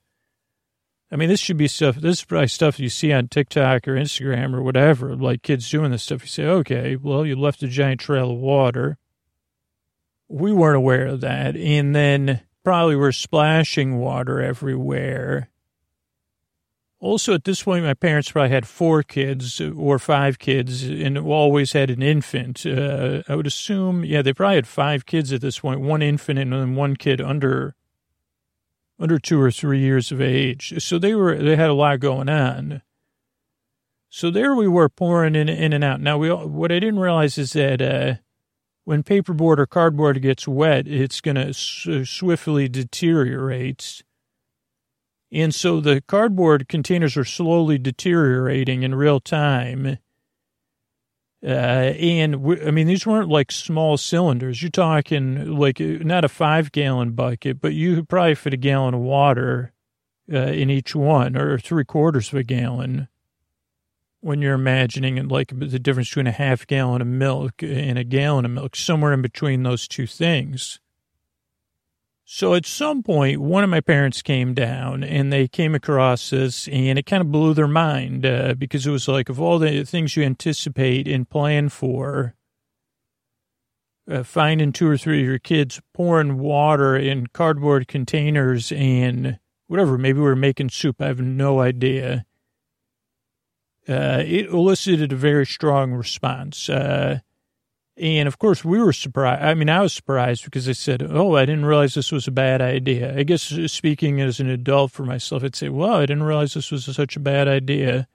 I 1.11 1.17
mean, 1.17 1.28
this 1.28 1.41
should 1.41 1.57
be 1.57 1.67
stuff, 1.67 1.97
this 1.97 2.19
is 2.19 2.24
probably 2.24 2.47
stuff 2.47 2.80
you 2.80 2.88
see 2.88 3.11
on 3.11 3.28
TikTok 3.28 3.89
or 3.89 3.95
Instagram 3.95 4.53
or 4.53 4.61
whatever, 4.63 5.17
like 5.17 5.41
kids 5.41 5.69
doing 5.69 5.91
this 5.91 6.03
stuff. 6.03 6.22
You 6.22 6.30
say, 6.30 6.45
okay, 6.45 6.95
well, 6.95 7.26
you 7.26 7.36
left 7.36 7.61
a 7.61 7.67
giant 7.67 7.99
trail 7.99 8.32
of 8.32 8.38
water. 8.38 8.97
We 10.30 10.53
weren't 10.53 10.78
aware 10.78 11.07
of 11.07 11.19
that. 11.19 11.57
And 11.57 11.93
then 11.93 12.39
probably 12.63 12.95
we're 12.95 13.11
splashing 13.11 13.97
water 13.97 14.41
everywhere. 14.41 15.51
Also, 17.02 17.34
at 17.34 17.45
this 17.45 17.64
point, 17.64 17.84
my 17.84 17.95
parents 17.95 18.32
probably 18.32 18.52
had 18.52 18.68
four 18.68 19.02
kids 19.02 19.60
or 19.60 19.97
five 19.97 20.38
kids 20.38 20.84
and 20.84 21.18
always 21.18 21.74
had 21.74 21.89
an 21.89 22.04
infant. 22.04 22.64
Uh, 22.64 23.24
I 23.28 23.36
would 23.36 23.47
assume, 23.47 24.06
yeah, 24.06 24.22
they 24.22 24.34
probably 24.34 24.58
had 24.58 24.68
five 24.68 25.08
kids 25.08 25.34
at 25.34 25.41
this 25.41 25.60
point, 25.60 25.82
one 25.82 26.04
infant 26.04 26.38
and 26.38 26.54
then 26.54 26.76
one 26.76 26.95
kid 26.95 27.20
under 27.20 27.76
under 28.99 29.18
two 29.18 29.41
or 29.41 29.49
three 29.49 29.80
years 29.80 30.12
of 30.12 30.22
age. 30.22 30.76
So 30.78 30.99
they 30.99 31.16
were 31.16 31.36
they 31.36 31.56
had 31.56 31.72
a 31.72 31.74
lot 31.74 31.99
going 31.99 32.30
on. 32.30 32.84
So 34.10 34.30
there 34.30 34.54
we 34.54 34.68
were 34.68 34.88
pouring 34.88 35.36
in 35.36 35.49
in 35.49 35.74
and 35.74 35.84
out. 35.84 36.02
Now 36.02 36.20
we 36.20 36.30
what 36.30 36.72
I 36.72 36.78
didn't 36.78 36.99
realize 36.99 37.39
is 37.39 37.54
that 37.54 37.82
uh, 37.82 38.16
when 38.84 39.02
paperboard 39.02 39.58
or 39.58 39.66
cardboard 39.66 40.22
gets 40.22 40.47
wet, 40.47 40.88
it's 40.88 41.20
going 41.20 41.36
to 41.36 41.52
swiftly 42.06 42.70
deteriorate. 42.70 44.04
And 45.32 45.55
so 45.55 45.79
the 45.79 46.01
cardboard 46.01 46.67
containers 46.67 47.15
are 47.15 47.25
slowly 47.25 47.77
deteriorating 47.77 48.84
in 48.84 48.95
real 48.95 49.19
time. 49.19 49.97
Uh, 51.43 51.47
and 51.47 52.43
we, 52.43 52.61
I 52.61 52.71
mean, 52.71 52.86
these 52.88 53.07
weren't 53.07 53.29
like 53.29 53.51
small 53.51 53.97
cylinders. 53.97 54.61
You're 54.61 54.69
talking 54.69 55.57
like 55.57 55.79
not 55.79 56.25
a 56.25 56.29
five 56.29 56.71
gallon 56.71 57.11
bucket, 57.13 57.61
but 57.61 57.73
you 57.73 57.95
could 57.95 58.09
probably 58.09 58.36
fit 58.36 58.53
a 58.53 58.57
gallon 58.57 58.93
of 58.93 58.99
water 58.99 59.73
uh, 60.32 60.38
in 60.38 60.69
each 60.69 60.95
one 60.95 61.38
or 61.38 61.57
three 61.57 61.86
quarters 61.86 62.27
of 62.27 62.36
a 62.36 62.43
gallon 62.43 63.07
when 64.19 64.41
you're 64.41 64.53
imagining 64.53 65.27
like 65.29 65.51
the 65.57 65.79
difference 65.79 66.09
between 66.09 66.27
a 66.27 66.32
half 66.32 66.67
gallon 66.67 67.01
of 67.01 67.07
milk 67.07 67.63
and 67.63 67.97
a 67.97 68.03
gallon 68.03 68.45
of 68.45 68.51
milk, 68.51 68.75
somewhere 68.75 69.13
in 69.13 69.21
between 69.21 69.63
those 69.63 69.88
two 69.88 70.05
things. 70.05 70.80
So 72.34 72.53
at 72.53 72.65
some 72.65 73.03
point, 73.03 73.41
one 73.41 73.65
of 73.65 73.69
my 73.69 73.82
parents 73.82 74.21
came 74.21 74.53
down 74.53 75.03
and 75.03 75.34
they 75.34 75.49
came 75.49 75.75
across 75.75 76.29
this 76.29 76.65
and 76.69 76.97
it 76.97 77.05
kind 77.05 77.19
of 77.19 77.29
blew 77.29 77.53
their 77.53 77.67
mind 77.67 78.25
uh, 78.25 78.53
because 78.57 78.88
it 78.88 78.89
was 78.89 79.09
like, 79.09 79.27
of 79.27 79.41
all 79.41 79.59
the 79.59 79.84
things 79.84 80.15
you 80.15 80.23
anticipate 80.23 81.09
and 81.09 81.29
plan 81.29 81.67
for, 81.67 82.36
uh, 84.09 84.23
finding 84.23 84.71
two 84.71 84.88
or 84.88 84.97
three 84.97 85.19
of 85.19 85.27
your 85.27 85.39
kids 85.39 85.82
pouring 85.93 86.39
water 86.39 86.95
in 86.95 87.27
cardboard 87.27 87.89
containers 87.89 88.71
and 88.71 89.38
whatever, 89.67 89.97
maybe 89.97 90.21
we 90.21 90.29
are 90.29 90.36
making 90.36 90.69
soup. 90.69 91.01
I 91.01 91.07
have 91.07 91.19
no 91.19 91.59
idea. 91.59 92.25
Uh, 93.89 94.23
it 94.25 94.45
elicited 94.45 95.11
a 95.11 95.17
very 95.17 95.45
strong 95.45 95.91
response. 95.91 96.69
Uh, 97.99 98.03
and 98.03 98.27
of 98.27 98.39
course, 98.39 98.63
we 98.63 98.79
were 98.79 98.93
surprised. 98.93 99.43
I 99.43 99.53
mean, 99.53 99.69
I 99.69 99.81
was 99.81 99.93
surprised 99.93 100.45
because 100.45 100.67
I 100.67 100.73
said, 100.73 101.03
Oh, 101.09 101.35
I 101.35 101.45
didn't 101.45 101.65
realize 101.65 101.93
this 101.93 102.11
was 102.11 102.27
a 102.27 102.31
bad 102.31 102.61
idea. 102.61 103.17
I 103.17 103.23
guess 103.23 103.53
speaking 103.67 104.21
as 104.21 104.39
an 104.39 104.49
adult 104.49 104.91
for 104.91 105.03
myself, 105.03 105.43
I'd 105.43 105.55
say, 105.55 105.69
Well, 105.69 105.95
I 105.95 106.05
didn't 106.05 106.23
realize 106.23 106.53
this 106.53 106.71
was 106.71 106.85
such 106.85 107.15
a 107.15 107.21
bad 107.21 107.47
idea. 107.47 108.07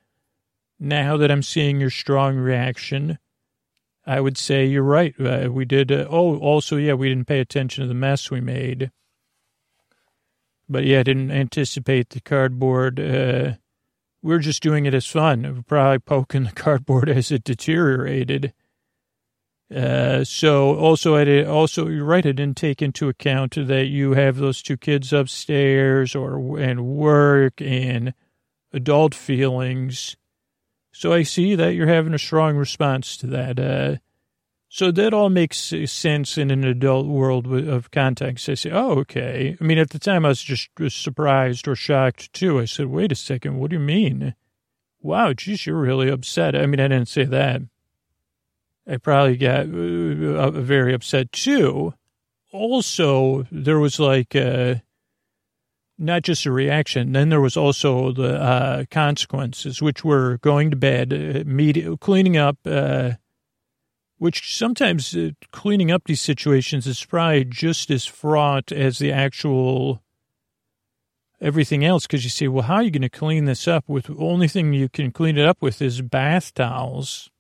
Now 0.78 1.16
that 1.16 1.30
I'm 1.30 1.42
seeing 1.42 1.80
your 1.80 1.90
strong 1.90 2.36
reaction, 2.36 3.18
I 4.06 4.20
would 4.20 4.38
say 4.38 4.66
you're 4.66 4.82
right. 4.82 5.14
Uh, 5.18 5.48
we 5.50 5.64
did. 5.64 5.90
Uh, 5.90 6.06
oh, 6.08 6.38
also, 6.38 6.76
yeah, 6.76 6.92
we 6.92 7.08
didn't 7.08 7.26
pay 7.26 7.40
attention 7.40 7.82
to 7.82 7.88
the 7.88 7.94
mess 7.94 8.30
we 8.30 8.40
made. 8.40 8.90
But 10.68 10.84
yeah, 10.84 11.00
I 11.00 11.02
didn't 11.04 11.30
anticipate 11.30 12.10
the 12.10 12.20
cardboard. 12.20 13.00
Uh, 13.00 13.54
we 14.22 14.34
are 14.34 14.40
just 14.40 14.62
doing 14.62 14.86
it 14.86 14.94
as 14.94 15.06
fun. 15.06 15.64
Probably 15.66 15.98
poking 15.98 16.44
the 16.44 16.52
cardboard 16.54 17.08
as 17.08 17.30
it 17.30 17.44
deteriorated. 17.44 18.52
Uh, 19.74 20.22
so 20.22 20.76
also 20.76 21.16
I 21.16 21.24
did, 21.24 21.46
also 21.46 21.88
you're 21.88 22.04
right. 22.04 22.24
I 22.24 22.32
didn't 22.32 22.56
take 22.56 22.80
into 22.80 23.08
account 23.08 23.54
that 23.56 23.86
you 23.86 24.14
have 24.14 24.36
those 24.36 24.62
two 24.62 24.76
kids 24.76 25.12
upstairs 25.12 26.14
or 26.14 26.58
and 26.58 26.86
work 26.86 27.60
and 27.60 28.14
adult 28.72 29.14
feelings. 29.14 30.16
So 30.92 31.12
I 31.12 31.24
see 31.24 31.56
that 31.56 31.74
you're 31.74 31.88
having 31.88 32.14
a 32.14 32.18
strong 32.18 32.56
response 32.56 33.16
to 33.18 33.26
that. 33.26 33.58
Uh, 33.58 33.96
so 34.68 34.90
that 34.92 35.14
all 35.14 35.30
makes 35.30 35.72
sense 35.86 36.38
in 36.38 36.50
an 36.50 36.64
adult 36.64 37.06
world 37.06 37.46
of 37.46 37.90
context. 37.90 38.48
I 38.48 38.54
say, 38.54 38.70
oh, 38.70 38.98
okay. 39.00 39.56
I 39.60 39.64
mean, 39.64 39.78
at 39.78 39.90
the 39.90 39.98
time 39.98 40.24
I 40.24 40.28
was 40.28 40.42
just 40.42 40.70
surprised 40.88 41.66
or 41.66 41.76
shocked 41.76 42.32
too. 42.32 42.58
I 42.58 42.66
said, 42.66 42.86
wait 42.86 43.12
a 43.12 43.16
second. 43.16 43.58
What 43.58 43.70
do 43.70 43.76
you 43.76 43.80
mean? 43.80 44.34
Wow, 45.00 45.32
geez, 45.32 45.66
you're 45.66 45.76
really 45.76 46.08
upset. 46.08 46.56
I 46.56 46.66
mean, 46.66 46.80
I 46.80 46.88
didn't 46.88 47.08
say 47.08 47.24
that. 47.24 47.62
I 48.88 48.98
probably 48.98 49.36
got 49.36 49.66
uh, 49.66 50.50
very 50.50 50.94
upset 50.94 51.32
too. 51.32 51.94
Also, 52.52 53.46
there 53.50 53.80
was 53.80 53.98
like 53.98 54.36
uh, 54.36 54.76
not 55.98 56.22
just 56.22 56.46
a 56.46 56.52
reaction. 56.52 57.12
Then 57.12 57.28
there 57.28 57.40
was 57.40 57.56
also 57.56 58.12
the 58.12 58.40
uh, 58.40 58.84
consequences, 58.90 59.82
which 59.82 60.04
were 60.04 60.38
going 60.38 60.70
to 60.70 60.76
bed, 60.76 61.12
uh, 61.12 61.96
cleaning 61.96 62.36
up. 62.36 62.58
Uh, 62.64 63.12
which 64.18 64.56
sometimes 64.56 65.14
uh, 65.14 65.30
cleaning 65.52 65.90
up 65.90 66.04
these 66.06 66.22
situations 66.22 66.86
is 66.86 67.04
probably 67.04 67.44
just 67.44 67.90
as 67.90 68.06
fraught 68.06 68.72
as 68.72 68.98
the 68.98 69.12
actual 69.12 70.02
everything 71.38 71.84
else. 71.84 72.06
Because 72.06 72.24
you 72.24 72.30
say, 72.30 72.48
well, 72.48 72.62
how 72.62 72.76
are 72.76 72.82
you 72.82 72.90
going 72.90 73.02
to 73.02 73.10
clean 73.10 73.44
this 73.44 73.68
up? 73.68 73.84
With 73.86 74.06
the 74.06 74.16
only 74.16 74.48
thing 74.48 74.72
you 74.72 74.88
can 74.88 75.10
clean 75.12 75.36
it 75.36 75.46
up 75.46 75.60
with 75.60 75.82
is 75.82 76.00
bath 76.00 76.54
towels 76.54 77.30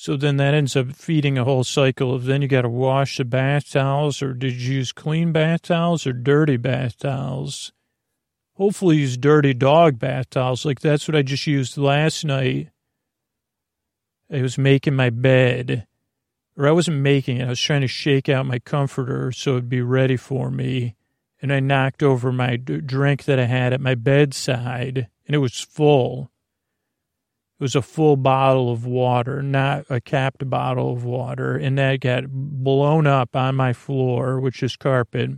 so 0.00 0.16
then 0.16 0.36
that 0.36 0.54
ends 0.54 0.76
up 0.76 0.92
feeding 0.92 1.36
a 1.36 1.42
whole 1.42 1.64
cycle 1.64 2.14
of 2.14 2.24
then 2.24 2.40
you 2.40 2.46
got 2.46 2.62
to 2.62 2.68
wash 2.68 3.16
the 3.16 3.24
bath 3.24 3.68
towels, 3.72 4.22
or 4.22 4.32
did 4.32 4.52
you 4.52 4.76
use 4.76 4.92
clean 4.92 5.32
bath 5.32 5.62
towels 5.62 6.06
or 6.06 6.12
dirty 6.12 6.56
bath 6.56 7.00
towels? 7.00 7.72
Hopefully, 8.52 8.98
use 8.98 9.16
dirty 9.16 9.52
dog 9.52 9.98
bath 9.98 10.30
towels. 10.30 10.64
Like 10.64 10.78
that's 10.78 11.08
what 11.08 11.16
I 11.16 11.22
just 11.22 11.48
used 11.48 11.76
last 11.76 12.24
night. 12.24 12.68
I 14.32 14.40
was 14.40 14.56
making 14.56 14.94
my 14.94 15.10
bed, 15.10 15.88
or 16.56 16.68
I 16.68 16.70
wasn't 16.70 16.98
making 16.98 17.38
it. 17.38 17.46
I 17.46 17.48
was 17.48 17.60
trying 17.60 17.80
to 17.80 17.88
shake 17.88 18.28
out 18.28 18.46
my 18.46 18.60
comforter 18.60 19.32
so 19.32 19.50
it'd 19.52 19.68
be 19.68 19.82
ready 19.82 20.16
for 20.16 20.48
me. 20.48 20.94
And 21.42 21.52
I 21.52 21.58
knocked 21.58 22.04
over 22.04 22.30
my 22.30 22.54
drink 22.54 23.24
that 23.24 23.40
I 23.40 23.46
had 23.46 23.72
at 23.72 23.80
my 23.80 23.96
bedside, 23.96 25.08
and 25.26 25.34
it 25.34 25.38
was 25.38 25.58
full. 25.58 26.30
It 27.58 27.64
was 27.64 27.74
a 27.74 27.82
full 27.82 28.16
bottle 28.16 28.70
of 28.70 28.86
water, 28.86 29.42
not 29.42 29.86
a 29.90 30.00
capped 30.00 30.48
bottle 30.48 30.92
of 30.92 31.04
water, 31.04 31.56
and 31.56 31.76
that 31.76 31.98
got 32.00 32.24
blown 32.28 33.04
up 33.06 33.34
on 33.34 33.56
my 33.56 33.72
floor, 33.72 34.38
which 34.38 34.62
is 34.62 34.76
carpet. 34.76 35.30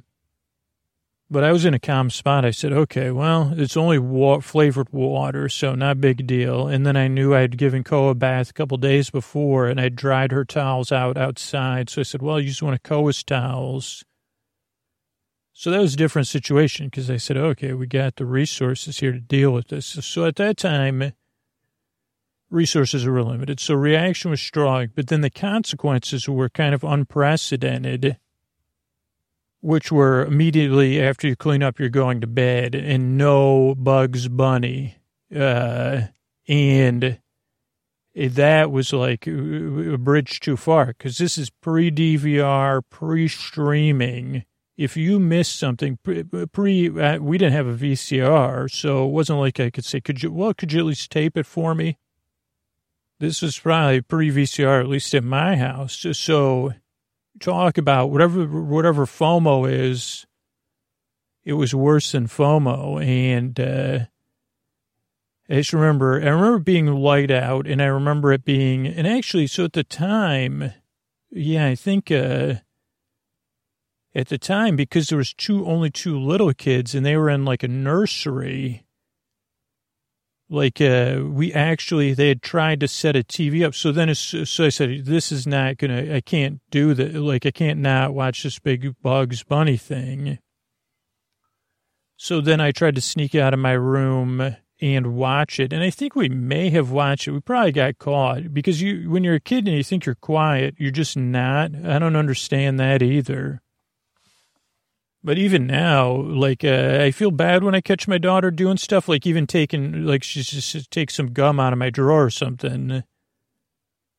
But 1.30 1.44
I 1.44 1.52
was 1.52 1.64
in 1.64 1.72
a 1.72 1.78
calm 1.78 2.10
spot. 2.10 2.44
I 2.44 2.50
said, 2.50 2.72
okay, 2.72 3.10
well, 3.10 3.54
it's 3.56 3.76
only 3.76 3.98
wa- 3.98 4.40
flavored 4.40 4.90
water, 4.90 5.48
so 5.48 5.74
not 5.74 6.00
big 6.00 6.26
deal. 6.26 6.66
And 6.66 6.84
then 6.84 6.96
I 6.96 7.08
knew 7.08 7.34
I'd 7.34 7.56
given 7.56 7.84
Koa 7.84 8.10
a 8.10 8.14
bath 8.14 8.50
a 8.50 8.52
couple 8.52 8.76
days 8.76 9.08
before, 9.08 9.68
and 9.68 9.80
I'd 9.80 9.96
dried 9.96 10.32
her 10.32 10.44
towels 10.44 10.92
out 10.92 11.16
outside. 11.16 11.88
So 11.88 12.00
I 12.00 12.02
said, 12.02 12.20
well, 12.20 12.38
you 12.38 12.48
just 12.48 12.62
want 12.62 12.82
to 12.82 12.86
Koa's 12.86 13.22
towels. 13.22 14.04
So 15.52 15.70
that 15.70 15.80
was 15.80 15.94
a 15.94 15.96
different 15.96 16.28
situation 16.28 16.86
because 16.86 17.08
I 17.08 17.16
said, 17.16 17.36
okay, 17.36 17.72
we 17.72 17.86
got 17.86 18.16
the 18.16 18.26
resources 18.26 18.98
here 18.98 19.12
to 19.12 19.20
deal 19.20 19.52
with 19.52 19.68
this. 19.68 19.86
So 19.86 20.26
at 20.26 20.36
that 20.36 20.56
time, 20.56 21.12
resources 22.50 23.06
were 23.06 23.22
limited. 23.22 23.60
So 23.60 23.74
reaction 23.74 24.30
was 24.30 24.40
strong, 24.40 24.88
but 24.94 25.06
then 25.06 25.20
the 25.20 25.30
consequences 25.30 26.28
were 26.28 26.48
kind 26.48 26.74
of 26.74 26.84
unprecedented, 26.84 28.18
which 29.60 29.90
were 29.92 30.24
immediately 30.24 31.00
after 31.00 31.28
you 31.28 31.36
clean 31.36 31.62
up, 31.62 31.78
you're 31.78 31.88
going 31.88 32.20
to 32.20 32.26
bed 32.26 32.74
and 32.74 33.16
no 33.16 33.74
Bugs 33.74 34.28
Bunny. 34.28 34.96
Uh, 35.34 36.02
and 36.48 37.20
that 38.14 38.70
was 38.70 38.92
like 38.92 39.26
a 39.26 39.96
bridge 39.98 40.40
too 40.40 40.56
far 40.56 40.86
because 40.86 41.18
this 41.18 41.38
is 41.38 41.50
pre 41.50 41.90
DVR, 41.90 42.82
pre 42.90 43.28
streaming. 43.28 44.44
If 44.76 44.96
you 44.96 45.20
missed 45.20 45.58
something 45.58 45.98
pre, 46.02 46.24
pre 46.24 46.88
uh, 46.88 47.18
we 47.18 47.38
didn't 47.38 47.52
have 47.52 47.66
a 47.66 47.74
VCR, 47.74 48.70
so 48.70 49.04
it 49.04 49.10
wasn't 49.10 49.38
like 49.38 49.60
I 49.60 49.70
could 49.70 49.84
say, 49.84 50.00
could 50.00 50.22
you, 50.22 50.32
well, 50.32 50.54
could 50.54 50.72
you 50.72 50.80
at 50.80 50.86
least 50.86 51.12
tape 51.12 51.36
it 51.36 51.46
for 51.46 51.74
me? 51.74 51.98
This 53.20 53.42
was 53.42 53.58
probably 53.58 54.00
pre 54.00 54.30
VCR, 54.30 54.80
at 54.80 54.88
least 54.88 55.14
at 55.14 55.22
my 55.22 55.54
house. 55.56 56.06
So 56.12 56.72
talk 57.38 57.76
about 57.76 58.10
whatever 58.10 58.46
whatever 58.46 59.04
FOMO 59.04 59.70
is. 59.70 60.26
It 61.44 61.52
was 61.52 61.74
worse 61.74 62.12
than 62.12 62.28
FOMO, 62.28 63.04
and 63.04 63.60
uh, 63.60 64.06
I 65.50 65.54
just 65.54 65.74
remember 65.74 66.14
I 66.14 66.28
remember 66.28 66.58
being 66.60 66.86
light 66.86 67.30
out, 67.30 67.66
and 67.66 67.82
I 67.82 67.86
remember 67.86 68.32
it 68.32 68.42
being 68.42 68.86
and 68.86 69.06
actually 69.06 69.46
so 69.48 69.64
at 69.64 69.74
the 69.74 69.84
time, 69.84 70.72
yeah, 71.30 71.66
I 71.66 71.74
think 71.74 72.10
uh, 72.10 72.54
at 74.14 74.28
the 74.28 74.38
time 74.38 74.76
because 74.76 75.08
there 75.10 75.18
was 75.18 75.34
two 75.34 75.66
only 75.66 75.90
two 75.90 76.18
little 76.18 76.54
kids 76.54 76.94
and 76.94 77.04
they 77.04 77.18
were 77.18 77.28
in 77.28 77.44
like 77.44 77.62
a 77.62 77.68
nursery 77.68 78.86
like 80.50 80.80
uh 80.80 81.20
we 81.22 81.52
actually 81.52 82.12
they 82.12 82.28
had 82.28 82.42
tried 82.42 82.80
to 82.80 82.88
set 82.88 83.16
a 83.16 83.20
tv 83.20 83.64
up. 83.64 83.74
So 83.74 83.92
then 83.92 84.14
so 84.14 84.64
i 84.64 84.68
said 84.68 85.06
this 85.06 85.30
is 85.30 85.46
not 85.46 85.78
gonna 85.78 86.14
i 86.14 86.20
can't 86.20 86.60
do 86.70 86.92
that 86.94 87.14
like 87.14 87.46
i 87.46 87.50
can't 87.50 87.78
not 87.78 88.12
watch 88.12 88.42
this 88.42 88.58
big 88.58 88.94
bugs 89.00 89.42
bunny 89.44 89.76
thing. 89.76 90.38
So 92.16 92.40
then 92.40 92.60
i 92.60 92.72
tried 92.72 92.96
to 92.96 93.00
sneak 93.00 93.34
out 93.34 93.54
of 93.54 93.60
my 93.60 93.72
room 93.72 94.56
and 94.82 95.14
watch 95.14 95.60
it. 95.60 95.72
And 95.72 95.82
i 95.84 95.90
think 95.90 96.16
we 96.16 96.28
may 96.28 96.70
have 96.70 96.90
watched 96.90 97.28
it. 97.28 97.32
We 97.32 97.40
probably 97.40 97.72
got 97.72 97.98
caught 97.98 98.52
because 98.52 98.82
you 98.82 99.08
when 99.08 99.22
you're 99.22 99.34
a 99.34 99.40
kid 99.40 99.68
and 99.68 99.76
you 99.76 99.84
think 99.84 100.04
you're 100.04 100.16
quiet 100.16 100.74
you're 100.78 100.90
just 100.90 101.16
not. 101.16 101.74
I 101.74 102.00
don't 102.00 102.16
understand 102.16 102.80
that 102.80 103.02
either 103.02 103.62
but 105.22 105.38
even 105.38 105.66
now, 105.66 106.10
like 106.12 106.64
uh, 106.64 106.98
I 107.02 107.10
feel 107.10 107.30
bad 107.30 107.62
when 107.62 107.74
I 107.74 107.80
catch 107.80 108.08
my 108.08 108.18
daughter 108.18 108.50
doing 108.50 108.78
stuff, 108.78 109.08
like 109.08 109.26
even 109.26 109.46
taking, 109.46 110.04
like 110.04 110.22
she 110.22 110.42
just 110.42 110.90
takes 110.90 111.14
some 111.14 111.32
gum 111.32 111.60
out 111.60 111.72
of 111.72 111.78
my 111.78 111.90
drawer 111.90 112.24
or 112.24 112.30
something. 112.30 113.02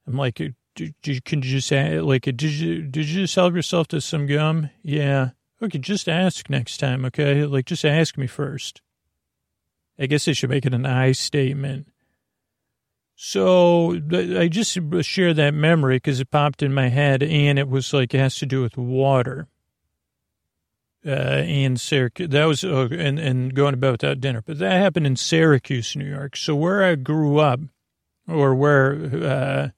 I'm 0.07 0.17
like, 0.17 0.35
can 0.35 0.55
you 0.75 1.21
just 1.21 1.71
like, 1.71 2.23
did 2.23 2.43
you 2.43 2.83
did 2.83 3.07
you 3.07 3.21
just 3.21 3.35
help 3.35 3.55
yourself 3.55 3.87
to 3.89 4.01
some 4.01 4.27
gum? 4.27 4.69
Yeah. 4.83 5.31
Okay, 5.61 5.79
just 5.79 6.07
ask 6.07 6.49
next 6.49 6.77
time. 6.77 7.05
Okay, 7.05 7.45
like 7.45 7.65
just 7.65 7.85
ask 7.85 8.17
me 8.17 8.27
first. 8.27 8.81
I 9.99 10.05
guess 10.05 10.27
I 10.27 10.33
should 10.33 10.49
make 10.49 10.65
it 10.65 10.73
an 10.73 10.85
I 10.85 11.11
statement. 11.11 11.87
So 13.15 13.99
I 14.11 14.47
just 14.47 14.77
share 15.01 15.33
that 15.33 15.53
memory 15.53 15.97
because 15.97 16.19
it 16.19 16.31
popped 16.31 16.63
in 16.63 16.73
my 16.73 16.89
head, 16.89 17.21
and 17.21 17.59
it 17.59 17.69
was 17.69 17.93
like 17.93 18.13
it 18.13 18.19
has 18.19 18.35
to 18.37 18.45
do 18.45 18.61
with 18.61 18.77
water 18.77 19.47
uh, 21.05 21.43
in 21.45 21.77
Syracuse. 21.77 22.29
That 22.29 22.45
was 22.45 22.63
uh, 22.63 22.87
and 22.91 23.19
and 23.19 23.53
going 23.53 23.73
about 23.73 23.93
without 23.93 24.21
dinner, 24.21 24.43
but 24.45 24.59
that 24.59 24.73
happened 24.73 25.07
in 25.07 25.15
Syracuse, 25.15 25.95
New 25.95 26.09
York. 26.09 26.35
So 26.35 26.55
where 26.55 26.83
I 26.83 26.95
grew 26.95 27.39
up, 27.39 27.59
or 28.27 28.53
where 28.55 28.93
uh, 29.23 29.69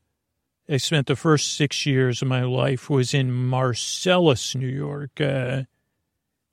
I 0.72 0.78
spent 0.78 1.08
the 1.08 1.16
first 1.16 1.56
six 1.56 1.86
years 1.86 2.22
of 2.22 2.28
my 2.28 2.44
life, 2.44 2.90
was 2.90 3.14
in 3.14 3.32
Marcellus, 3.32 4.56
New 4.56 4.68
York, 4.68 5.20
uh, 5.22 5.64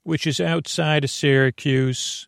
which 0.03 0.25
is 0.25 0.39
outside 0.39 1.03
of 1.03 1.09
Syracuse. 1.09 2.27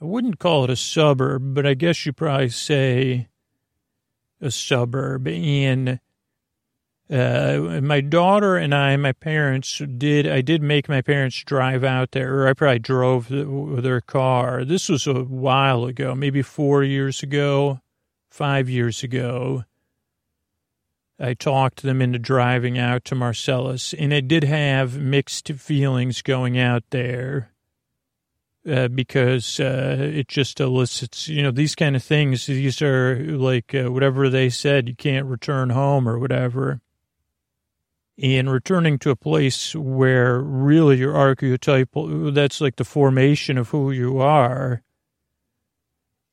I 0.00 0.06
wouldn't 0.06 0.38
call 0.38 0.64
it 0.64 0.70
a 0.70 0.76
suburb, 0.76 1.54
but 1.54 1.66
I 1.66 1.74
guess 1.74 2.06
you 2.06 2.12
probably 2.12 2.48
say 2.48 3.28
a 4.40 4.50
suburb. 4.50 5.28
And 5.28 6.00
uh, 7.10 7.80
my 7.82 8.00
daughter 8.00 8.56
and 8.56 8.72
I, 8.72 8.96
my 8.96 9.10
parents 9.10 9.82
did, 9.98 10.28
I 10.28 10.42
did 10.42 10.62
make 10.62 10.88
my 10.88 11.02
parents 11.02 11.42
drive 11.42 11.82
out 11.82 12.12
there, 12.12 12.42
or 12.42 12.48
I 12.48 12.52
probably 12.52 12.78
drove 12.78 13.28
the, 13.28 13.80
their 13.82 14.00
car. 14.00 14.64
This 14.64 14.88
was 14.88 15.08
a 15.08 15.24
while 15.24 15.86
ago, 15.86 16.14
maybe 16.14 16.40
four 16.42 16.84
years 16.84 17.24
ago, 17.24 17.80
five 18.30 18.68
years 18.68 19.02
ago. 19.02 19.64
I 21.18 21.34
talked 21.34 21.82
them 21.82 22.00
into 22.00 22.18
driving 22.20 22.78
out 22.78 23.04
to 23.06 23.16
Marcellus, 23.16 23.92
and 23.92 24.14
I 24.14 24.20
did 24.20 24.44
have 24.44 24.96
mixed 24.96 25.48
feelings 25.48 26.22
going 26.22 26.58
out 26.58 26.84
there. 26.90 27.50
Uh, 28.70 28.88
because 28.88 29.58
uh, 29.58 29.96
it 29.98 30.28
just 30.28 30.60
elicits, 30.60 31.26
you 31.28 31.42
know, 31.42 31.50
these 31.50 31.74
kind 31.74 31.96
of 31.96 32.04
things. 32.04 32.44
These 32.44 32.82
are 32.82 33.16
like 33.16 33.74
uh, 33.74 33.90
whatever 33.90 34.28
they 34.28 34.50
said, 34.50 34.86
you 34.86 34.94
can't 34.94 35.24
return 35.24 35.70
home 35.70 36.06
or 36.06 36.18
whatever 36.18 36.82
and 38.22 38.50
returning 38.50 38.98
to 38.98 39.10
a 39.10 39.16
place 39.16 39.74
where 39.74 40.40
really 40.40 40.98
your 40.98 41.16
archetypal, 41.16 42.32
that's 42.32 42.60
like 42.60 42.76
the 42.76 42.84
formation 42.84 43.56
of 43.56 43.70
who 43.70 43.90
you 43.90 44.20
are. 44.20 44.82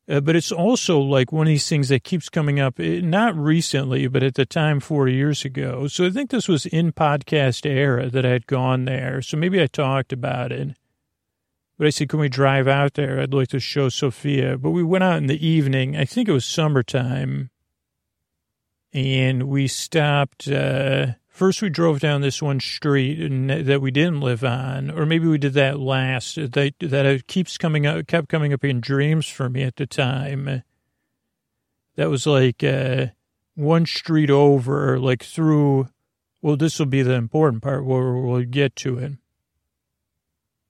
Uh, 0.08 0.20
but 0.20 0.36
it's 0.36 0.52
also 0.52 0.98
like 0.98 1.32
one 1.32 1.46
of 1.46 1.50
these 1.50 1.68
things 1.68 1.88
that 1.90 2.04
keeps 2.04 2.28
coming 2.28 2.58
up, 2.58 2.80
eh, 2.80 3.00
not 3.02 3.36
recently, 3.36 4.06
but 4.06 4.22
at 4.22 4.34
the 4.34 4.46
time 4.46 4.80
40 4.80 5.12
years 5.12 5.44
ago. 5.44 5.86
So 5.86 6.06
I 6.06 6.10
think 6.10 6.30
this 6.30 6.48
was 6.48 6.66
in 6.66 6.92
podcast 6.92 7.66
era 7.66 8.08
that 8.08 8.24
I 8.24 8.30
had 8.30 8.46
gone 8.46 8.84
there. 8.86 9.20
So 9.20 9.36
maybe 9.36 9.60
I 9.60 9.66
talked 9.66 10.12
about 10.12 10.50
it. 10.50 10.76
But 11.76 11.86
I 11.86 11.90
said, 11.90 12.08
can 12.08 12.20
we 12.20 12.28
drive 12.28 12.66
out 12.66 12.94
there? 12.94 13.20
I'd 13.20 13.34
like 13.34 13.48
to 13.48 13.60
show 13.60 13.88
Sophia. 13.88 14.58
But 14.58 14.70
we 14.70 14.82
went 14.82 15.04
out 15.04 15.18
in 15.18 15.26
the 15.26 15.46
evening. 15.46 15.96
I 15.96 16.06
think 16.06 16.28
it 16.28 16.32
was 16.32 16.44
summertime. 16.44 17.50
And 18.92 19.44
we 19.44 19.68
stopped, 19.68 20.48
uh, 20.48 21.12
First, 21.38 21.62
we 21.62 21.68
drove 21.68 22.00
down 22.00 22.20
this 22.20 22.42
one 22.42 22.58
street 22.58 23.14
that 23.64 23.80
we 23.80 23.92
didn't 23.92 24.22
live 24.22 24.42
on, 24.42 24.90
or 24.90 25.06
maybe 25.06 25.28
we 25.28 25.38
did 25.38 25.52
that 25.52 25.78
last. 25.78 26.34
That 26.34 26.74
that 26.80 27.26
keeps 27.28 27.56
coming 27.56 27.86
up, 27.86 28.08
kept 28.08 28.28
coming 28.28 28.52
up 28.52 28.64
in 28.64 28.80
dreams 28.80 29.28
for 29.28 29.48
me 29.48 29.62
at 29.62 29.76
the 29.76 29.86
time. 29.86 30.64
That 31.94 32.10
was 32.10 32.26
like 32.26 32.64
uh, 32.64 33.06
one 33.54 33.86
street 33.86 34.30
over, 34.30 34.98
like 34.98 35.22
through. 35.22 35.90
Well, 36.42 36.56
this 36.56 36.76
will 36.80 36.86
be 36.86 37.02
the 37.02 37.14
important 37.14 37.62
part 37.62 37.84
where 37.84 38.14
we'll 38.14 38.42
get 38.42 38.74
to 38.74 38.98
it. 38.98 39.12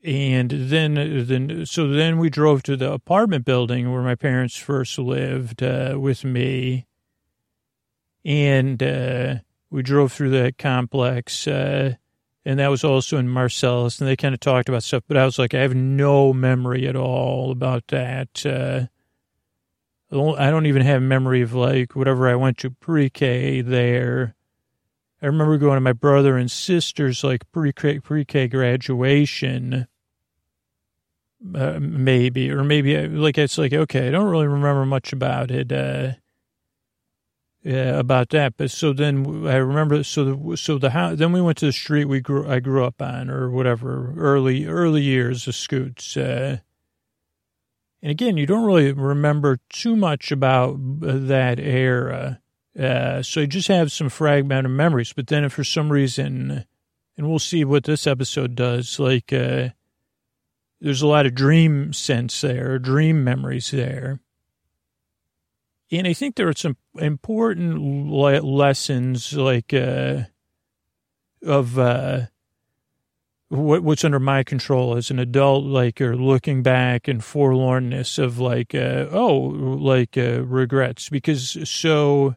And 0.04 0.50
then, 0.50 1.24
then, 1.26 1.64
so 1.64 1.88
then 1.88 2.18
we 2.18 2.28
drove 2.28 2.62
to 2.64 2.76
the 2.76 2.92
apartment 2.92 3.46
building 3.46 3.90
where 3.90 4.02
my 4.02 4.16
parents 4.16 4.56
first 4.56 4.98
lived 4.98 5.62
uh, 5.62 5.96
with 5.98 6.24
me, 6.24 6.86
and. 8.22 8.82
Uh, 8.82 9.36
we 9.70 9.82
drove 9.82 10.12
through 10.12 10.30
that 10.30 10.58
complex, 10.58 11.46
uh, 11.46 11.94
and 12.44 12.58
that 12.58 12.68
was 12.68 12.84
also 12.84 13.18
in 13.18 13.28
Marcellus, 13.28 14.00
and 14.00 14.08
they 14.08 14.16
kind 14.16 14.34
of 14.34 14.40
talked 14.40 14.68
about 14.68 14.82
stuff. 14.82 15.02
But 15.06 15.16
I 15.16 15.24
was 15.24 15.38
like, 15.38 15.54
I 15.54 15.60
have 15.60 15.74
no 15.74 16.32
memory 16.32 16.86
at 16.88 16.96
all 16.96 17.50
about 17.50 17.86
that. 17.88 18.46
Uh, 18.46 18.86
I 20.10 20.50
don't 20.50 20.66
even 20.66 20.82
have 20.82 21.02
memory 21.02 21.42
of 21.42 21.52
like 21.52 21.94
whatever 21.94 22.28
I 22.28 22.34
went 22.34 22.56
to 22.58 22.70
pre-K 22.70 23.60
there. 23.60 24.34
I 25.20 25.26
remember 25.26 25.58
going 25.58 25.76
to 25.76 25.80
my 25.82 25.92
brother 25.92 26.38
and 26.38 26.50
sister's 26.50 27.22
like 27.22 27.50
pre-K, 27.52 28.00
pre-K 28.00 28.48
graduation, 28.48 29.86
uh, 31.54 31.78
maybe, 31.80 32.50
or 32.50 32.64
maybe 32.64 33.06
like 33.08 33.36
it's 33.36 33.58
like 33.58 33.74
okay, 33.74 34.08
I 34.08 34.10
don't 34.10 34.30
really 34.30 34.46
remember 34.46 34.86
much 34.86 35.12
about 35.12 35.50
it. 35.50 35.70
Uh, 35.70 36.12
yeah, 37.62 37.98
about 37.98 38.30
that. 38.30 38.56
But 38.56 38.70
so 38.70 38.92
then 38.92 39.46
I 39.46 39.56
remember, 39.56 40.02
so 40.04 40.24
the, 40.24 40.56
so 40.56 40.78
the 40.78 40.90
house, 40.90 41.18
then 41.18 41.32
we 41.32 41.40
went 41.40 41.58
to 41.58 41.66
the 41.66 41.72
street 41.72 42.06
we 42.06 42.20
grew, 42.20 42.48
I 42.48 42.60
grew 42.60 42.84
up 42.84 43.02
on 43.02 43.30
or 43.30 43.50
whatever, 43.50 44.14
early, 44.16 44.66
early 44.66 45.02
years 45.02 45.46
of 45.48 45.54
Scoots. 45.54 46.16
Uh, 46.16 46.58
and 48.02 48.10
again, 48.10 48.36
you 48.36 48.46
don't 48.46 48.64
really 48.64 48.92
remember 48.92 49.58
too 49.70 49.96
much 49.96 50.30
about 50.30 50.76
that 50.78 51.58
era. 51.58 52.40
Uh, 52.78 53.22
so 53.22 53.40
you 53.40 53.46
just 53.48 53.68
have 53.68 53.90
some 53.90 54.08
fragmented 54.08 54.70
memories. 54.70 55.12
But 55.12 55.26
then 55.26 55.44
if 55.44 55.54
for 55.54 55.64
some 55.64 55.90
reason, 55.90 56.64
and 57.16 57.28
we'll 57.28 57.40
see 57.40 57.64
what 57.64 57.84
this 57.84 58.06
episode 58.06 58.54
does, 58.54 59.00
like, 59.00 59.32
uh, 59.32 59.70
there's 60.80 61.02
a 61.02 61.08
lot 61.08 61.26
of 61.26 61.34
dream 61.34 61.92
sense 61.92 62.40
there, 62.40 62.78
dream 62.78 63.24
memories 63.24 63.72
there. 63.72 64.20
And 65.90 66.06
I 66.06 66.12
think 66.12 66.36
there 66.36 66.48
are 66.48 66.54
some 66.54 66.76
important 66.96 67.80
le- 67.80 68.40
lessons, 68.40 69.32
like 69.32 69.72
uh, 69.72 70.24
of 71.42 71.78
uh, 71.78 72.26
what, 73.48 73.82
what's 73.82 74.04
under 74.04 74.20
my 74.20 74.42
control 74.44 74.96
as 74.96 75.10
an 75.10 75.18
adult, 75.18 75.64
like 75.64 76.00
or 76.00 76.14
looking 76.14 76.62
back 76.62 77.08
and 77.08 77.22
forlornness 77.22 78.18
of 78.18 78.38
like, 78.38 78.74
uh, 78.74 79.06
oh, 79.10 79.34
like 79.36 80.18
uh, 80.18 80.42
regrets. 80.42 81.08
Because 81.08 81.56
so, 81.68 82.36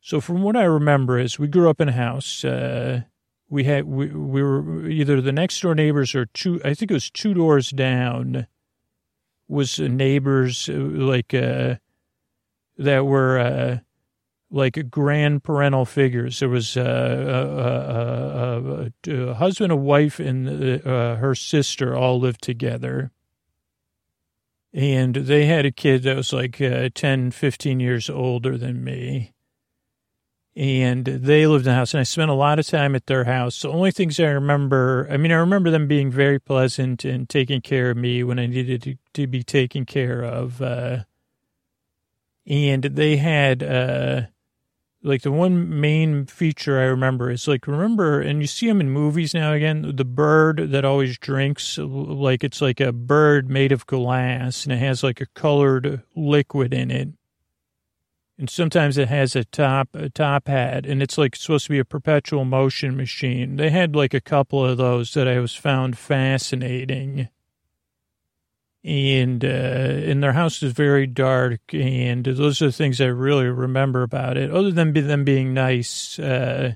so 0.00 0.20
from 0.20 0.42
what 0.42 0.56
I 0.56 0.64
remember 0.64 1.18
is 1.18 1.38
we 1.38 1.48
grew 1.48 1.68
up 1.68 1.80
in 1.80 1.90
a 1.90 1.92
house. 1.92 2.42
Uh, 2.42 3.02
we 3.48 3.64
had 3.64 3.84
we, 3.84 4.06
we 4.06 4.42
were 4.42 4.88
either 4.88 5.20
the 5.20 5.32
next 5.32 5.60
door 5.60 5.74
neighbors 5.74 6.14
or 6.14 6.26
two. 6.26 6.60
I 6.64 6.74
think 6.74 6.90
it 6.90 6.94
was 6.94 7.10
two 7.10 7.34
doors 7.34 7.70
down. 7.70 8.46
Was 9.48 9.78
neighbors 9.78 10.68
uh, 10.68 10.72
like 10.72 11.32
that 12.78 13.06
were 13.06 13.38
uh, 13.38 13.78
like 14.50 14.90
grand 14.90 15.42
parental 15.42 15.84
figures. 15.84 16.40
There 16.40 16.48
was 16.48 16.76
uh, 16.76 16.82
a, 19.08 19.10
a, 19.10 19.16
a, 19.16 19.30
a, 19.30 19.34
husband, 19.34 19.72
a 19.72 19.76
wife, 19.76 20.20
and 20.20 20.86
uh, 20.86 21.16
her 21.16 21.34
sister 21.34 21.96
all 21.96 22.20
lived 22.20 22.42
together. 22.42 23.10
And 24.72 25.14
they 25.14 25.46
had 25.46 25.64
a 25.64 25.72
kid 25.72 26.02
that 26.02 26.16
was 26.16 26.32
like 26.32 26.60
uh, 26.60 26.90
10, 26.94 27.30
15 27.30 27.80
years 27.80 28.10
older 28.10 28.58
than 28.58 28.84
me. 28.84 29.32
And 30.54 31.04
they 31.04 31.46
lived 31.46 31.66
in 31.66 31.72
the 31.72 31.76
house, 31.76 31.92
and 31.92 32.00
I 32.00 32.04
spent 32.04 32.30
a 32.30 32.34
lot 32.34 32.58
of 32.58 32.66
time 32.66 32.94
at 32.94 33.06
their 33.06 33.24
house. 33.24 33.60
The 33.60 33.68
only 33.68 33.90
things 33.90 34.18
I 34.18 34.24
remember, 34.24 35.06
I 35.10 35.18
mean, 35.18 35.30
I 35.30 35.36
remember 35.36 35.70
them 35.70 35.86
being 35.86 36.10
very 36.10 36.38
pleasant 36.38 37.04
and 37.04 37.28
taking 37.28 37.60
care 37.60 37.90
of 37.90 37.98
me 37.98 38.22
when 38.24 38.38
I 38.38 38.46
needed 38.46 38.82
to, 38.84 38.96
to 39.14 39.26
be 39.26 39.42
taken 39.42 39.84
care 39.84 40.22
of. 40.22 40.62
Uh, 40.62 41.00
and 42.46 42.82
they 42.82 43.16
had 43.16 43.62
uh, 43.62 44.22
like 45.02 45.22
the 45.22 45.32
one 45.32 45.80
main 45.80 46.26
feature 46.26 46.78
I 46.78 46.84
remember 46.84 47.30
is 47.30 47.48
like 47.48 47.66
remember, 47.66 48.20
and 48.20 48.40
you 48.40 48.46
see 48.46 48.66
them 48.66 48.80
in 48.80 48.90
movies 48.90 49.34
now 49.34 49.52
again. 49.52 49.92
The 49.94 50.04
bird 50.04 50.70
that 50.70 50.84
always 50.84 51.18
drinks, 51.18 51.78
like 51.78 52.44
it's 52.44 52.60
like 52.60 52.80
a 52.80 52.92
bird 52.92 53.48
made 53.48 53.72
of 53.72 53.86
glass, 53.86 54.64
and 54.64 54.72
it 54.72 54.78
has 54.78 55.02
like 55.02 55.20
a 55.20 55.26
colored 55.26 56.02
liquid 56.14 56.74
in 56.74 56.90
it. 56.90 57.08
And 58.38 58.50
sometimes 58.50 58.98
it 58.98 59.08
has 59.08 59.34
a 59.34 59.44
top 59.44 59.88
a 59.94 60.10
top 60.10 60.48
hat, 60.48 60.86
and 60.86 61.02
it's 61.02 61.16
like 61.16 61.36
supposed 61.36 61.66
to 61.66 61.72
be 61.72 61.78
a 61.78 61.84
perpetual 61.84 62.44
motion 62.44 62.96
machine. 62.96 63.56
They 63.56 63.70
had 63.70 63.96
like 63.96 64.12
a 64.12 64.20
couple 64.20 64.64
of 64.64 64.76
those 64.76 65.14
that 65.14 65.26
I 65.26 65.38
was 65.40 65.54
found 65.54 65.96
fascinating 65.96 67.28
and 68.86 69.44
uh, 69.44 69.48
and 69.48 70.22
their 70.22 70.32
house 70.32 70.62
is 70.62 70.72
very 70.72 71.08
dark, 71.08 71.60
and 71.72 72.24
those 72.24 72.62
are 72.62 72.66
the 72.66 72.72
things 72.72 73.00
I 73.00 73.06
really 73.06 73.46
remember 73.46 74.04
about 74.04 74.36
it. 74.36 74.52
Other 74.52 74.70
than 74.70 74.92
them 74.92 75.24
being 75.24 75.52
nice, 75.52 76.20
uh, 76.20 76.74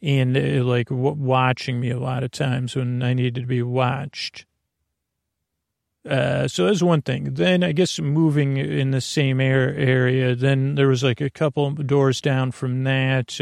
and 0.00 0.36
uh, 0.36 0.64
like 0.64 0.88
w- 0.88 1.16
watching 1.16 1.80
me 1.80 1.90
a 1.90 1.98
lot 1.98 2.22
of 2.22 2.30
times 2.30 2.76
when 2.76 3.02
I 3.02 3.12
needed 3.12 3.40
to 3.40 3.46
be 3.46 3.62
watched. 3.62 4.46
Uh, 6.08 6.46
so 6.46 6.66
that's 6.66 6.82
one 6.82 7.02
thing. 7.02 7.34
Then 7.34 7.64
I 7.64 7.72
guess 7.72 7.98
moving 7.98 8.56
in 8.56 8.92
the 8.92 9.00
same 9.00 9.40
air 9.40 9.74
area. 9.74 10.36
Then 10.36 10.76
there 10.76 10.88
was 10.88 11.02
like 11.02 11.20
a 11.20 11.30
couple 11.30 11.70
doors 11.72 12.20
down 12.20 12.52
from 12.52 12.84
that. 12.84 13.40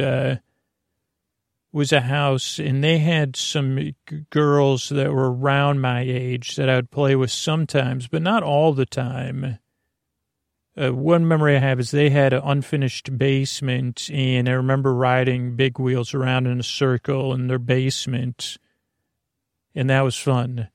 Was 1.72 1.92
a 1.92 2.00
house 2.00 2.58
and 2.58 2.82
they 2.82 2.98
had 2.98 3.36
some 3.36 3.92
girls 4.30 4.88
that 4.88 5.12
were 5.12 5.32
around 5.32 5.80
my 5.80 6.00
age 6.00 6.56
that 6.56 6.68
I 6.68 6.74
would 6.74 6.90
play 6.90 7.14
with 7.14 7.30
sometimes, 7.30 8.08
but 8.08 8.22
not 8.22 8.42
all 8.42 8.72
the 8.72 8.86
time. 8.86 9.58
Uh, 10.76 10.92
one 10.92 11.28
memory 11.28 11.56
I 11.56 11.60
have 11.60 11.78
is 11.78 11.90
they 11.90 12.10
had 12.10 12.32
an 12.32 12.42
unfinished 12.44 13.16
basement, 13.18 14.08
and 14.12 14.48
I 14.48 14.52
remember 14.52 14.94
riding 14.94 15.56
big 15.56 15.78
wheels 15.78 16.14
around 16.14 16.46
in 16.46 16.58
a 16.58 16.64
circle 16.64 17.34
in 17.34 17.48
their 17.48 17.58
basement, 17.58 18.56
and 19.74 19.90
that 19.90 20.02
was 20.02 20.16
fun. 20.16 20.68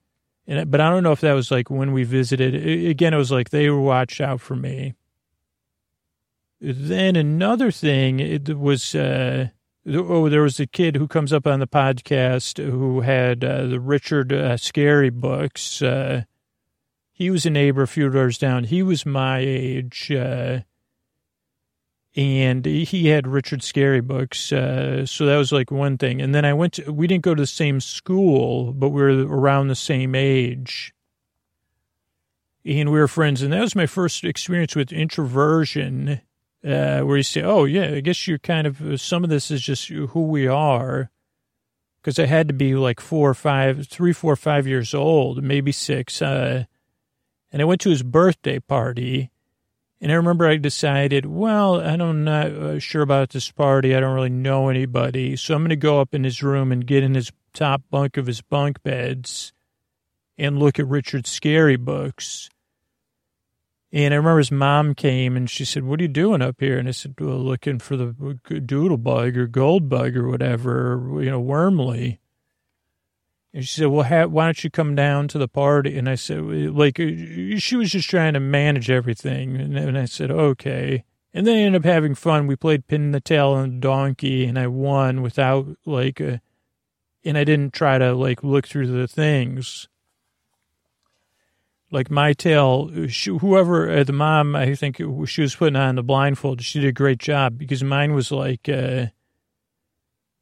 And 0.48 0.70
but 0.70 0.80
I 0.80 0.90
don't 0.90 1.04
know 1.04 1.12
if 1.12 1.22
that 1.22 1.34
was 1.34 1.50
like 1.50 1.70
when 1.70 1.92
we 1.92 2.04
visited. 2.04 2.56
Again, 2.56 3.14
it 3.14 3.18
was 3.18 3.32
like 3.32 3.50
they 3.50 3.70
were 3.70 3.82
watched 3.82 4.22
out 4.22 4.42
for 4.42 4.56
me. 4.56 4.94
Then 6.62 7.16
another 7.16 7.72
thing 7.72 8.20
it 8.20 8.58
was. 8.58 8.96
Uh, 8.96 9.50
Oh, 9.88 10.30
there 10.30 10.42
was 10.42 10.60
a 10.60 10.66
kid 10.66 10.96
who 10.96 11.08
comes 11.08 11.32
up 11.32 11.46
on 11.46 11.60
the 11.60 11.68
podcast 11.68 12.58
who 12.58 13.02
had 13.02 13.44
uh, 13.44 13.68
the 13.68 13.80
Richard 13.80 14.34
uh, 14.34 14.58
Scarry 14.58 15.14
books. 15.14 15.80
Uh, 15.80 16.24
he 17.12 17.30
was 17.30 17.46
a 17.46 17.52
neighbor 17.52 17.84
a 17.84 17.88
few 17.88 18.10
doors 18.10 18.40
down. 18.40 18.64
He 18.64 18.82
was 18.82 19.06
my 19.06 19.38
age, 19.38 20.12
uh, 20.12 20.62
and 22.16 22.66
he 22.66 23.08
had 23.10 23.28
Richard 23.28 23.60
Scarry 23.60 24.02
books. 24.02 24.52
Uh, 24.52 25.06
so 25.06 25.28
that 25.28 25.38
was 25.38 25.52
like 25.52 25.70
one 25.70 26.00
thing. 26.00 26.20
And 26.20 26.34
then 26.34 26.46
I 26.46 26.54
went. 26.54 26.74
To, 26.74 26.92
we 26.92 27.06
didn't 27.06 27.24
go 27.24 27.36
to 27.36 27.44
the 27.44 27.48
same 27.48 27.80
school, 27.80 28.74
but 28.74 28.90
we 28.90 29.04
were 29.04 29.28
around 29.28 29.68
the 29.68 29.76
same 29.76 30.16
age, 30.16 30.96
and 32.66 32.92
we 32.92 32.98
were 32.98 33.08
friends. 33.08 33.44
And 33.44 33.54
that 33.54 33.62
was 33.62 33.76
my 33.76 33.86
first 33.86 34.24
experience 34.24 34.76
with 34.76 34.92
introversion 34.92 36.22
uh, 36.66 37.02
where 37.02 37.18
you 37.18 37.24
say, 37.24 37.44
oh, 37.44 37.66
yeah, 37.66 37.92
I 37.96 38.00
guess 38.00 38.28
you're 38.28 38.40
kind 38.40 38.66
of, 38.66 39.00
some 39.00 39.24
of 39.24 39.30
this 39.30 39.52
is 39.52 39.62
just 39.62 39.88
who 39.88 40.22
we 40.28 40.48
are. 40.48 41.10
Because 42.02 42.20
I 42.20 42.26
had 42.26 42.48
to 42.48 42.54
be 42.54 42.76
like 42.76 43.00
four 43.00 43.32
or 43.32 43.34
five, 43.34 43.88
three, 43.88 44.14
four, 44.14 44.36
five 44.36 44.68
years 44.68 44.94
old, 44.94 45.44
maybe 45.44 45.72
six. 45.72 46.22
Uh, 46.22 46.66
and 47.52 47.62
I 47.62 47.66
went 47.66 47.82
to 47.82 47.90
his 47.90 48.04
birthday 48.04 48.60
party. 48.60 49.32
And 50.02 50.12
I 50.12 50.16
remember 50.16 50.48
I 50.48 50.58
decided, 50.58 51.26
well, 51.26 51.80
I'm 51.80 52.24
not 52.24 52.48
uh, 52.48 52.80
sure 52.80 53.02
about 53.02 53.30
this 53.30 53.50
party. 53.50 53.96
I 53.96 54.00
don't 54.00 54.14
really 54.14 54.30
know 54.30 54.70
anybody. 54.70 55.36
So 55.36 55.56
I'm 55.56 55.62
going 55.62 55.70
to 55.70 55.76
go 55.76 56.00
up 56.00 56.14
in 56.14 56.24
his 56.24 56.44
room 56.44 56.72
and 56.72 56.86
get 56.86 57.02
in 57.02 57.16
his 57.16 57.32
top 57.54 57.82
bunk 57.90 58.18
of 58.18 58.28
his 58.28 58.42
bunk 58.42 58.84
beds 58.84 59.54
and 60.38 60.60
look 60.60 60.78
at 60.78 60.88
Richard 60.88 61.24
Scarry 61.24 61.80
books. 61.80 62.50
And 63.96 64.14
I 64.14 64.18
remember 64.18 64.40
his 64.40 64.52
mom 64.52 64.94
came 64.94 65.38
and 65.38 65.50
she 65.50 65.64
said, 65.64 65.86
What 65.86 66.02
are 66.02 66.04
you 66.04 66.10
doing 66.10 66.42
up 66.42 66.58
here? 66.60 66.78
And 66.78 66.86
I 66.86 66.92
said, 66.92 67.16
Well, 67.18 67.38
looking 67.38 67.80
for 67.80 67.96
the 67.96 68.12
doodle 68.66 68.98
bug 68.98 69.38
or 69.38 69.48
gold 69.48 69.88
bug 69.88 70.18
or 70.18 70.28
whatever, 70.28 71.02
you 71.22 71.32
know, 71.32 71.42
wormly. 71.42 72.20
And 73.54 73.66
she 73.66 73.80
said, 73.80 73.88
Well, 73.88 74.04
why 74.28 74.44
don't 74.44 74.64
you 74.66 74.70
come 74.70 74.96
down 74.96 75.30
to 75.30 75.38
the 75.38 75.48
party? 75.48 75.98
And 75.98 76.10
I 76.10 76.16
said, 76.16 76.42
Like, 76.42 77.00
uh, 77.00 77.56
she 77.58 77.78
was 77.78 77.90
just 77.90 78.10
trying 78.10 78.34
to 78.34 78.42
manage 78.42 78.90
everything. 78.90 79.56
And, 79.56 79.98
I 79.98 80.06
said, 80.06 80.30
Okay. 80.30 81.06
And 81.34 81.48
then 81.48 81.56
I 81.56 81.62
ended 81.62 81.82
up 81.82 81.86
having 81.90 82.16
fun. 82.16 82.48
We 82.48 82.58
played 82.58 82.88
pin 82.88 83.12
the 83.12 83.22
tail 83.22 83.62
the 83.62 83.70
donkey 83.70 84.44
and 84.44 84.60
I 84.60 84.68
won 84.68 85.22
without, 85.22 85.68
like, 85.86 86.20
a, 86.20 86.34
uh, 86.34 86.38
and 87.24 87.38
I 87.38 87.46
didn't 87.46 87.72
try 87.74 87.98
to, 87.98 88.14
like, 88.14 88.44
look 88.44 88.68
through 88.68 88.88
the 88.88 89.08
things 89.08 89.88
like 91.96 92.12
my 92.12 92.34
tail, 92.34 92.88
whoever 93.40 93.90
uh, 93.90 94.04
the 94.04 94.12
mom, 94.12 94.54
I 94.54 94.76
think 94.76 94.98
she 95.26 95.42
was 95.42 95.56
putting 95.56 95.78
on 95.78 95.96
the 95.96 96.04
blindfold. 96.04 96.62
She 96.62 96.82
did 96.82 96.90
a 96.90 96.92
great 96.92 97.20
job 97.20 97.58
because 97.58 97.84
mine 97.84 98.14
was 98.14 98.34
like 98.34 98.68
uh, 98.68 99.08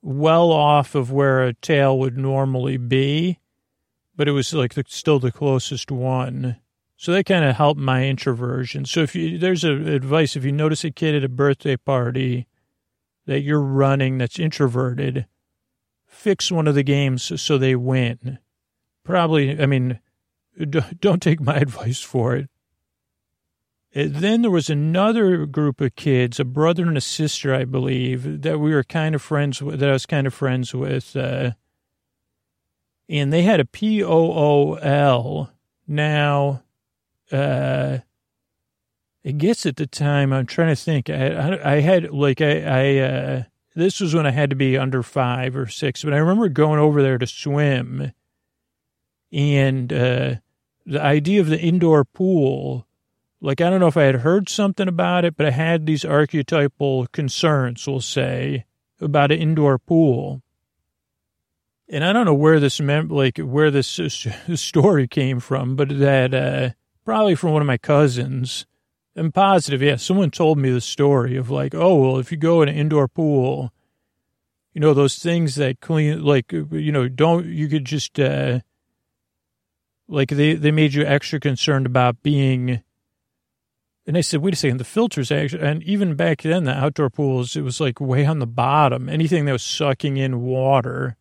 well 0.01 0.51
off 0.51 0.95
of 0.95 1.11
where 1.11 1.43
a 1.43 1.53
tail 1.53 1.99
would 1.99 2.17
normally 2.17 2.77
be, 2.77 3.39
but 4.15 4.27
it 4.27 4.31
was 4.31 4.51
like 4.51 4.73
the, 4.73 4.83
still 4.87 5.19
the 5.19 5.31
closest 5.31 5.91
one. 5.91 6.57
So 6.97 7.11
that 7.11 7.27
kind 7.27 7.45
of 7.45 7.55
helped 7.55 7.79
my 7.79 8.05
introversion. 8.05 8.85
So 8.85 9.01
if 9.01 9.13
you, 9.13 9.37
there's 9.37 9.63
a 9.63 9.73
advice, 9.73 10.35
if 10.35 10.43
you 10.43 10.51
notice 10.51 10.83
a 10.83 10.89
kid 10.89 11.13
at 11.13 11.23
a 11.23 11.29
birthday 11.29 11.77
party 11.77 12.47
that 13.27 13.41
you're 13.41 13.61
running 13.61 14.17
that's 14.17 14.39
introverted, 14.39 15.27
fix 16.07 16.51
one 16.51 16.67
of 16.67 16.73
the 16.73 16.83
games 16.83 17.39
so 17.39 17.59
they 17.59 17.75
win. 17.75 18.39
Probably, 19.03 19.61
I 19.61 19.67
mean, 19.67 19.99
don't 20.59 21.21
take 21.21 21.41
my 21.41 21.55
advice 21.57 22.01
for 22.01 22.35
it. 22.35 22.49
And 23.95 24.15
then 24.15 24.41
there 24.41 24.51
was 24.51 24.69
another 24.69 25.45
group 25.45 25.79
of 25.79 25.95
kids, 25.95 26.39
a 26.39 26.45
brother 26.45 26.83
and 26.83 26.97
a 26.97 27.01
sister, 27.01 27.53
I 27.53 27.63
believe, 27.63 28.41
that 28.41 28.59
we 28.59 28.73
were 28.73 28.83
kind 28.83 29.13
of 29.13 29.21
friends 29.21 29.61
with, 29.61 29.79
that 29.79 29.89
I 29.89 29.93
was 29.93 30.07
kind 30.07 30.25
of 30.25 30.33
friends 30.33 30.73
with. 30.73 31.15
Uh, 31.15 31.51
and 33.07 33.31
they 33.31 33.43
had 33.43 33.59
a 33.59 33.65
P 33.65 34.03
O 34.03 34.09
O 34.09 34.73
L. 34.75 35.51
Now, 35.87 36.63
uh, 37.31 37.99
I 39.25 39.31
guess 39.31 39.65
at 39.67 39.75
the 39.75 39.85
time, 39.85 40.33
I'm 40.33 40.47
trying 40.47 40.75
to 40.75 40.81
think, 40.81 41.09
I, 41.09 41.27
I, 41.27 41.73
I 41.75 41.79
had, 41.81 42.11
like, 42.11 42.41
I, 42.41 42.61
I 42.61 42.97
uh, 42.97 43.43
this 43.75 43.99
was 43.99 44.15
when 44.15 44.25
I 44.25 44.31
had 44.31 44.49
to 44.49 44.55
be 44.55 44.77
under 44.77 45.03
five 45.03 45.55
or 45.55 45.67
six, 45.67 46.03
but 46.03 46.13
I 46.13 46.17
remember 46.17 46.49
going 46.49 46.79
over 46.79 47.01
there 47.01 47.17
to 47.17 47.27
swim 47.27 48.11
and 49.31 49.91
uh, 49.91 50.35
the 50.85 51.01
idea 51.01 51.41
of 51.41 51.47
the 51.47 51.59
indoor 51.59 52.03
pool, 52.03 52.85
like, 53.41 53.61
I 53.61 53.69
don't 53.69 53.79
know 53.79 53.87
if 53.87 53.97
I 53.97 54.03
had 54.03 54.15
heard 54.15 54.49
something 54.49 54.87
about 54.87 55.25
it, 55.25 55.35
but 55.35 55.45
I 55.45 55.51
had 55.51 55.85
these 55.85 56.05
archetypal 56.05 57.07
concerns, 57.07 57.85
we'll 57.85 58.01
say, 58.01 58.65
about 59.01 59.31
an 59.31 59.39
indoor 59.39 59.77
pool. 59.77 60.41
And 61.89 62.03
I 62.03 62.13
don't 62.13 62.25
know 62.25 62.33
where 62.33 62.59
this 62.59 62.79
meant, 62.79 63.11
like 63.11 63.37
where 63.37 63.69
this 63.69 63.99
story 64.55 65.07
came 65.07 65.39
from, 65.39 65.75
but 65.75 65.89
that 65.99 66.33
uh, 66.33 66.69
probably 67.03 67.35
from 67.35 67.51
one 67.51 67.61
of 67.61 67.67
my 67.67 67.77
cousins. 67.77 68.65
I'm 69.15 69.31
positive, 69.31 69.81
yeah. 69.81 69.97
Someone 69.97 70.31
told 70.31 70.57
me 70.57 70.71
the 70.71 70.81
story 70.81 71.35
of 71.35 71.51
like, 71.51 71.75
oh 71.75 71.95
well, 71.97 72.17
if 72.17 72.31
you 72.31 72.37
go 72.37 72.61
in 72.61 72.69
an 72.69 72.75
indoor 72.75 73.07
pool, 73.07 73.71
you 74.73 74.81
know 74.81 74.93
those 74.93 75.19
things 75.19 75.55
that 75.55 75.81
clean, 75.81 76.23
like 76.23 76.51
you 76.51 76.91
know, 76.91 77.07
don't 77.07 77.45
you 77.45 77.67
could 77.67 77.85
just 77.85 78.19
uh, 78.19 78.61
like 80.07 80.29
they, 80.29 80.53
they 80.53 80.71
made 80.71 80.93
you 80.93 81.05
extra 81.05 81.39
concerned 81.39 81.85
about 81.85 82.21
being. 82.23 82.81
And 84.05 84.17
I 84.17 84.21
said, 84.21 84.41
wait 84.41 84.53
a 84.53 84.57
second, 84.57 84.77
the 84.77 84.83
filters 84.83 85.31
actually, 85.31 85.63
and 85.63 85.81
even 85.83 86.15
back 86.15 86.41
then, 86.41 86.65
the 86.65 86.77
outdoor 86.77 87.09
pools, 87.09 87.55
it 87.55 87.61
was 87.61 87.79
like 87.79 88.01
way 88.01 88.25
on 88.25 88.39
the 88.39 88.47
bottom, 88.47 89.07
anything 89.07 89.45
that 89.45 89.53
was 89.53 89.63
sucking 89.63 90.17
in 90.17 90.41
water. 90.41 91.15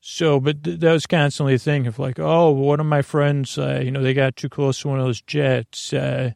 So, 0.00 0.40
but 0.40 0.64
th- 0.64 0.80
that 0.80 0.92
was 0.92 1.06
constantly 1.06 1.54
a 1.54 1.58
thing 1.58 1.86
of 1.86 1.98
like, 1.98 2.18
oh, 2.18 2.50
one 2.50 2.80
of 2.80 2.86
my 2.86 3.02
friends, 3.02 3.58
uh, 3.58 3.82
you 3.84 3.90
know, 3.90 4.02
they 4.02 4.14
got 4.14 4.36
too 4.36 4.48
close 4.48 4.80
to 4.80 4.88
one 4.88 4.98
of 4.98 5.04
those 5.04 5.20
jets. 5.20 5.92
Uh, 5.92 6.32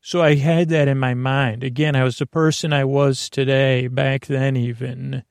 so 0.00 0.22
I 0.22 0.36
had 0.36 0.70
that 0.70 0.88
in 0.88 0.98
my 0.98 1.12
mind. 1.12 1.62
Again, 1.62 1.94
I 1.94 2.02
was 2.02 2.16
the 2.16 2.26
person 2.26 2.72
I 2.72 2.84
was 2.84 3.28
today, 3.28 3.88
back 3.88 4.26
then 4.26 4.56
even. 4.56 5.24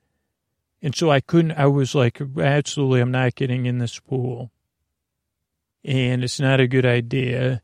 And 0.80 0.94
so 0.94 1.10
I 1.10 1.20
couldn't, 1.20 1.52
I 1.52 1.66
was 1.66 1.96
like, 1.96 2.20
absolutely, 2.38 3.00
I'm 3.00 3.10
not 3.10 3.34
getting 3.34 3.66
in 3.66 3.78
this 3.78 3.98
pool 3.98 4.52
and 5.84 6.22
it's 6.24 6.40
not 6.40 6.60
a 6.60 6.66
good 6.66 6.86
idea. 6.86 7.62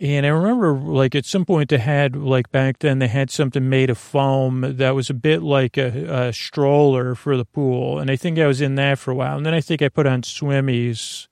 And 0.00 0.26
I 0.26 0.30
remember, 0.30 0.72
like, 0.72 1.14
at 1.14 1.24
some 1.24 1.44
point 1.44 1.70
they 1.70 1.78
had, 1.78 2.16
like, 2.16 2.50
back 2.50 2.80
then 2.80 2.98
they 2.98 3.06
had 3.06 3.30
something 3.30 3.68
made 3.68 3.88
of 3.88 3.98
foam 3.98 4.64
that 4.78 4.96
was 4.96 5.08
a 5.08 5.14
bit 5.14 5.42
like 5.42 5.76
a, 5.76 6.28
a 6.28 6.32
stroller 6.32 7.14
for 7.14 7.36
the 7.36 7.44
pool. 7.44 8.00
And 8.00 8.10
I 8.10 8.16
think 8.16 8.38
I 8.38 8.48
was 8.48 8.60
in 8.60 8.74
that 8.74 8.98
for 8.98 9.12
a 9.12 9.14
while. 9.14 9.36
And 9.36 9.46
then 9.46 9.54
I 9.54 9.60
think 9.60 9.80
I 9.80 9.88
put 9.88 10.06
on 10.06 10.22
swimmies. 10.22 11.28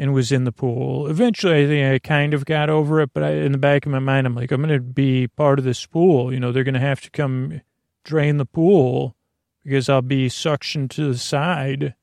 and 0.00 0.14
was 0.14 0.32
in 0.32 0.44
the 0.44 0.52
pool. 0.52 1.08
Eventually, 1.08 1.62
I 1.62 1.66
think 1.66 1.94
I 1.94 1.98
kind 1.98 2.32
of 2.32 2.46
got 2.46 2.70
over 2.70 3.02
it, 3.02 3.10
but 3.12 3.22
I, 3.22 3.32
in 3.32 3.52
the 3.52 3.58
back 3.58 3.84
of 3.84 3.92
my 3.92 3.98
mind, 3.98 4.26
I'm 4.26 4.34
like, 4.34 4.50
I'm 4.50 4.62
going 4.62 4.72
to 4.72 4.80
be 4.80 5.28
part 5.28 5.58
of 5.58 5.64
this 5.66 5.84
pool. 5.84 6.32
You 6.32 6.40
know, 6.40 6.52
they're 6.52 6.64
going 6.64 6.72
to 6.72 6.80
have 6.80 7.02
to 7.02 7.10
come 7.10 7.60
drain 8.02 8.38
the 8.38 8.46
pool 8.46 9.14
because 9.62 9.90
I'll 9.90 10.00
be 10.00 10.28
suctioned 10.28 10.88
to 10.92 11.12
the 11.12 11.18
side. 11.18 11.94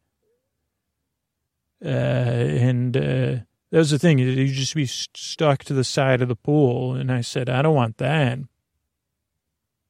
Uh, 1.83 1.87
and 1.87 2.95
uh, 2.95 3.35
that 3.71 3.77
was 3.77 3.91
the 3.91 3.99
thing. 3.99 4.19
You 4.19 4.47
just 4.47 4.75
be 4.75 4.85
stuck 4.85 5.63
to 5.65 5.73
the 5.73 5.83
side 5.83 6.21
of 6.21 6.27
the 6.27 6.35
pool. 6.35 6.93
And 6.93 7.11
I 7.11 7.21
said, 7.21 7.49
I 7.49 7.61
don't 7.61 7.75
want 7.75 7.97
that. 7.97 8.39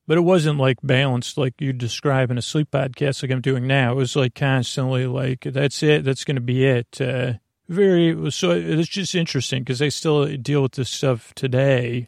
But 0.08 0.18
it 0.18 0.22
wasn't 0.22 0.60
like 0.60 0.78
balanced 0.82 1.38
like 1.38 1.60
you 1.60 1.74
describe 1.74 2.32
in 2.32 2.38
a 2.38 2.42
sleep 2.42 2.72
podcast 2.72 3.22
like 3.22 3.32
I'm 3.32 3.42
doing 3.42 3.68
now. 3.68 3.92
It 3.92 3.96
was 3.96 4.16
like 4.16 4.36
constantly 4.36 5.06
like, 5.06 5.42
that's 5.42 5.84
it. 5.84 6.06
That's 6.06 6.24
going 6.24 6.36
to 6.36 6.42
be 6.42 6.66
it. 6.66 7.02
Uh, 7.02 7.34
very, 7.68 8.32
so 8.32 8.52
it's 8.52 8.88
just 8.88 9.16
interesting 9.16 9.64
because 9.64 9.82
I 9.82 9.90
still 9.90 10.38
deal 10.38 10.62
with 10.62 10.74
this 10.74 10.90
stuff 10.90 11.34
today. 11.36 12.08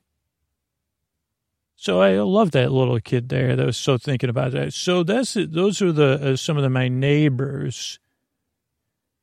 So 1.82 2.02
I 2.02 2.20
love 2.20 2.52
that 2.52 2.74
little 2.74 3.00
kid 3.00 3.30
there 3.30 3.56
that 3.56 3.66
was 3.66 3.78
so 3.78 3.98
thinking 3.98 4.30
about 4.30 4.52
that. 4.52 4.74
So 4.74 5.02
that's 5.02 5.36
those 5.36 5.82
are 5.82 5.94
the 5.94 6.32
uh, 6.32 6.36
some 6.36 6.58
of 6.58 6.64
the, 6.64 6.70
my 6.70 6.90
neighbors, 6.90 8.00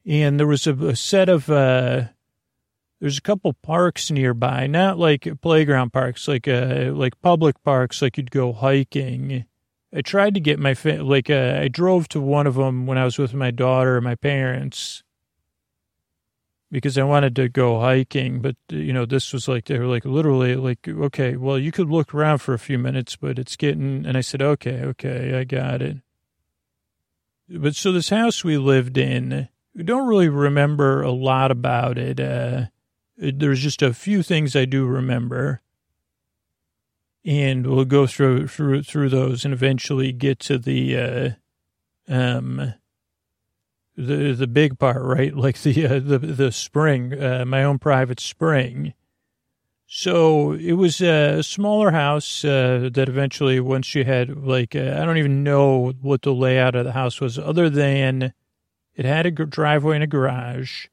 and 0.06 0.38
there 0.38 0.46
was 0.46 0.66
a, 0.66 0.74
a 0.74 0.96
set 0.96 1.28
of 1.28 1.50
uh, 1.50 2.04
there's 3.00 3.18
a 3.18 3.22
couple 3.22 3.52
parks 3.52 4.10
nearby, 4.10 4.66
not 4.66 4.98
like 4.98 5.28
playground 5.42 5.92
parks, 5.92 6.28
like 6.28 6.48
uh, 6.48 6.92
like 6.92 7.20
public 7.20 7.62
parks, 7.62 8.00
like 8.00 8.16
you'd 8.16 8.30
go 8.30 8.52
hiking. 8.52 9.44
I 9.94 10.00
tried 10.00 10.34
to 10.34 10.40
get 10.40 10.58
my 10.58 10.74
fa- 10.74 11.02
like 11.02 11.28
uh, 11.28 11.58
I 11.60 11.68
drove 11.68 12.08
to 12.08 12.20
one 12.20 12.46
of 12.46 12.54
them 12.54 12.86
when 12.86 12.98
I 12.98 13.04
was 13.04 13.18
with 13.18 13.34
my 13.34 13.50
daughter 13.50 13.96
and 13.96 14.04
my 14.04 14.14
parents 14.14 15.02
because 16.70 16.98
I 16.98 17.04
wanted 17.04 17.36
to 17.36 17.48
go 17.48 17.80
hiking, 17.80 18.40
but 18.40 18.56
you 18.68 18.92
know 18.92 19.06
this 19.06 19.32
was 19.32 19.48
like 19.48 19.66
they 19.66 19.78
were 19.78 19.86
like 19.86 20.04
literally 20.04 20.56
like 20.56 20.86
okay, 20.88 21.36
well 21.36 21.58
you 21.58 21.72
could 21.72 21.90
look 21.90 22.14
around 22.14 22.38
for 22.38 22.54
a 22.54 22.58
few 22.58 22.78
minutes, 22.78 23.16
but 23.16 23.38
it's 23.38 23.56
getting 23.56 24.06
and 24.06 24.16
I 24.16 24.20
said 24.20 24.42
okay, 24.42 24.82
okay, 24.82 25.38
I 25.38 25.44
got 25.44 25.82
it. 25.82 25.98
But 27.48 27.76
so 27.76 27.92
this 27.92 28.08
house 28.08 28.42
we 28.42 28.58
lived 28.58 28.98
in, 28.98 29.48
don't 29.82 30.08
really 30.08 30.28
remember 30.28 31.02
a 31.02 31.10
lot 31.10 31.50
about 31.50 31.98
it. 31.98 32.20
Uh, 32.20 32.66
there's 33.16 33.60
just 33.60 33.82
a 33.82 33.94
few 33.94 34.22
things 34.22 34.54
I 34.56 34.64
do 34.64 34.86
remember. 34.86 35.60
And 37.24 37.66
we'll 37.66 37.84
go 37.84 38.06
through 38.06 38.46
through 38.48 38.84
through 38.84 39.08
those 39.08 39.44
and 39.44 39.52
eventually 39.52 40.12
get 40.12 40.38
to 40.40 40.58
the 40.58 40.96
uh, 40.96 41.30
um 42.08 42.74
the 43.96 44.32
the 44.32 44.46
big 44.46 44.78
part, 44.78 45.02
right? 45.02 45.34
Like 45.46 45.60
the 45.60 45.86
uh, 45.86 45.98
the 45.98 46.18
the 46.18 46.52
spring, 46.52 47.20
uh, 47.20 47.44
my 47.44 47.64
own 47.64 47.78
private 47.78 48.20
spring. 48.20 48.94
So 49.88 50.52
it 50.52 50.72
was 50.72 51.00
a 51.00 51.42
smaller 51.42 51.92
house 51.92 52.44
uh, 52.44 52.90
that 52.92 53.08
eventually, 53.08 53.60
once 53.60 53.94
you 53.94 54.04
had 54.04 54.44
like 54.44 54.74
uh, 54.74 54.98
I 55.00 55.04
don't 55.04 55.18
even 55.18 55.42
know 55.42 55.92
what 56.00 56.22
the 56.22 56.34
layout 56.34 56.74
of 56.74 56.84
the 56.84 56.92
house 56.92 57.20
was, 57.20 57.38
other 57.38 57.70
than 57.70 58.32
it 58.96 59.04
had 59.04 59.26
a 59.26 59.30
driveway 59.30 59.96
and 59.96 60.04
a 60.04 60.08
garage 60.08 60.86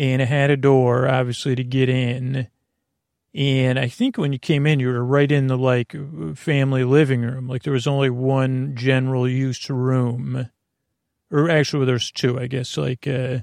and 0.00 0.22
it 0.22 0.28
had 0.28 0.50
a 0.50 0.56
door, 0.56 1.06
obviously, 1.06 1.54
to 1.54 1.62
get 1.62 1.88
in. 1.88 2.48
And 3.34 3.78
I 3.78 3.88
think 3.88 4.16
when 4.16 4.32
you 4.32 4.38
came 4.38 4.66
in, 4.66 4.80
you 4.80 4.88
were 4.88 5.04
right 5.04 5.30
in 5.30 5.46
the 5.46 5.58
like 5.58 5.94
family 6.34 6.84
living 6.84 7.20
room. 7.20 7.48
Like 7.48 7.62
there 7.62 7.72
was 7.72 7.86
only 7.86 8.08
one 8.08 8.74
general 8.76 9.28
use 9.28 9.68
room, 9.68 10.48
or 11.30 11.50
actually, 11.50 11.86
there's 11.86 12.10
two, 12.10 12.40
I 12.40 12.46
guess. 12.46 12.76
Like, 12.76 13.06
uh, 13.06 13.40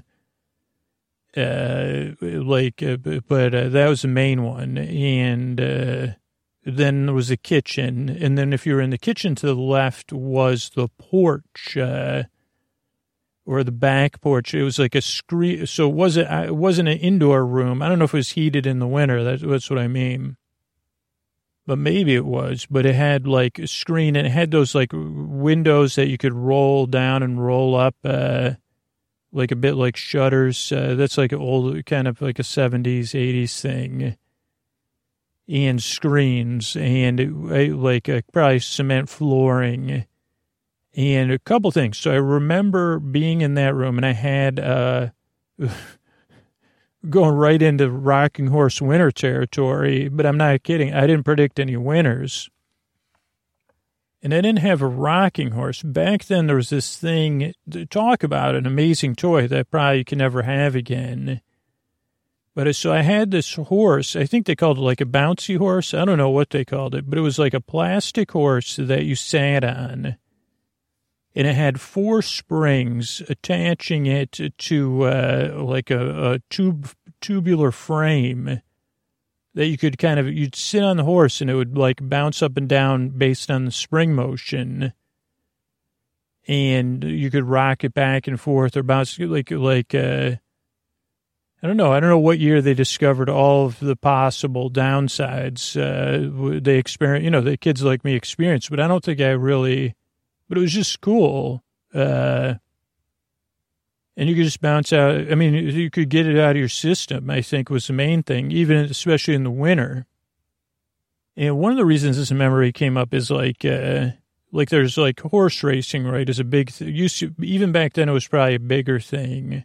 uh, 1.36 2.08
like, 2.20 2.82
uh, 2.82 2.96
but 2.96 3.54
uh, 3.54 3.68
that 3.68 3.88
was 3.88 4.02
the 4.02 4.08
main 4.08 4.42
one. 4.42 4.76
And 4.76 5.60
uh, 5.60 6.06
then 6.66 7.06
there 7.06 7.14
was 7.14 7.30
a 7.30 7.36
kitchen, 7.36 8.10
and 8.10 8.36
then 8.36 8.52
if 8.52 8.66
you 8.66 8.74
were 8.74 8.82
in 8.82 8.90
the 8.90 8.98
kitchen 8.98 9.34
to 9.36 9.46
the 9.46 9.54
left 9.54 10.12
was 10.12 10.72
the 10.74 10.88
porch. 10.98 11.76
Uh, 11.76 12.24
or 13.48 13.64
the 13.64 13.72
back 13.72 14.20
porch. 14.20 14.52
It 14.52 14.62
was 14.62 14.78
like 14.78 14.94
a 14.94 15.00
screen. 15.00 15.66
So 15.66 15.88
it 15.88 15.94
wasn't, 15.94 16.30
it 16.30 16.54
wasn't 16.54 16.90
an 16.90 16.98
indoor 16.98 17.46
room. 17.46 17.80
I 17.80 17.88
don't 17.88 17.98
know 17.98 18.04
if 18.04 18.12
it 18.12 18.18
was 18.18 18.32
heated 18.32 18.66
in 18.66 18.78
the 18.78 18.86
winter. 18.86 19.24
That's, 19.24 19.42
that's 19.42 19.70
what 19.70 19.78
I 19.78 19.88
mean. 19.88 20.36
But 21.66 21.78
maybe 21.78 22.14
it 22.14 22.26
was, 22.26 22.66
but 22.70 22.84
it 22.84 22.94
had 22.94 23.26
like 23.26 23.58
a 23.58 23.66
screen 23.66 24.16
and 24.16 24.26
it 24.26 24.30
had 24.30 24.50
those 24.50 24.74
like 24.74 24.90
windows 24.92 25.94
that 25.94 26.08
you 26.08 26.18
could 26.18 26.34
roll 26.34 26.84
down 26.84 27.22
and 27.22 27.42
roll 27.42 27.74
up, 27.74 27.96
uh, 28.04 28.52
like 29.32 29.50
a 29.50 29.56
bit 29.56 29.76
like 29.76 29.96
shutters. 29.96 30.70
Uh, 30.70 30.94
that's 30.94 31.16
like 31.16 31.32
an 31.32 31.40
old 31.40 31.86
kind 31.86 32.06
of 32.06 32.20
like 32.20 32.38
a 32.38 32.42
70s, 32.42 33.14
80s 33.14 33.60
thing. 33.62 34.16
And 35.48 35.82
screens 35.82 36.76
and 36.76 37.18
it, 37.18 37.30
like 37.30 38.08
a, 38.08 38.22
probably 38.30 38.58
cement 38.58 39.08
flooring 39.08 40.04
and 40.98 41.30
a 41.30 41.38
couple 41.38 41.70
things. 41.70 41.96
So 41.96 42.10
I 42.10 42.16
remember 42.16 42.98
being 42.98 43.40
in 43.40 43.54
that 43.54 43.72
room 43.72 43.98
and 43.98 44.04
I 44.04 44.14
had, 44.14 44.58
uh, 44.58 45.10
going 47.08 47.36
right 47.36 47.62
into 47.62 47.88
rocking 47.88 48.48
horse 48.48 48.82
winner 48.82 49.12
territory, 49.12 50.08
but 50.08 50.26
I'm 50.26 50.36
not 50.36 50.64
kidding. 50.64 50.92
I 50.92 51.06
didn't 51.06 51.22
predict 51.22 51.60
any 51.60 51.76
winners. 51.76 52.50
And 54.20 54.34
I 54.34 54.40
didn't 54.40 54.58
have 54.58 54.82
a 54.82 54.88
rocking 54.88 55.52
horse. 55.52 55.84
Back 55.84 56.24
then, 56.24 56.48
there 56.48 56.56
was 56.56 56.70
this 56.70 56.96
thing 56.96 57.52
to 57.70 57.86
talk 57.86 58.24
about 58.24 58.56
an 58.56 58.66
amazing 58.66 59.14
toy 59.14 59.46
that 59.46 59.70
probably 59.70 60.02
can 60.02 60.18
never 60.18 60.42
have 60.42 60.74
again. 60.74 61.40
But 62.56 62.74
so 62.74 62.92
I 62.92 63.02
had 63.02 63.30
this 63.30 63.54
horse. 63.54 64.16
I 64.16 64.26
think 64.26 64.46
they 64.46 64.56
called 64.56 64.78
it 64.78 64.80
like 64.80 65.00
a 65.00 65.04
bouncy 65.04 65.56
horse. 65.56 65.94
I 65.94 66.04
don't 66.04 66.18
know 66.18 66.30
what 66.30 66.50
they 66.50 66.64
called 66.64 66.96
it, 66.96 67.08
but 67.08 67.16
it 67.16 67.22
was 67.22 67.38
like 67.38 67.54
a 67.54 67.60
plastic 67.60 68.32
horse 68.32 68.74
that 68.74 69.04
you 69.04 69.14
sat 69.14 69.62
on 69.62 70.16
and 71.34 71.46
it 71.46 71.54
had 71.54 71.80
four 71.80 72.22
springs 72.22 73.22
attaching 73.28 74.06
it 74.06 74.40
to 74.58 75.02
uh, 75.02 75.52
like 75.56 75.90
a, 75.90 76.32
a 76.32 76.38
tube 76.50 76.90
tubular 77.20 77.72
frame 77.72 78.60
that 79.54 79.66
you 79.66 79.76
could 79.76 79.98
kind 79.98 80.20
of 80.20 80.28
you'd 80.28 80.54
sit 80.54 80.82
on 80.82 80.96
the 80.96 81.04
horse 81.04 81.40
and 81.40 81.50
it 81.50 81.54
would 81.54 81.76
like 81.76 81.98
bounce 82.00 82.42
up 82.42 82.56
and 82.56 82.68
down 82.68 83.08
based 83.08 83.50
on 83.50 83.64
the 83.64 83.72
spring 83.72 84.14
motion 84.14 84.92
and 86.46 87.02
you 87.04 87.30
could 87.30 87.44
rock 87.44 87.82
it 87.82 87.92
back 87.92 88.26
and 88.26 88.40
forth 88.40 88.76
or 88.76 88.82
bounce 88.82 89.18
like 89.18 89.50
like 89.50 89.94
uh 89.94 90.36
I 91.60 91.66
don't 91.66 91.76
know. 91.76 91.92
I 91.92 91.98
don't 91.98 92.08
know 92.08 92.20
what 92.20 92.38
year 92.38 92.62
they 92.62 92.74
discovered 92.74 93.28
all 93.28 93.66
of 93.66 93.80
the 93.80 93.96
possible 93.96 94.70
downsides 94.70 95.74
uh, 95.76 96.60
they 96.60 96.78
experience. 96.78 97.24
You 97.24 97.32
know, 97.32 97.40
the 97.40 97.56
kids 97.56 97.82
like 97.82 98.04
me 98.04 98.14
experience, 98.14 98.68
but 98.68 98.78
I 98.78 98.86
don't 98.86 99.02
think 99.02 99.20
I 99.20 99.30
really 99.30 99.96
but 100.48 100.58
it 100.58 100.60
was 100.60 100.72
just 100.72 101.00
cool. 101.00 101.62
Uh, 101.94 102.54
and 104.16 104.28
you 104.28 104.34
could 104.34 104.44
just 104.44 104.60
bounce 104.60 104.92
out. 104.92 105.30
I 105.30 105.34
mean, 105.34 105.54
you 105.54 105.90
could 105.90 106.08
get 106.08 106.26
it 106.26 106.38
out 106.38 106.52
of 106.52 106.56
your 106.56 106.68
system, 106.68 107.30
I 107.30 107.40
think 107.40 107.70
was 107.70 107.86
the 107.86 107.92
main 107.92 108.22
thing, 108.22 108.50
even 108.50 108.76
especially 108.76 109.34
in 109.34 109.44
the 109.44 109.50
winter. 109.50 110.06
And 111.36 111.56
one 111.56 111.70
of 111.70 111.78
the 111.78 111.84
reasons 111.84 112.16
this 112.16 112.32
memory 112.32 112.72
came 112.72 112.96
up 112.96 113.14
is 113.14 113.30
like, 113.30 113.64
uh, 113.64 114.08
like 114.50 114.70
there's 114.70 114.98
like 114.98 115.20
horse 115.20 115.62
racing, 115.62 116.04
right? 116.04 116.28
Is 116.28 116.40
a 116.40 116.44
big 116.44 116.70
thing. 116.70 116.94
Used 116.94 117.20
to, 117.20 117.32
even 117.40 117.70
back 117.70 117.92
then, 117.92 118.08
it 118.08 118.12
was 118.12 118.26
probably 118.26 118.56
a 118.56 118.60
bigger 118.60 118.98
thing 118.98 119.64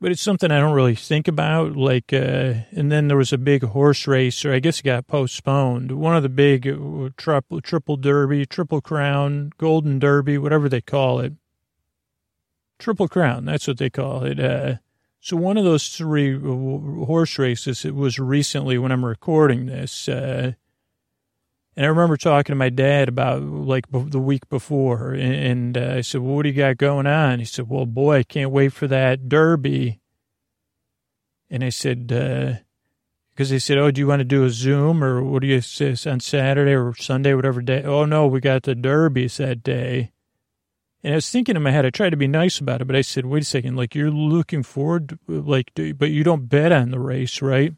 but 0.00 0.12
it's 0.12 0.22
something 0.22 0.50
I 0.50 0.60
don't 0.60 0.74
really 0.74 0.94
think 0.94 1.26
about. 1.26 1.76
Like, 1.76 2.12
uh, 2.12 2.54
and 2.70 2.90
then 2.90 3.08
there 3.08 3.16
was 3.16 3.32
a 3.32 3.38
big 3.38 3.62
horse 3.62 4.06
race, 4.06 4.44
or 4.44 4.52
I 4.52 4.60
guess 4.60 4.80
it 4.80 4.84
got 4.84 5.06
postponed. 5.06 5.92
One 5.92 6.16
of 6.16 6.22
the 6.22 6.28
big 6.28 6.68
uh, 6.68 7.10
triple, 7.16 7.60
triple 7.60 7.96
derby, 7.96 8.46
triple 8.46 8.80
crown, 8.80 9.52
golden 9.58 9.98
derby, 9.98 10.38
whatever 10.38 10.68
they 10.68 10.80
call 10.80 11.20
it. 11.20 11.34
Triple 12.78 13.08
crown, 13.08 13.44
that's 13.44 13.66
what 13.66 13.78
they 13.78 13.90
call 13.90 14.22
it. 14.22 14.38
Uh, 14.38 14.76
so 15.20 15.36
one 15.36 15.56
of 15.56 15.64
those 15.64 15.88
three 15.88 16.36
uh, 16.36 17.04
horse 17.04 17.38
races, 17.38 17.84
it 17.84 17.94
was 17.94 18.20
recently 18.20 18.78
when 18.78 18.92
I'm 18.92 19.04
recording 19.04 19.66
this. 19.66 20.08
Uh, 20.08 20.52
and 21.78 21.86
I 21.86 21.90
remember 21.90 22.16
talking 22.16 22.50
to 22.50 22.56
my 22.56 22.70
dad 22.70 23.08
about 23.08 23.40
like 23.40 23.84
the 23.92 24.18
week 24.18 24.48
before, 24.48 25.12
and, 25.12 25.78
uh, 25.78 25.92
I 25.98 26.00
said, 26.00 26.22
well, 26.22 26.34
"What 26.34 26.42
do 26.42 26.48
you 26.48 26.56
got 26.56 26.76
going 26.76 27.06
on?" 27.06 27.38
He 27.38 27.44
said, 27.44 27.68
"Well, 27.68 27.86
boy, 27.86 28.16
I 28.16 28.22
can't 28.24 28.50
wait 28.50 28.72
for 28.72 28.88
that 28.88 29.28
Derby." 29.28 30.00
And 31.48 31.62
I 31.62 31.68
said, 31.68 32.08
because 32.08 33.52
uh, 33.52 33.60
said, 33.60 33.78
"Oh, 33.78 33.92
do 33.92 34.00
you 34.00 34.08
want 34.08 34.18
to 34.18 34.24
do 34.24 34.42
a 34.42 34.50
Zoom 34.50 35.04
or 35.04 35.22
what 35.22 35.40
do 35.40 35.46
you 35.46 35.60
say 35.60 35.94
on 36.10 36.18
Saturday 36.18 36.72
or 36.72 36.96
Sunday, 36.96 37.32
whatever 37.34 37.62
day?" 37.62 37.84
Oh 37.84 38.04
no, 38.04 38.26
we 38.26 38.40
got 38.40 38.64
the 38.64 38.74
Derbies 38.74 39.36
that 39.36 39.62
day. 39.62 40.10
And 41.04 41.12
I 41.14 41.18
was 41.18 41.30
thinking 41.30 41.54
in 41.54 41.62
my 41.62 41.70
head, 41.70 41.86
I 41.86 41.90
tried 41.90 42.10
to 42.10 42.16
be 42.16 42.26
nice 42.26 42.58
about 42.58 42.80
it, 42.80 42.86
but 42.86 42.96
I 42.96 43.02
said, 43.02 43.24
"Wait 43.24 43.42
a 43.42 43.46
second, 43.46 43.76
like 43.76 43.94
you're 43.94 44.10
looking 44.10 44.64
forward, 44.64 45.10
to, 45.10 45.18
like, 45.28 45.70
but 45.96 46.10
you 46.10 46.24
don't 46.24 46.48
bet 46.48 46.72
on 46.72 46.90
the 46.90 46.98
race, 46.98 47.40
right?" 47.40 47.72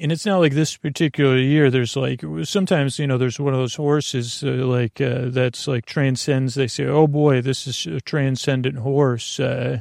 And 0.00 0.12
it's 0.12 0.26
not 0.26 0.38
like 0.38 0.52
this 0.52 0.76
particular 0.76 1.36
year. 1.36 1.70
There's 1.70 1.96
like 1.96 2.22
sometimes 2.44 2.98
you 2.98 3.06
know 3.06 3.18
there's 3.18 3.40
one 3.40 3.54
of 3.54 3.60
those 3.60 3.74
horses 3.74 4.42
uh, 4.44 4.48
like 4.48 5.00
uh, 5.00 5.26
that's 5.26 5.66
like 5.66 5.86
transcends. 5.86 6.54
They 6.54 6.68
say, 6.68 6.84
"Oh 6.84 7.06
boy, 7.06 7.40
this 7.42 7.66
is 7.66 7.86
a 7.86 8.00
transcendent 8.00 8.78
horse," 8.78 9.40
uh, 9.40 9.80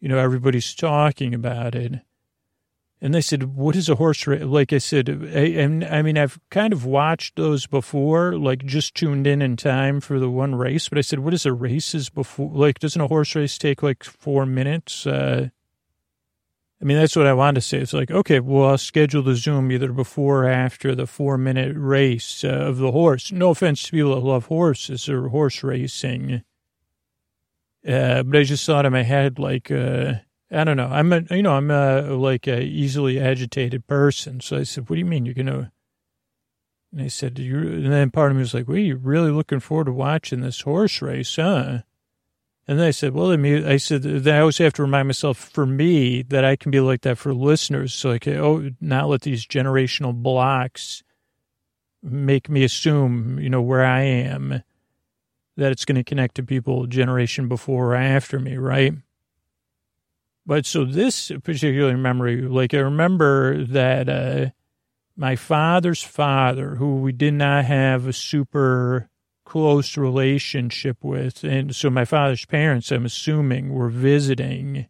you 0.00 0.08
know, 0.08 0.18
everybody's 0.18 0.74
talking 0.74 1.32
about 1.32 1.76
it. 1.76 2.00
And 3.00 3.12
they 3.12 3.20
said, 3.20 3.56
what 3.56 3.74
is 3.74 3.88
a 3.88 3.96
horse 3.96 4.28
race? 4.28 4.44
Like 4.44 4.72
I 4.72 4.78
said, 4.78 5.08
I, 5.34 5.96
I 5.96 6.02
mean, 6.02 6.16
I've 6.16 6.38
kind 6.50 6.72
of 6.72 6.84
watched 6.84 7.34
those 7.34 7.66
before, 7.66 8.36
like 8.36 8.64
just 8.64 8.94
tuned 8.94 9.26
in 9.26 9.42
in 9.42 9.56
time 9.56 10.00
for 10.00 10.20
the 10.20 10.30
one 10.30 10.54
race. 10.54 10.88
But 10.88 10.98
I 10.98 11.00
said, 11.00 11.18
what 11.18 11.34
is 11.34 11.44
a 11.44 11.52
race 11.52 11.96
is 11.96 12.10
before? 12.10 12.50
Like, 12.52 12.78
doesn't 12.78 13.00
a 13.00 13.08
horse 13.08 13.34
race 13.34 13.58
take 13.58 13.82
like 13.82 14.04
four 14.04 14.46
minutes? 14.46 15.04
Uh, 15.04 15.48
I 16.82 16.84
mean, 16.84 16.96
that's 16.96 17.14
what 17.14 17.28
I 17.28 17.32
wanted 17.32 17.60
to 17.60 17.60
say. 17.60 17.78
It's 17.78 17.92
like, 17.92 18.10
okay, 18.10 18.40
well, 18.40 18.70
I'll 18.70 18.78
schedule 18.78 19.22
the 19.22 19.36
Zoom 19.36 19.70
either 19.70 19.92
before 19.92 20.46
or 20.46 20.48
after 20.48 20.96
the 20.96 21.06
four 21.06 21.38
minute 21.38 21.76
race 21.78 22.42
uh, 22.42 22.48
of 22.48 22.78
the 22.78 22.90
horse. 22.90 23.30
No 23.30 23.50
offense 23.50 23.84
to 23.84 23.92
people 23.92 24.16
that 24.16 24.26
love 24.26 24.46
horses 24.46 25.08
or 25.08 25.28
horse 25.28 25.62
racing. 25.62 26.42
Uh, 27.86 28.24
but 28.24 28.36
I 28.36 28.42
just 28.42 28.66
thought 28.66 28.84
in 28.84 28.92
my 28.92 29.04
head, 29.04 29.38
like, 29.38 29.70
uh, 29.70 30.14
I 30.50 30.64
don't 30.64 30.76
know. 30.76 30.88
I'm 30.88 31.12
a, 31.12 31.22
you 31.30 31.42
know, 31.42 31.54
I'm 31.54 31.70
a, 31.70 32.16
like 32.16 32.48
a 32.48 32.60
easily 32.60 33.20
agitated 33.20 33.86
person. 33.86 34.40
So 34.40 34.56
I 34.56 34.64
said, 34.64 34.90
what 34.90 34.96
do 34.96 35.00
you 35.00 35.06
mean 35.06 35.24
you're 35.24 35.34
going 35.34 35.46
to, 35.46 35.70
and 36.92 37.00
I 37.00 37.06
said, 37.08 37.38
you 37.38 37.58
and 37.58 37.92
then 37.92 38.10
part 38.10 38.32
of 38.32 38.36
me 38.36 38.40
was 38.40 38.54
like, 38.54 38.66
well, 38.66 38.76
you're 38.76 38.96
really 38.96 39.30
looking 39.30 39.60
forward 39.60 39.84
to 39.84 39.92
watching 39.92 40.40
this 40.40 40.62
horse 40.62 41.00
race, 41.00 41.36
huh? 41.36 41.82
And 42.68 42.78
then 42.78 42.86
I 42.86 42.92
said, 42.92 43.12
well, 43.12 43.32
I 43.32 43.76
said, 43.76 44.02
then 44.02 44.34
I 44.34 44.40
always 44.40 44.58
have 44.58 44.72
to 44.74 44.82
remind 44.82 45.08
myself 45.08 45.36
for 45.36 45.66
me 45.66 46.22
that 46.22 46.44
I 46.44 46.54
can 46.54 46.70
be 46.70 46.78
like 46.78 47.00
that 47.02 47.18
for 47.18 47.34
listeners. 47.34 47.92
So 47.92 48.12
I 48.12 48.18
can, 48.18 48.36
oh, 48.36 48.70
not 48.80 49.08
let 49.08 49.22
these 49.22 49.46
generational 49.46 50.14
blocks 50.14 51.02
make 52.02 52.48
me 52.48 52.62
assume, 52.62 53.40
you 53.40 53.50
know, 53.50 53.62
where 53.62 53.84
I 53.84 54.02
am, 54.02 54.62
that 55.56 55.72
it's 55.72 55.84
going 55.84 55.96
to 55.96 56.04
connect 56.04 56.36
to 56.36 56.44
people 56.44 56.86
generation 56.86 57.48
before 57.48 57.92
or 57.92 57.96
after 57.96 58.38
me, 58.38 58.56
right? 58.56 58.94
But 60.46 60.64
so 60.64 60.84
this 60.84 61.30
particular 61.42 61.96
memory, 61.96 62.42
like 62.42 62.74
I 62.74 62.78
remember 62.78 63.64
that 63.64 64.08
uh, 64.08 64.50
my 65.16 65.36
father's 65.36 66.02
father, 66.02 66.76
who 66.76 66.96
we 66.96 67.12
did 67.12 67.34
not 67.34 67.64
have 67.64 68.06
a 68.06 68.12
super 68.12 69.08
close 69.52 69.98
relationship 69.98 70.96
with. 71.02 71.44
And 71.44 71.76
so 71.76 71.90
my 71.90 72.06
father's 72.06 72.46
parents, 72.46 72.90
I'm 72.90 73.04
assuming, 73.04 73.74
were 73.74 73.90
visiting. 73.90 74.86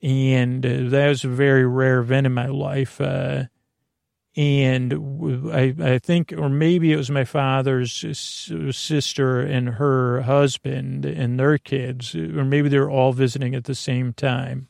And 0.00 0.64
uh, 0.64 0.90
that 0.90 1.08
was 1.08 1.24
a 1.24 1.28
very 1.28 1.66
rare 1.66 1.98
event 1.98 2.28
in 2.28 2.32
my 2.32 2.46
life. 2.46 3.00
Uh, 3.00 3.46
and 4.36 5.50
I, 5.52 5.74
I 5.80 5.98
think, 5.98 6.32
or 6.32 6.48
maybe 6.48 6.92
it 6.92 6.96
was 6.96 7.10
my 7.10 7.24
father's 7.24 8.04
sister 8.70 9.40
and 9.40 9.68
her 9.70 10.20
husband 10.20 11.04
and 11.04 11.40
their 11.40 11.58
kids, 11.58 12.14
or 12.14 12.44
maybe 12.44 12.68
they're 12.68 12.88
all 12.88 13.12
visiting 13.12 13.56
at 13.56 13.64
the 13.64 13.74
same 13.74 14.12
time. 14.12 14.68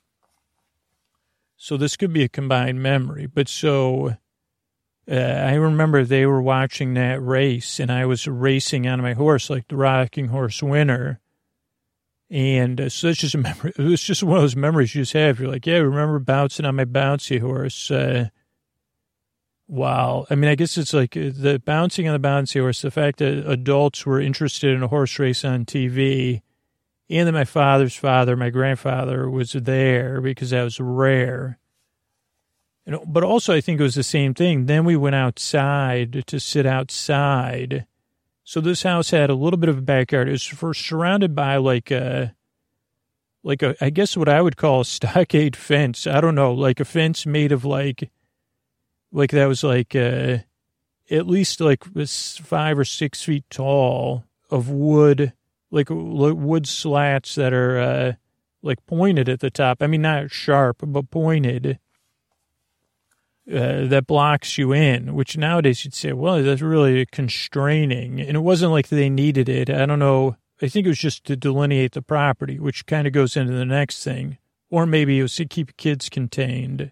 So 1.58 1.76
this 1.76 1.98
could 1.98 2.14
be 2.14 2.22
a 2.22 2.30
combined 2.30 2.82
memory. 2.82 3.26
But 3.26 3.50
so 3.50 4.16
uh, 5.10 5.14
I 5.14 5.54
remember 5.54 6.04
they 6.04 6.26
were 6.26 6.42
watching 6.42 6.94
that 6.94 7.22
race, 7.22 7.78
and 7.78 7.92
I 7.92 8.06
was 8.06 8.26
racing 8.26 8.88
on 8.88 9.00
my 9.00 9.12
horse 9.14 9.48
like 9.48 9.68
the 9.68 9.76
rocking 9.76 10.28
horse 10.28 10.62
winner. 10.62 11.20
And 12.28 12.80
uh, 12.80 12.88
so 12.88 13.08
it's 13.08 13.20
just 13.20 13.36
a 13.36 13.38
memory. 13.38 13.72
It 13.76 13.82
was 13.82 14.02
just 14.02 14.24
one 14.24 14.36
of 14.36 14.42
those 14.42 14.56
memories 14.56 14.94
you 14.94 15.02
just 15.02 15.12
have. 15.12 15.38
You're 15.38 15.50
like, 15.50 15.66
yeah, 15.66 15.76
I 15.76 15.78
remember 15.78 16.18
bouncing 16.18 16.66
on 16.66 16.74
my 16.74 16.84
bouncy 16.84 17.40
horse. 17.40 17.88
Uh, 17.88 18.30
wow. 19.68 20.26
I 20.28 20.34
mean, 20.34 20.50
I 20.50 20.56
guess 20.56 20.76
it's 20.76 20.92
like 20.92 21.16
uh, 21.16 21.30
the 21.32 21.62
bouncing 21.64 22.08
on 22.08 22.20
the 22.20 22.28
bouncy 22.28 22.60
horse, 22.60 22.82
the 22.82 22.90
fact 22.90 23.18
that 23.18 23.48
adults 23.48 24.04
were 24.04 24.20
interested 24.20 24.74
in 24.74 24.82
a 24.82 24.88
horse 24.88 25.20
race 25.20 25.44
on 25.44 25.66
TV, 25.66 26.42
and 27.08 27.28
that 27.28 27.32
my 27.32 27.44
father's 27.44 27.94
father, 27.94 28.34
my 28.34 28.50
grandfather, 28.50 29.30
was 29.30 29.52
there 29.52 30.20
because 30.20 30.50
that 30.50 30.64
was 30.64 30.80
rare 30.80 31.60
but 32.86 33.24
also, 33.24 33.52
I 33.52 33.60
think 33.60 33.80
it 33.80 33.82
was 33.82 33.96
the 33.96 34.04
same 34.04 34.32
thing. 34.32 34.66
Then 34.66 34.84
we 34.84 34.96
went 34.96 35.16
outside 35.16 36.24
to 36.26 36.38
sit 36.38 36.66
outside. 36.66 37.86
So 38.44 38.60
this 38.60 38.84
house 38.84 39.10
had 39.10 39.28
a 39.28 39.34
little 39.34 39.56
bit 39.56 39.68
of 39.68 39.78
a 39.78 39.82
backyard. 39.82 40.28
It 40.28 40.32
was 40.32 40.44
for, 40.44 40.72
surrounded 40.72 41.34
by 41.34 41.56
like 41.56 41.90
a, 41.90 42.34
like 43.42 43.62
a, 43.62 43.74
I 43.80 43.90
guess 43.90 44.16
what 44.16 44.28
I 44.28 44.40
would 44.40 44.56
call 44.56 44.82
a 44.82 44.84
stockade 44.84 45.56
fence. 45.56 46.06
I 46.06 46.20
don't 46.20 46.36
know, 46.36 46.52
like 46.52 46.78
a 46.78 46.84
fence 46.84 47.26
made 47.26 47.50
of 47.50 47.64
like, 47.64 48.08
like 49.10 49.32
that 49.32 49.46
was 49.46 49.64
like 49.64 49.96
uh, 49.96 50.38
at 51.10 51.26
least 51.26 51.60
like 51.60 51.82
five 51.84 52.78
or 52.78 52.84
six 52.84 53.20
feet 53.20 53.44
tall 53.50 54.24
of 54.48 54.70
wood, 54.70 55.32
like 55.72 55.88
wood 55.90 56.68
slats 56.68 57.34
that 57.34 57.52
are 57.52 57.78
uh, 57.80 58.12
like 58.62 58.86
pointed 58.86 59.28
at 59.28 59.40
the 59.40 59.50
top. 59.50 59.82
I 59.82 59.88
mean, 59.88 60.02
not 60.02 60.30
sharp, 60.30 60.82
but 60.86 61.10
pointed 61.10 61.80
uh, 63.48 63.86
that 63.86 64.06
blocks 64.06 64.58
you 64.58 64.72
in, 64.72 65.14
which 65.14 65.36
nowadays 65.36 65.84
you'd 65.84 65.94
say, 65.94 66.12
well, 66.12 66.42
that's 66.42 66.62
really 66.62 67.06
constraining. 67.06 68.20
And 68.20 68.36
it 68.36 68.40
wasn't 68.40 68.72
like 68.72 68.88
they 68.88 69.08
needed 69.08 69.48
it. 69.48 69.70
I 69.70 69.86
don't 69.86 70.00
know. 70.00 70.36
I 70.60 70.68
think 70.68 70.86
it 70.86 70.90
was 70.90 70.98
just 70.98 71.24
to 71.26 71.36
delineate 71.36 71.92
the 71.92 72.02
property, 72.02 72.58
which 72.58 72.86
kind 72.86 73.06
of 73.06 73.12
goes 73.12 73.36
into 73.36 73.52
the 73.52 73.64
next 73.64 74.02
thing. 74.02 74.38
Or 74.68 74.84
maybe 74.84 75.18
it 75.18 75.22
was 75.22 75.36
to 75.36 75.44
keep 75.44 75.76
kids 75.76 76.08
contained. 76.08 76.90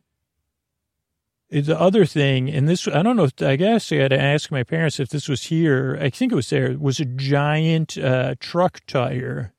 The 1.50 1.78
other 1.78 2.04
thing, 2.04 2.48
and 2.50 2.68
this, 2.68 2.86
I 2.88 3.02
don't 3.02 3.16
know, 3.16 3.28
I 3.40 3.56
guess 3.56 3.90
I 3.90 3.96
had 3.96 4.10
to 4.10 4.20
ask 4.20 4.50
my 4.50 4.62
parents 4.62 5.00
if 5.00 5.08
this 5.08 5.28
was 5.28 5.44
here. 5.44 5.98
I 6.00 6.10
think 6.10 6.32
it 6.32 6.36
was 6.36 6.50
there, 6.50 6.76
was 6.78 7.00
a 7.00 7.04
giant 7.04 7.98
uh, 7.98 8.34
truck 8.38 8.80
tire. 8.86 9.52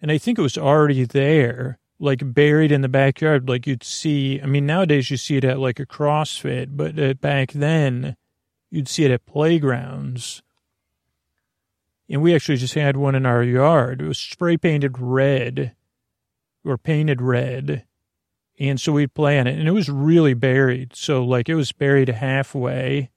And 0.00 0.10
I 0.10 0.18
think 0.18 0.38
it 0.38 0.42
was 0.42 0.56
already 0.56 1.04
there 1.04 1.77
like 1.98 2.34
buried 2.34 2.72
in 2.72 2.80
the 2.80 2.88
backyard, 2.88 3.48
like 3.48 3.66
you'd 3.66 3.84
see. 3.84 4.40
I 4.40 4.46
mean, 4.46 4.66
nowadays 4.66 5.10
you 5.10 5.16
see 5.16 5.36
it 5.36 5.44
at 5.44 5.58
like 5.58 5.80
a 5.80 5.86
CrossFit, 5.86 6.68
but 6.70 6.98
uh, 6.98 7.14
back 7.14 7.52
then 7.52 8.16
you'd 8.70 8.88
see 8.88 9.04
it 9.04 9.10
at 9.10 9.26
playgrounds. 9.26 10.42
And 12.08 12.22
we 12.22 12.34
actually 12.34 12.56
just 12.56 12.74
had 12.74 12.96
one 12.96 13.14
in 13.14 13.26
our 13.26 13.42
yard. 13.42 14.00
It 14.00 14.08
was 14.08 14.18
spray 14.18 14.56
painted 14.56 14.98
red 14.98 15.74
or 16.64 16.78
painted 16.78 17.20
red. 17.20 17.84
And 18.58 18.80
so 18.80 18.92
we'd 18.92 19.14
play 19.14 19.38
on 19.38 19.46
it. 19.46 19.58
And 19.58 19.68
it 19.68 19.72
was 19.72 19.88
really 19.88 20.34
buried. 20.34 20.96
So, 20.96 21.24
like, 21.24 21.48
it 21.48 21.54
was 21.54 21.70
buried 21.70 22.08
halfway 22.08 23.10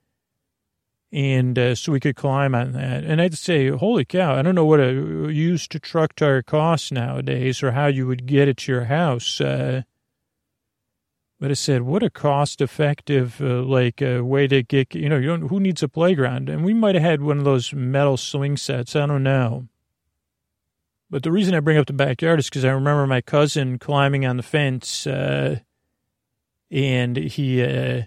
and 1.11 1.59
uh, 1.59 1.75
so 1.75 1.91
we 1.91 1.99
could 1.99 2.15
climb 2.15 2.55
on 2.55 2.71
that. 2.71 3.03
And 3.03 3.21
I'd 3.21 3.37
say, 3.37 3.69
holy 3.69 4.05
cow, 4.05 4.35
I 4.35 4.41
don't 4.41 4.55
know 4.55 4.65
what 4.65 4.79
a 4.79 5.29
used 5.31 5.71
truck 5.81 6.15
tire 6.15 6.41
costs 6.41 6.91
nowadays 6.91 7.61
or 7.61 7.71
how 7.71 7.87
you 7.87 8.07
would 8.07 8.25
get 8.25 8.47
it 8.47 8.57
to 8.57 8.71
your 8.71 8.85
house. 8.85 9.41
Uh, 9.41 9.81
but 11.39 11.49
I 11.49 11.55
said, 11.55 11.81
what 11.81 12.03
a 12.03 12.09
cost 12.09 12.61
effective, 12.61 13.41
uh, 13.41 13.63
like, 13.63 14.01
uh, 14.01 14.23
way 14.23 14.47
to 14.47 14.61
get, 14.61 14.93
you 14.93 15.09
know, 15.09 15.17
you 15.17 15.25
don't, 15.25 15.49
who 15.49 15.59
needs 15.59 15.81
a 15.81 15.89
playground? 15.89 16.47
And 16.49 16.63
we 16.63 16.73
might 16.73 16.95
have 16.95 17.03
had 17.03 17.23
one 17.23 17.39
of 17.39 17.45
those 17.45 17.73
metal 17.73 18.15
swing 18.15 18.55
sets. 18.57 18.95
I 18.95 19.07
don't 19.07 19.23
know. 19.23 19.67
But 21.09 21.23
the 21.23 21.31
reason 21.31 21.55
I 21.55 21.59
bring 21.59 21.77
up 21.77 21.87
the 21.87 21.93
backyard 21.93 22.39
is 22.39 22.47
because 22.47 22.63
I 22.63 22.69
remember 22.69 23.05
my 23.05 23.21
cousin 23.21 23.79
climbing 23.79 24.25
on 24.25 24.37
the 24.37 24.43
fence, 24.43 25.05
uh, 25.05 25.59
and 26.69 27.17
he, 27.17 27.61
uh, 27.61 28.03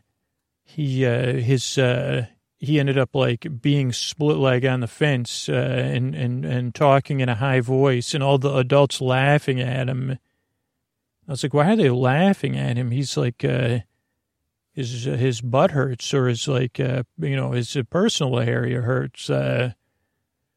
he, 0.63 1.03
his, 1.03 1.77
he 2.59 2.81
ended 2.81 2.99
up 2.99 3.15
like 3.15 3.47
being 3.61 3.93
split 3.93 4.37
leg 4.37 4.65
on 4.65 4.81
the 4.81 4.87
fence 4.87 5.49
uh, 5.49 5.53
and, 5.53 6.15
and, 6.15 6.45
and 6.45 6.75
talking 6.75 7.21
in 7.21 7.29
a 7.29 7.35
high 7.35 7.61
voice 7.61 8.15
and 8.15 8.23
all 8.23 8.39
the 8.39 8.55
adults 8.55 9.01
laughing 9.01 9.61
at 9.61 9.89
him. 9.89 10.19
I 11.27 11.31
was 11.31 11.43
like, 11.43 11.55
why 11.55 11.73
are 11.73 11.77
they 11.77 11.91
laughing 11.91 12.57
at 12.57 12.77
him? 12.77 12.91
He's 12.91 13.17
like, 13.17 13.45
uh, 13.45 13.81
his, 14.73 15.05
his 15.05 15.41
butt 15.41 15.71
hurts 15.71 16.13
or 16.13 16.29
his 16.29 16.47
like, 16.47 16.79
uh, 16.79 17.05
you 17.19 17.37
know, 17.37 17.53
his 17.53 17.77
personal 17.91 18.39
area 18.39 18.83
hurts. 18.83 19.31
Uh, 19.31 19.73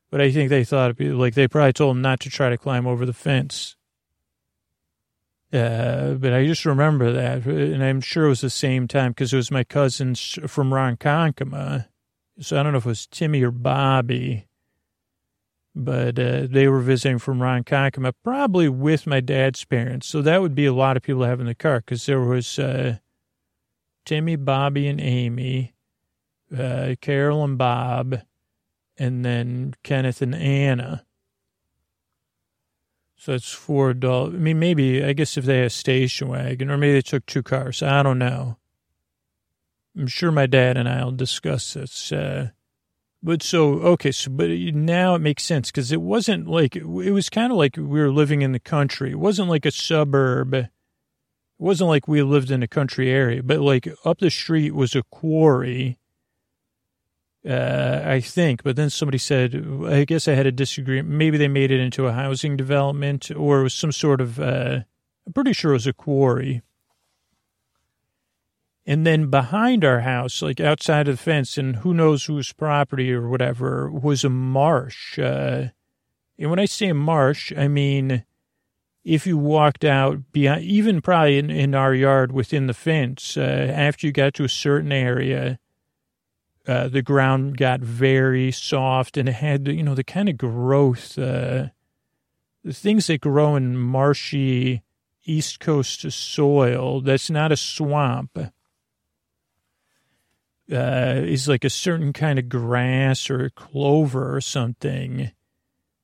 but 0.09 0.21
I 0.21 0.31
think 0.31 0.49
they 0.49 0.63
thought 0.63 0.99
like 0.99 1.35
they 1.35 1.47
probably 1.47 1.73
told 1.73 1.95
him 1.95 2.01
not 2.01 2.19
to 2.21 2.29
try 2.29 2.49
to 2.49 2.57
climb 2.57 2.87
over 2.87 3.05
the 3.05 3.13
fence. 3.13 3.76
Uh, 5.53 6.13
but 6.13 6.33
I 6.33 6.45
just 6.45 6.65
remember 6.65 7.11
that, 7.13 7.45
and 7.45 7.83
I'm 7.83 8.01
sure 8.01 8.25
it 8.25 8.29
was 8.29 8.41
the 8.41 8.49
same 8.49 8.87
time 8.87 9.11
because 9.11 9.31
it 9.31 9.37
was 9.37 9.49
my 9.49 9.63
cousins 9.63 10.37
from 10.45 10.71
Ronkonkoma 10.71 11.85
so 12.39 12.59
I 12.59 12.63
don't 12.63 12.71
know 12.71 12.77
if 12.77 12.85
it 12.85 12.89
was 12.89 13.07
Timmy 13.07 13.41
or 13.41 13.51
Bobby, 13.51 14.47
but 15.73 16.19
uh, 16.19 16.47
they 16.49 16.67
were 16.67 16.81
visiting 16.81 17.19
from 17.19 17.39
Ronkonkoma, 17.39 18.13
probably 18.23 18.69
with 18.69 19.07
my 19.07 19.19
dad's 19.19 19.63
parents. 19.65 20.07
So 20.07 20.21
that 20.21 20.41
would 20.41 20.55
be 20.55 20.65
a 20.65 20.73
lot 20.73 20.97
of 20.97 21.03
people 21.03 21.23
having 21.23 21.47
the 21.47 21.55
car 21.55 21.79
because 21.79 22.05
there 22.05 22.21
was 22.21 22.59
uh, 22.59 22.97
Timmy, 24.05 24.35
Bobby, 24.35 24.87
and 24.87 25.01
Amy, 25.01 25.73
uh, 26.55 26.95
Carol 27.01 27.43
and 27.43 27.57
Bob, 27.57 28.21
and 28.97 29.25
then 29.25 29.73
Kenneth 29.83 30.21
and 30.21 30.35
Anna. 30.35 31.05
So 33.17 33.33
it's 33.33 33.51
four 33.51 33.89
adult. 33.89 34.35
I 34.35 34.37
mean, 34.37 34.59
maybe 34.59 35.03
I 35.03 35.13
guess 35.13 35.37
if 35.37 35.45
they 35.45 35.57
had 35.57 35.65
a 35.65 35.69
station 35.69 36.29
wagon, 36.29 36.69
or 36.69 36.77
maybe 36.77 36.93
they 36.93 37.01
took 37.01 37.25
two 37.25 37.43
cars. 37.43 37.81
I 37.81 38.03
don't 38.03 38.19
know. 38.19 38.57
I'm 39.97 40.07
sure 40.07 40.31
my 40.31 40.45
dad 40.45 40.77
and 40.77 40.87
I'll 40.87 41.11
discuss 41.11 41.73
this. 41.73 42.11
Uh, 42.11 42.49
But 43.23 43.41
so, 43.41 43.79
okay, 43.79 44.11
so, 44.11 44.29
but 44.29 44.47
now 44.49 45.15
it 45.15 45.19
makes 45.19 45.43
sense 45.43 45.71
because 45.71 45.91
it 45.91 46.01
wasn't 46.01 46.47
like, 46.47 46.75
it 46.75 46.85
was 46.85 47.29
kind 47.29 47.51
of 47.51 47.57
like 47.57 47.75
we 47.75 47.99
were 47.99 48.11
living 48.11 48.43
in 48.43 48.51
the 48.51 48.59
country. 48.59 49.09
It 49.09 49.19
wasn't 49.19 49.49
like 49.49 49.65
a 49.65 49.71
suburb. 49.71 50.53
It 50.53 50.69
wasn't 51.57 51.89
like 51.89 52.07
we 52.07 52.21
lived 52.21 52.51
in 52.51 52.61
a 52.61 52.67
country 52.67 53.09
area, 53.09 53.41
but 53.41 53.59
like 53.59 53.87
up 54.05 54.19
the 54.19 54.29
street 54.29 54.75
was 54.75 54.95
a 54.95 55.01
quarry. 55.09 55.97
Uh, 57.47 58.01
I 58.05 58.19
think, 58.19 58.63
but 58.63 58.75
then 58.75 58.89
somebody 58.89 59.17
said, 59.17 59.65
I 59.87 60.03
guess 60.03 60.27
I 60.27 60.33
had 60.33 60.45
a 60.45 60.51
disagreement. 60.51 61.07
Maybe 61.07 61.37
they 61.37 61.47
made 61.47 61.71
it 61.71 61.79
into 61.79 62.07
a 62.07 62.11
housing 62.11 62.57
development 62.57 63.31
or 63.31 63.61
it 63.61 63.63
was 63.63 63.73
some 63.73 63.93
sort 63.93 64.19
of, 64.19 64.39
uh, 64.39 64.81
I'm 65.25 65.33
pretty 65.33 65.53
sure 65.53 65.71
it 65.71 65.75
was 65.75 65.87
a 65.87 65.93
quarry. 65.93 66.61
And 68.85 69.05
then 69.05 69.29
behind 69.29 69.85
our 69.85 70.01
house, 70.01 70.41
like 70.41 70.59
outside 70.59 71.07
of 71.07 71.17
the 71.17 71.23
fence, 71.23 71.57
and 71.57 71.77
who 71.77 71.93
knows 71.93 72.25
whose 72.25 72.51
property 72.53 73.13
or 73.13 73.29
whatever, 73.29 73.89
was 73.89 74.23
a 74.23 74.29
marsh. 74.29 75.17
Uh, 75.17 75.67
and 76.37 76.49
when 76.49 76.59
I 76.59 76.65
say 76.65 76.91
marsh, 76.91 77.53
I 77.55 77.67
mean 77.67 78.25
if 79.07 79.25
you 79.25 79.37
walked 79.37 79.85
out 79.85 80.33
beyond, 80.33 80.63
even 80.63 81.01
probably 81.01 81.37
in, 81.37 81.49
in 81.49 81.73
our 81.73 81.93
yard 81.93 82.33
within 82.33 82.67
the 82.67 82.73
fence, 82.73 83.37
uh, 83.37 83.41
after 83.41 84.05
you 84.05 84.11
got 84.11 84.33
to 84.33 84.43
a 84.43 84.49
certain 84.49 84.91
area, 84.91 85.59
uh, 86.67 86.87
the 86.89 87.01
ground 87.01 87.57
got 87.57 87.79
very 87.79 88.51
soft 88.51 89.17
and 89.17 89.29
it 89.29 89.35
had, 89.35 89.67
you 89.67 89.83
know, 89.83 89.95
the 89.95 90.03
kind 90.03 90.27
of 90.27 90.37
growth, 90.37 91.17
uh, 91.17 91.67
the 92.63 92.73
things 92.73 93.07
that 93.07 93.21
grow 93.21 93.55
in 93.55 93.77
marshy 93.77 94.83
East 95.23 95.59
Coast 95.59 96.09
soil 96.11 97.01
that's 97.01 97.29
not 97.29 97.51
a 97.51 97.57
swamp 97.57 98.37
uh, 98.37 98.41
is 100.69 101.47
like 101.47 101.63
a 101.63 101.69
certain 101.69 102.11
kind 102.13 102.39
of 102.39 102.49
grass 102.49 103.29
or 103.29 103.49
clover 103.51 104.35
or 104.35 104.41
something. 104.41 105.31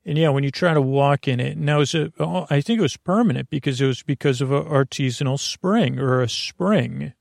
And 0.06 0.18
yeah, 0.18 0.30
when 0.30 0.44
you 0.44 0.52
try 0.52 0.74
to 0.74 0.82
walk 0.82 1.28
in 1.28 1.40
it, 1.40 1.58
now 1.58 1.80
is 1.80 1.94
it, 1.94 2.14
oh, 2.20 2.46
I 2.50 2.62
think 2.62 2.80
it 2.80 2.84
was 2.84 2.98
permanent 2.98 3.50
because 3.50 3.80
it 3.80 3.88
was 3.88 4.04
because 4.04 4.42
of 4.42 4.52
an 4.52 4.68
artesian 4.68 5.38
spring 5.38 6.00
or 6.00 6.22
a 6.22 6.30
spring. 6.30 7.14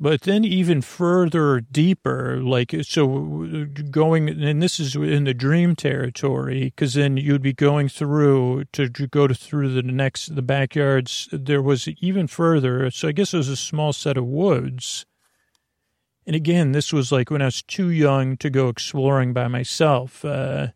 But 0.00 0.22
then 0.22 0.44
even 0.44 0.82
further 0.82 1.60
deeper, 1.60 2.40
like, 2.42 2.74
so 2.82 3.66
going, 3.90 4.28
and 4.28 4.60
this 4.60 4.80
is 4.80 4.96
in 4.96 5.24
the 5.24 5.32
dream 5.32 5.76
territory, 5.76 6.64
because 6.64 6.94
then 6.94 7.16
you'd 7.16 7.42
be 7.42 7.52
going 7.52 7.88
through 7.88 8.64
to, 8.72 8.88
to 8.88 9.06
go 9.06 9.28
to 9.28 9.34
through 9.34 9.72
the 9.72 9.82
next, 9.82 10.34
the 10.34 10.42
backyards. 10.42 11.28
There 11.30 11.62
was 11.62 11.86
even 12.00 12.26
further. 12.26 12.90
So 12.90 13.08
I 13.08 13.12
guess 13.12 13.32
it 13.32 13.38
was 13.38 13.48
a 13.48 13.56
small 13.56 13.92
set 13.92 14.16
of 14.16 14.24
woods 14.24 15.06
and 16.26 16.34
again, 16.34 16.72
this 16.72 16.92
was 16.92 17.12
like 17.12 17.30
when 17.30 17.42
I 17.42 17.46
was 17.46 17.62
too 17.62 17.90
young 17.90 18.36
to 18.38 18.48
go 18.48 18.68
exploring 18.68 19.32
by 19.32 19.48
myself, 19.48 20.24
uh, 20.24 20.68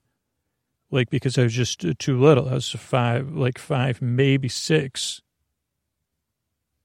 like 0.91 1.09
because 1.11 1.39
I 1.39 1.45
was 1.45 1.55
just 1.55 1.85
too 1.99 2.21
little. 2.21 2.49
I 2.49 2.55
was 2.55 2.71
five, 2.71 3.33
like 3.33 3.59
five, 3.59 4.03
maybe 4.03 4.49
six. 4.49 5.23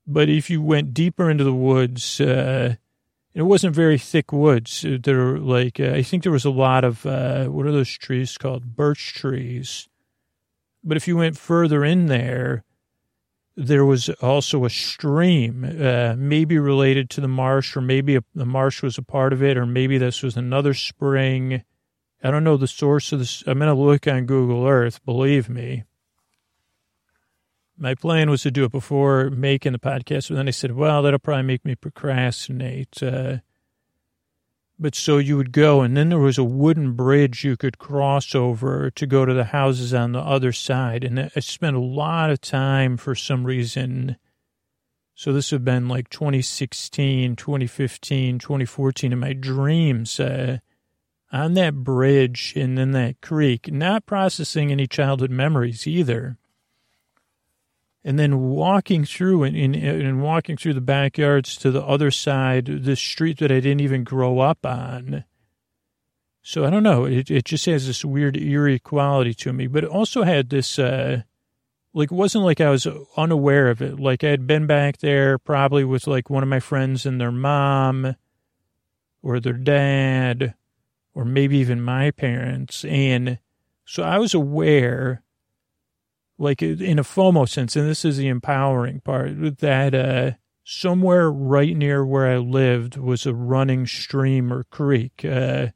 But 0.06 0.30
if 0.30 0.50
you 0.50 0.62
went 0.62 0.94
deeper 0.94 1.30
into 1.30 1.44
the 1.44 1.54
woods, 1.54 2.20
uh, 2.20 2.76
it 3.34 3.44
wasn't 3.44 3.76
very 3.76 3.98
thick 3.98 4.32
woods. 4.32 4.86
There 4.88 5.18
were 5.18 5.40
like, 5.40 5.80
uh, 5.80 5.92
I 5.92 6.04
think 6.04 6.24
there 6.24 6.32
was 6.32 6.46
a 6.46 6.52
lot 6.52 6.84
of, 6.84 7.06
uh, 7.06 7.46
what 7.46 7.66
are 7.66 7.72
those 7.72 7.98
trees 7.98 8.38
called? 8.38 8.76
Birch 8.76 9.14
trees. 9.14 9.88
But 10.84 10.98
if 10.98 11.08
you 11.08 11.18
went 11.18 11.38
further 11.38 11.86
in 11.86 12.08
there, 12.08 12.64
there 13.56 13.86
was 13.86 14.10
also 14.22 14.66
a 14.66 14.70
stream, 14.70 15.64
uh, 15.64 16.16
maybe 16.18 16.58
related 16.58 17.10
to 17.12 17.22
the 17.22 17.28
marsh, 17.28 17.78
or 17.78 17.82
maybe 17.82 18.16
a, 18.16 18.24
the 18.36 18.46
marsh 18.46 18.82
was 18.82 18.98
a 18.98 19.04
part 19.04 19.32
of 19.32 19.42
it, 19.42 19.58
or 19.58 19.66
maybe 19.66 19.98
this 19.98 20.24
was 20.24 20.36
another 20.36 20.74
spring. 20.74 21.64
I 22.24 22.32
don't 22.32 22.44
know 22.44 22.58
the 22.58 22.68
source 22.68 23.12
of 23.12 23.20
this. 23.20 23.44
I'm 23.46 23.60
going 23.60 23.74
to 23.74 23.82
look 23.82 24.08
on 24.08 24.26
Google 24.26 24.66
Earth, 24.68 25.04
believe 25.06 25.50
me. 25.50 25.84
My 27.78 27.96
plan 27.96 28.30
was 28.30 28.44
to 28.44 28.52
do 28.52 28.66
it 28.66 28.72
before 28.72 29.30
making 29.32 29.72
the 29.72 29.80
podcast, 29.80 30.30
but 30.30 30.36
then 30.36 30.48
I 30.48 30.52
said, 30.52 30.74
well, 30.74 31.02
that'll 31.02 31.20
probably 31.20 31.44
make 31.44 31.66
me 31.66 31.76
procrastinate. 31.76 33.02
Uh, 33.02 33.38
but 34.78 34.96
so 34.96 35.18
you 35.18 35.38
would 35.38 35.52
go, 35.52 35.82
and 35.82 35.98
then 35.98 36.10
there 36.10 36.20
was 36.20 36.38
a 36.38 36.44
wooden 36.44 36.94
bridge 36.94 37.44
you 37.44 37.58
could 37.58 37.80
cross 37.80 38.36
over 38.36 38.92
to 38.92 39.08
go 39.08 39.26
to 39.26 39.34
the 39.34 39.46
houses 39.46 39.94
on 39.94 40.12
the 40.12 40.20
other 40.20 40.52
side. 40.52 41.04
And 41.04 41.32
I 41.36 41.40
spent 41.40 41.76
a 41.76 41.82
lot 41.82 42.30
of 42.30 42.42
time 42.42 42.98
for 42.98 43.16
some 43.16 43.44
reason. 43.44 44.18
So 45.16 45.32
this 45.32 45.52
would 45.52 45.60
have 45.60 45.66
been 45.66 45.88
like 45.88 46.10
2016, 46.10 47.36
2015, 47.36 48.40
2014 48.40 49.14
in 49.14 49.20
my 49.20 49.34
dreams 49.34 50.20
uh, 50.20 50.58
on 51.32 51.54
that 51.54 51.76
bridge 51.76 52.54
and 52.56 52.78
then 52.78 52.92
that 52.92 53.22
creek, 53.22 53.72
not 53.72 54.06
processing 54.06 54.72
any 54.72 54.86
childhood 54.86 55.32
memories 55.32 55.88
either 55.88 56.38
and 58.04 58.20
then 58.20 58.40
walking 58.40 59.06
through 59.06 59.44
and, 59.44 59.56
and, 59.56 59.76
and, 59.76 60.22
walking 60.22 60.58
through 60.58 60.74
the 60.74 60.82
backyards 60.82 61.56
to 61.58 61.72
the 61.72 61.84
other 61.84 62.12
side, 62.12 62.66
the 62.66 62.96
street 62.96 63.40
that 63.40 63.52
I 63.52 63.60
didn't 63.62 63.82
even 63.82 64.04
grow 64.04 64.40
up 64.40 64.66
on. 64.66 65.24
So 66.42 66.66
I 66.66 66.70
don't 66.70 66.84
know. 66.84 67.06
It, 67.06 67.32
it 67.32 67.46
just 67.46 67.66
has 67.68 67.88
this 67.88 68.04
weird 68.04 68.36
eerie 68.36 68.80
quality 68.80 69.34
to 69.36 69.54
me, 69.54 69.68
but 69.68 69.86
it 69.86 69.90
also 69.90 70.24
had 70.24 70.50
this, 70.50 70.78
uh, 70.78 71.22
like, 71.94 72.12
it 72.12 72.16
wasn't 72.16 72.44
like 72.44 72.60
I 72.60 72.70
was 72.70 72.86
unaware 73.16 73.70
of 73.70 73.82
it. 73.82 73.98
Like 74.00 74.24
I 74.26 74.30
had 74.30 74.46
been 74.46 74.68
back 74.68 74.98
there 74.98 75.38
probably 75.38 75.86
with 75.86 76.06
like 76.06 76.30
one 76.30 76.44
of 76.44 76.50
my 76.50 76.60
friends 76.60 77.06
and 77.06 77.22
their 77.22 77.32
mom 77.32 78.18
or 79.22 79.40
their 79.40 79.54
dad 79.54 80.56
or 81.14 81.24
maybe 81.24 81.58
even 81.58 81.82
my 81.82 82.12
parents. 82.12 82.84
And 82.84 83.40
so 83.86 84.04
I 84.04 84.18
was 84.18 84.34
aware 84.34 85.23
like 86.44 86.62
in 86.62 87.00
a 87.00 87.04
FOMO 87.04 87.48
sense, 87.48 87.76
and 87.76 87.90
this 87.90 88.06
is 88.06 88.18
the 88.18 88.28
empowering 88.28 89.02
part, 89.02 89.60
that 89.60 89.96
uh, 89.96 90.32
somewhere 90.64 91.32
right 91.32 91.76
near 91.76 92.06
where 92.06 92.28
I 92.28 92.38
lived 92.38 92.98
was 92.98 93.26
a 93.26 93.34
running 93.34 93.88
stream 93.88 94.52
or 94.52 94.66
creek, 94.66 95.26
uh, 95.26 95.68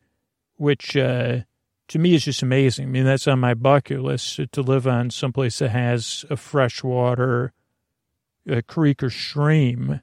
which 0.56 0.96
uh, 0.96 1.40
to 1.88 2.00
me 2.00 2.14
is 2.14 2.26
just 2.26 2.44
amazing. 2.44 2.88
I 2.88 2.92
mean, 2.92 3.06
that's 3.06 3.28
on 3.28 3.40
my 3.40 3.54
bucket 3.54 4.02
list 4.02 4.40
to 4.52 4.62
live 4.62 4.88
on 4.88 5.10
someplace 5.10 5.60
that 5.60 5.70
has 5.70 6.26
a 6.30 6.38
freshwater 6.38 7.54
a 8.48 8.62
creek 8.62 9.04
or 9.04 9.10
stream. 9.10 10.02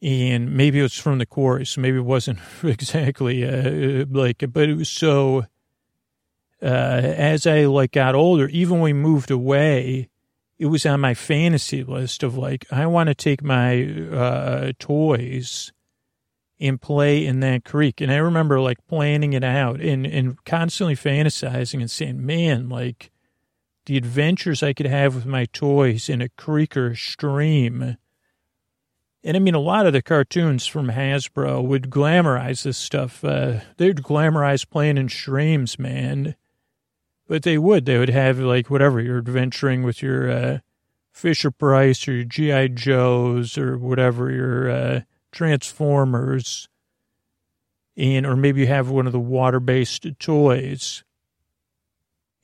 And 0.00 0.56
maybe 0.56 0.80
it 0.80 0.82
was 0.82 0.98
from 0.98 1.18
the 1.18 1.26
quarry, 1.26 1.64
so 1.64 1.80
maybe 1.80 1.98
it 1.98 2.04
wasn't 2.04 2.40
exactly 2.62 3.44
uh, 3.44 4.04
like, 4.10 4.44
but 4.52 4.68
it 4.68 4.74
was 4.74 4.88
so 4.88 5.46
uh, 6.62 6.66
as 6.66 7.46
I 7.46 7.64
like 7.64 7.92
got 7.92 8.14
older, 8.14 8.48
even 8.48 8.74
when 8.74 8.82
we 8.82 8.92
moved 8.92 9.30
away, 9.30 10.08
it 10.58 10.66
was 10.66 10.86
on 10.86 11.00
my 11.00 11.14
fantasy 11.14 11.82
list 11.82 12.22
of 12.22 12.36
like, 12.36 12.64
I 12.70 12.86
want 12.86 13.08
to 13.08 13.14
take 13.14 13.42
my 13.42 13.82
uh, 13.84 14.72
toys 14.78 15.72
and 16.60 16.80
play 16.80 17.26
in 17.26 17.40
that 17.40 17.64
creek. 17.64 18.00
And 18.00 18.12
I 18.12 18.16
remember 18.16 18.60
like 18.60 18.86
planning 18.86 19.32
it 19.32 19.42
out 19.42 19.80
and, 19.80 20.06
and 20.06 20.42
constantly 20.44 20.94
fantasizing 20.94 21.80
and 21.80 21.90
saying, 21.90 22.24
man, 22.24 22.68
like 22.68 23.10
the 23.86 23.96
adventures 23.96 24.62
I 24.62 24.72
could 24.72 24.86
have 24.86 25.16
with 25.16 25.26
my 25.26 25.46
toys 25.46 26.08
in 26.08 26.22
a 26.22 26.28
creek 26.28 26.76
or 26.76 26.92
a 26.92 26.96
stream. 26.96 27.96
And 29.24 29.36
I 29.36 29.40
mean, 29.40 29.54
a 29.54 29.60
lot 29.60 29.86
of 29.86 29.92
the 29.92 30.02
cartoons 30.02 30.68
from 30.68 30.88
Hasbro 30.88 31.64
would 31.64 31.90
glamorize 31.90 32.62
this 32.62 32.78
stuff. 32.78 33.24
Uh, 33.24 33.60
they'd 33.76 33.96
glamorize 33.96 34.68
playing 34.68 34.98
in 34.98 35.08
streams, 35.08 35.80
man. 35.80 36.36
But 37.32 37.44
they 37.44 37.56
would. 37.56 37.86
They 37.86 37.96
would 37.96 38.10
have 38.10 38.38
like 38.40 38.68
whatever 38.68 39.00
you're 39.00 39.16
adventuring 39.16 39.84
with 39.84 40.02
your 40.02 40.30
uh, 40.30 40.58
Fisher 41.12 41.50
Price 41.50 42.06
or 42.06 42.12
your 42.12 42.24
GI 42.24 42.74
Joes 42.74 43.56
or 43.56 43.78
whatever 43.78 44.30
your 44.30 44.70
uh, 44.70 45.00
Transformers, 45.30 46.68
and 47.96 48.26
or 48.26 48.36
maybe 48.36 48.60
you 48.60 48.66
have 48.66 48.90
one 48.90 49.06
of 49.06 49.14
the 49.14 49.18
water 49.18 49.60
based 49.60 50.06
toys. 50.18 51.04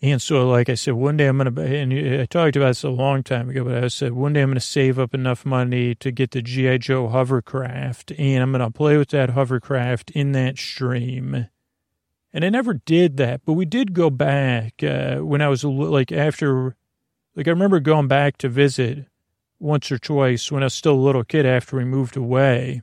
And 0.01 0.22
so, 0.22 0.49
like 0.49 0.70
I 0.70 0.74
said, 0.74 0.95
one 0.95 1.18
day 1.18 1.26
I'm 1.26 1.36
going 1.36 1.55
to, 1.55 1.61
and 1.61 2.22
I 2.22 2.24
talked 2.24 2.57
about 2.57 2.68
this 2.68 2.82
a 2.82 2.89
long 2.89 3.22
time 3.22 3.51
ago, 3.51 3.64
but 3.64 3.84
I 3.84 3.89
said 3.89 4.14
one 4.14 4.32
day 4.32 4.41
I'm 4.41 4.49
going 4.49 4.55
to 4.55 4.61
save 4.61 4.99
up 4.99 5.12
enough 5.12 5.45
money 5.45 5.97
to 5.97 6.11
get 6.11 6.30
the 6.30 6.41
G.I. 6.41 6.78
Joe 6.78 7.09
hovercraft, 7.09 8.12
and 8.12 8.43
I'm 8.43 8.53
going 8.53 8.64
to 8.64 8.70
play 8.70 8.97
with 8.97 9.11
that 9.11 9.28
hovercraft 9.28 10.12
in 10.12 10.32
that 10.32 10.57
stream. 10.57 11.49
And 12.33 12.45
I 12.45 12.51
never 12.51 12.74
did 12.74 13.16
that, 13.16 13.41
but 13.47 13.55
we 13.55 13.64
did 13.64 13.95
go 13.95 14.11
back 14.11 14.83
uh, 14.83 15.16
when 15.18 15.41
I 15.41 15.49
was 15.49 15.64
like 15.64 16.12
after, 16.12 16.76
like 17.35 17.49
I 17.49 17.51
remember 17.51 17.81
going 17.81 18.07
back 18.07 18.37
to 18.39 18.49
visit 18.49 19.07
once 19.59 19.91
or 19.91 19.99
twice 19.99 20.53
when 20.53 20.62
I 20.62 20.66
was 20.66 20.74
still 20.74 20.95
a 20.95 21.07
little 21.07 21.24
kid 21.24 21.47
after 21.47 21.76
we 21.76 21.85
moved 21.85 22.16
away. 22.16 22.83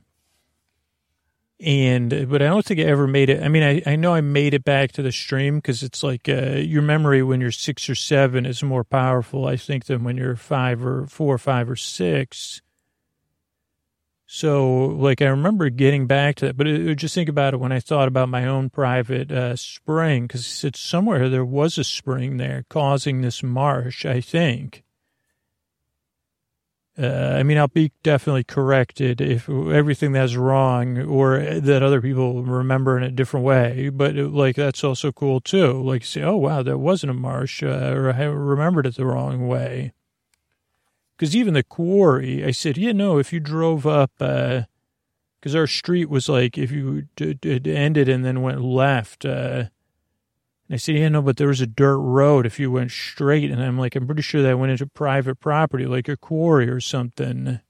And, 1.58 2.28
but 2.28 2.42
I 2.42 2.46
don't 2.46 2.66
think 2.66 2.80
I 2.80 2.82
ever 2.82 3.06
made 3.06 3.30
it. 3.30 3.42
I 3.42 3.48
mean, 3.48 3.62
I, 3.62 3.82
I 3.86 3.96
know 3.96 4.12
I 4.12 4.20
made 4.20 4.52
it 4.52 4.64
back 4.64 4.92
to 4.92 5.02
the 5.02 5.12
stream 5.12 5.56
because 5.56 5.82
it's 5.82 6.02
like 6.02 6.28
uh, 6.28 6.56
your 6.56 6.82
memory 6.82 7.22
when 7.22 7.40
you're 7.40 7.50
six 7.50 7.88
or 7.88 7.94
seven 7.94 8.44
is 8.44 8.62
more 8.62 8.84
powerful, 8.84 9.46
I 9.46 9.56
think, 9.56 9.86
than 9.86 10.04
when 10.04 10.18
you're 10.18 10.36
five 10.36 10.84
or 10.84 11.06
four 11.06 11.34
or 11.34 11.38
five 11.38 11.70
or 11.70 11.76
six. 11.76 12.60
So, 14.28 14.86
like, 14.86 15.22
I 15.22 15.26
remember 15.26 15.70
getting 15.70 16.08
back 16.08 16.34
to 16.36 16.46
that, 16.46 16.56
but 16.56 16.66
it, 16.66 16.84
it, 16.84 16.94
just 16.96 17.14
think 17.14 17.28
about 17.28 17.54
it 17.54 17.60
when 17.60 17.70
I 17.70 17.78
thought 17.78 18.08
about 18.08 18.28
my 18.28 18.44
own 18.44 18.70
private 18.70 19.30
uh, 19.30 19.54
spring, 19.54 20.26
because 20.26 20.64
it's 20.64 20.80
somewhere 20.80 21.28
there 21.28 21.44
was 21.44 21.78
a 21.78 21.84
spring 21.84 22.36
there 22.36 22.64
causing 22.68 23.20
this 23.20 23.44
marsh, 23.44 24.04
I 24.04 24.20
think. 24.20 24.82
Uh, 26.98 27.36
I 27.38 27.44
mean, 27.44 27.56
I'll 27.56 27.68
be 27.68 27.92
definitely 28.02 28.42
corrected 28.42 29.20
if 29.20 29.48
everything 29.48 30.12
that's 30.12 30.34
wrong 30.34 30.98
or 30.98 31.60
that 31.60 31.82
other 31.82 32.00
people 32.00 32.42
remember 32.42 32.96
in 32.96 33.04
a 33.04 33.10
different 33.10 33.44
way. 33.46 33.90
But 33.90 34.16
it, 34.16 34.28
like, 34.32 34.56
that's 34.56 34.82
also 34.82 35.12
cool 35.12 35.40
too. 35.40 35.80
Like, 35.82 36.02
you 36.02 36.06
say, 36.06 36.22
oh, 36.22 36.36
wow, 36.36 36.62
that 36.62 36.78
wasn't 36.78 37.10
a 37.10 37.14
marsh, 37.14 37.62
uh, 37.62 37.92
or 37.94 38.12
I 38.12 38.24
remembered 38.24 38.86
it 38.86 38.96
the 38.96 39.06
wrong 39.06 39.46
way. 39.46 39.92
Because 41.16 41.34
even 41.34 41.54
the 41.54 41.62
quarry, 41.62 42.44
I 42.44 42.50
said, 42.50 42.76
yeah, 42.76 42.92
no, 42.92 43.18
if 43.18 43.32
you 43.32 43.40
drove 43.40 43.86
up, 43.86 44.12
because 44.18 45.54
uh, 45.54 45.58
our 45.58 45.66
street 45.66 46.10
was 46.10 46.28
like, 46.28 46.58
if 46.58 46.70
you 46.70 47.08
d- 47.16 47.34
d- 47.34 47.74
ended 47.74 48.08
and 48.08 48.22
then 48.22 48.42
went 48.42 48.60
left, 48.60 49.24
uh, 49.24 49.64
and 50.68 50.74
I 50.74 50.76
said, 50.76 50.96
yeah, 50.96 51.08
no, 51.08 51.22
but 51.22 51.36
there 51.36 51.48
was 51.48 51.60
a 51.60 51.66
dirt 51.66 51.98
road 51.98 52.44
if 52.44 52.58
you 52.58 52.72
went 52.72 52.90
straight. 52.90 53.50
And 53.50 53.62
I'm 53.62 53.78
like, 53.78 53.94
I'm 53.94 54.06
pretty 54.06 54.22
sure 54.22 54.42
that 54.42 54.58
went 54.58 54.72
into 54.72 54.86
private 54.86 55.36
property, 55.36 55.86
like 55.86 56.08
a 56.08 56.16
quarry 56.16 56.68
or 56.68 56.80
something. 56.80 57.60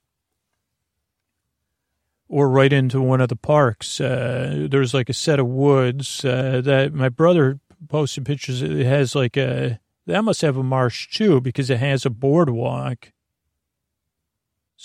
Or 2.28 2.48
right 2.48 2.72
into 2.72 3.00
one 3.00 3.20
of 3.20 3.28
the 3.28 3.36
parks. 3.36 4.00
Uh, 4.00 4.66
there's 4.70 4.94
like 4.94 5.08
a 5.08 5.14
set 5.14 5.38
of 5.38 5.46
woods 5.46 6.24
uh, 6.24 6.62
that 6.64 6.94
my 6.94 7.10
brother 7.10 7.60
posted 7.88 8.24
pictures. 8.24 8.62
It 8.62 8.86
has 8.86 9.14
like 9.14 9.36
a, 9.36 9.78
that 10.06 10.24
must 10.24 10.40
have 10.40 10.56
a 10.56 10.62
marsh 10.62 11.08
too 11.12 11.40
because 11.40 11.68
it 11.68 11.78
has 11.78 12.06
a 12.06 12.10
boardwalk. 12.10 13.12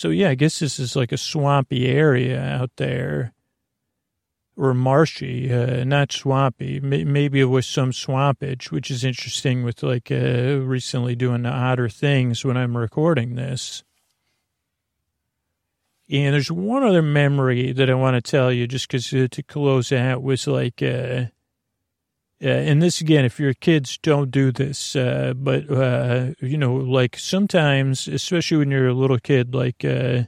So 0.02 0.10
yeah, 0.10 0.30
I 0.30 0.34
guess 0.34 0.58
this 0.58 0.80
is 0.80 0.96
like 0.96 1.12
a 1.12 1.18
swampy 1.18 1.88
area 1.88 2.42
out 2.42 2.72
there 2.78 3.34
or 4.58 4.74
marshy, 4.74 5.54
uh, 5.54 5.84
not 5.84 6.12
swampy. 6.12 6.80
Maybe 6.80 7.40
it 7.40 7.46
was 7.46 7.68
some 7.68 7.92
swampage, 7.92 8.72
which 8.72 8.90
is 8.90 9.04
interesting 9.04 9.64
with 9.64 9.84
like 9.84 10.10
uh, 10.10 10.58
recently 10.64 11.16
doing 11.16 11.44
the 11.44 11.50
odder 11.50 11.88
things 11.88 12.44
when 12.44 12.58
I'm 12.58 12.76
recording 12.76 13.36
this. 13.36 13.84
And 16.10 16.34
there's 16.34 16.52
one 16.52 16.82
other 16.82 17.04
memory 17.04 17.72
that 17.72 17.88
I 17.88 17.94
want 17.94 18.16
to 18.16 18.22
tell 18.22 18.52
you 18.52 18.66
just 18.66 18.88
because 18.88 19.14
uh, 19.14 19.28
to 19.30 19.44
close 19.44 19.92
out 19.92 20.24
was 20.24 20.48
like, 20.48 20.82
uh, 22.44 22.48
and 22.48 22.82
this 22.82 23.02
again, 23.02 23.24
if 23.24 23.40
your 23.40 23.54
kids 23.54 24.00
don't 24.02 24.32
do 24.32 24.52
this, 24.52 24.96
uh, 24.96 25.34
but, 25.36 25.70
uh, 25.70 26.32
you 26.40 26.58
know, 26.58 26.74
like 26.74 27.18
sometimes, 27.18 28.08
especially 28.08 28.58
when 28.58 28.72
you're 28.72 28.88
a 28.88 28.94
little 28.94 29.20
kid, 29.20 29.54
like, 29.54 29.86
uh, 29.86 30.24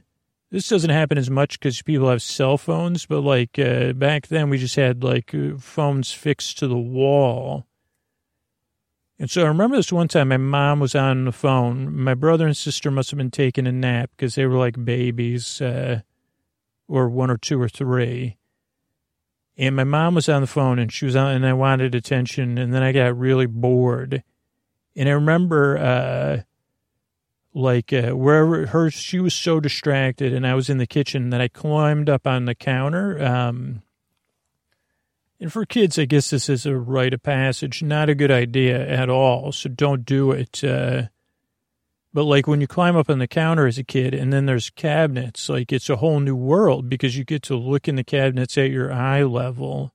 this 0.50 0.68
doesn't 0.68 0.90
happen 0.90 1.18
as 1.18 1.28
much 1.28 1.58
because 1.58 1.82
people 1.82 2.08
have 2.08 2.22
cell 2.22 2.56
phones, 2.56 3.06
but 3.06 3.22
like 3.22 3.58
uh, 3.58 3.92
back 3.94 4.28
then 4.28 4.48
we 4.48 4.58
just 4.58 4.76
had 4.76 5.02
like 5.02 5.34
uh, 5.34 5.56
phones 5.58 6.12
fixed 6.12 6.58
to 6.58 6.68
the 6.68 6.76
wall. 6.78 7.66
And 9.18 9.28
so 9.28 9.42
I 9.42 9.48
remember 9.48 9.76
this 9.76 9.92
one 9.92 10.06
time 10.06 10.28
my 10.28 10.36
mom 10.36 10.78
was 10.78 10.94
on 10.94 11.24
the 11.24 11.32
phone. 11.32 11.96
My 11.96 12.14
brother 12.14 12.46
and 12.46 12.56
sister 12.56 12.92
must 12.92 13.10
have 13.10 13.18
been 13.18 13.32
taking 13.32 13.66
a 13.66 13.72
nap 13.72 14.10
because 14.16 14.36
they 14.36 14.46
were 14.46 14.58
like 14.58 14.84
babies, 14.84 15.60
or 15.60 17.08
one 17.08 17.30
or 17.30 17.36
two 17.36 17.60
or 17.60 17.68
three. 17.68 18.36
And 19.56 19.76
my 19.76 19.84
mom 19.84 20.14
was 20.14 20.28
on 20.28 20.40
the 20.40 20.46
phone 20.48 20.78
and 20.78 20.92
she 20.92 21.04
was 21.04 21.14
on, 21.14 21.32
and 21.32 21.46
I 21.46 21.52
wanted 21.52 21.94
attention. 21.94 22.58
And 22.58 22.74
then 22.74 22.82
I 22.82 22.92
got 22.92 23.16
really 23.16 23.46
bored. 23.46 24.22
And 24.96 25.08
I 25.08 25.12
remember, 25.12 25.78
uh, 25.78 26.42
like 27.54 27.92
uh, 27.92 28.10
wherever 28.10 28.66
her 28.66 28.90
she 28.90 29.20
was 29.20 29.32
so 29.32 29.60
distracted 29.60 30.34
and 30.34 30.46
i 30.46 30.54
was 30.54 30.68
in 30.68 30.78
the 30.78 30.86
kitchen 30.86 31.30
that 31.30 31.40
i 31.40 31.48
climbed 31.48 32.10
up 32.10 32.26
on 32.26 32.44
the 32.44 32.54
counter 32.54 33.22
um, 33.24 33.82
and 35.40 35.52
for 35.52 35.64
kids 35.64 35.98
i 35.98 36.04
guess 36.04 36.30
this 36.30 36.48
is 36.48 36.66
a 36.66 36.76
rite 36.76 37.14
of 37.14 37.22
passage 37.22 37.82
not 37.82 38.08
a 38.08 38.14
good 38.14 38.30
idea 38.30 38.86
at 38.88 39.08
all 39.08 39.52
so 39.52 39.68
don't 39.68 40.04
do 40.04 40.32
it 40.32 40.64
uh, 40.64 41.04
but 42.14 42.24
like 42.24 42.46
when 42.46 42.60
you 42.60 42.66
climb 42.66 42.96
up 42.96 43.10
on 43.10 43.18
the 43.18 43.26
counter 43.26 43.66
as 43.66 43.76
a 43.76 43.84
kid 43.84 44.14
and 44.14 44.32
then 44.32 44.46
there's 44.46 44.70
cabinets 44.70 45.48
like 45.50 45.72
it's 45.72 45.90
a 45.90 45.96
whole 45.96 46.20
new 46.20 46.36
world 46.36 46.88
because 46.88 47.16
you 47.16 47.24
get 47.24 47.42
to 47.42 47.56
look 47.56 47.86
in 47.86 47.96
the 47.96 48.04
cabinets 48.04 48.56
at 48.56 48.70
your 48.70 48.90
eye 48.90 49.22
level 49.22 49.92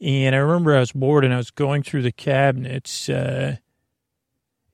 and 0.00 0.34
i 0.34 0.38
remember 0.38 0.74
i 0.74 0.80
was 0.80 0.92
bored 0.92 1.24
and 1.24 1.32
i 1.32 1.36
was 1.36 1.52
going 1.52 1.82
through 1.82 2.02
the 2.02 2.10
cabinets 2.10 3.08
uh, 3.08 3.56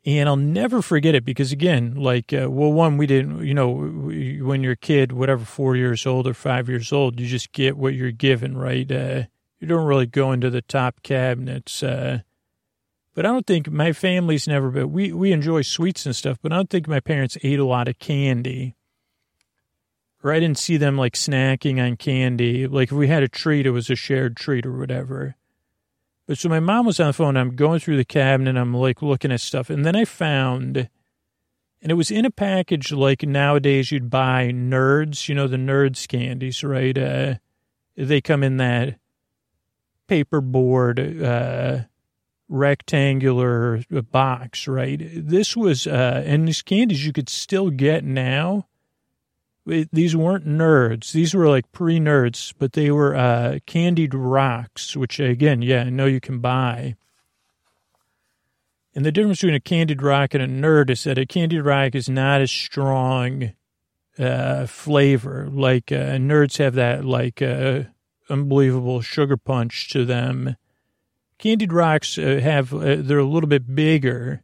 and 0.06 0.28
I'll 0.28 0.36
never 0.36 0.82
forget 0.82 1.14
it 1.14 1.24
because, 1.24 1.50
again, 1.50 1.94
like, 1.94 2.32
uh, 2.32 2.50
well, 2.50 2.72
one, 2.72 2.98
we 2.98 3.06
didn't, 3.06 3.46
you 3.46 3.54
know, 3.54 3.72
when 3.72 4.62
you're 4.62 4.72
a 4.72 4.76
kid, 4.76 5.12
whatever, 5.12 5.44
four 5.44 5.76
years 5.76 6.04
old 6.04 6.26
or 6.26 6.34
five 6.34 6.68
years 6.68 6.92
old, 6.92 7.18
you 7.18 7.26
just 7.26 7.52
get 7.52 7.78
what 7.78 7.94
you're 7.94 8.10
given, 8.10 8.56
right? 8.56 8.90
Uh, 8.90 9.22
you 9.60 9.66
don't 9.66 9.86
really 9.86 10.06
go 10.06 10.32
into 10.32 10.50
the 10.50 10.60
top 10.60 11.02
cabinets. 11.02 11.82
Uh, 11.82 12.20
but 13.14 13.24
I 13.24 13.30
don't 13.30 13.46
think 13.46 13.70
my 13.70 13.92
family's 13.92 14.48
never 14.48 14.70
been, 14.70 14.92
we, 14.92 15.12
we 15.12 15.32
enjoy 15.32 15.62
sweets 15.62 16.04
and 16.04 16.14
stuff, 16.14 16.38
but 16.42 16.52
I 16.52 16.56
don't 16.56 16.70
think 16.70 16.88
my 16.88 17.00
parents 17.00 17.38
ate 17.42 17.60
a 17.60 17.64
lot 17.64 17.88
of 17.88 17.98
candy. 17.98 18.74
Or 20.22 20.32
I 20.32 20.40
didn't 20.40 20.58
see 20.58 20.76
them 20.76 20.96
like 20.96 21.14
snacking 21.14 21.84
on 21.84 21.96
candy. 21.96 22.66
Like 22.66 22.90
if 22.90 22.96
we 22.96 23.08
had 23.08 23.22
a 23.22 23.28
treat, 23.28 23.66
it 23.66 23.70
was 23.70 23.90
a 23.90 23.94
shared 23.94 24.36
treat 24.36 24.66
or 24.66 24.76
whatever. 24.76 25.36
But 26.26 26.38
so 26.38 26.48
my 26.48 26.60
mom 26.60 26.86
was 26.86 26.98
on 26.98 27.08
the 27.08 27.12
phone. 27.12 27.36
I'm 27.36 27.54
going 27.54 27.80
through 27.80 27.98
the 27.98 28.04
cabinet. 28.04 28.56
I'm 28.56 28.72
like 28.74 29.02
looking 29.02 29.30
at 29.30 29.42
stuff. 29.42 29.68
And 29.68 29.84
then 29.84 29.94
I 29.94 30.06
found, 30.06 30.88
and 31.82 31.92
it 31.92 31.94
was 31.94 32.10
in 32.10 32.24
a 32.24 32.30
package 32.30 32.90
like 32.90 33.22
nowadays 33.22 33.92
you'd 33.92 34.08
buy 34.08 34.50
nerds, 34.50 35.28
you 35.28 35.34
know, 35.34 35.46
the 35.46 35.58
nerds 35.58 36.08
candies, 36.08 36.64
right? 36.64 36.96
Uh, 36.96 37.34
they 37.96 38.22
come 38.22 38.42
in 38.42 38.56
that 38.56 38.98
paperboard, 40.08 41.22
uh, 41.22 41.84
rectangular 42.48 43.82
box, 44.12 44.68
right? 44.68 45.00
This 45.14 45.56
was, 45.56 45.86
uh, 45.86 46.22
and 46.26 46.46
these 46.48 46.62
candies 46.62 47.04
you 47.04 47.12
could 47.12 47.28
still 47.28 47.70
get 47.70 48.04
now 48.04 48.66
these 49.66 50.14
weren't 50.14 50.46
nerds. 50.46 51.12
These 51.12 51.34
were 51.34 51.48
like 51.48 51.72
pre 51.72 51.98
nerds, 51.98 52.52
but 52.58 52.74
they 52.74 52.90
were 52.90 53.14
uh, 53.16 53.58
candied 53.66 54.14
rocks, 54.14 54.96
which 54.96 55.18
again, 55.18 55.62
yeah, 55.62 55.84
I 55.84 55.90
know 55.90 56.06
you 56.06 56.20
can 56.20 56.40
buy. 56.40 56.96
And 58.94 59.04
the 59.04 59.12
difference 59.12 59.40
between 59.40 59.54
a 59.54 59.60
candied 59.60 60.02
rock 60.02 60.34
and 60.34 60.42
a 60.42 60.46
nerd 60.46 60.90
is 60.90 61.04
that 61.04 61.18
a 61.18 61.26
candied 61.26 61.64
rock 61.64 61.94
is 61.94 62.08
not 62.08 62.40
as 62.40 62.50
strong 62.50 63.52
uh, 64.18 64.66
flavor. 64.66 65.48
Like 65.50 65.90
uh, 65.90 66.16
nerds 66.18 66.58
have 66.58 66.74
that 66.74 67.04
like 67.04 67.40
uh, 67.42 67.84
unbelievable 68.28 69.00
sugar 69.00 69.36
punch 69.36 69.90
to 69.90 70.04
them. 70.04 70.56
Candied 71.38 71.72
rocks 71.72 72.16
uh, 72.16 72.40
have 72.42 72.72
uh, 72.72 72.96
they're 72.98 73.18
a 73.18 73.24
little 73.24 73.48
bit 73.48 73.74
bigger. 73.74 74.42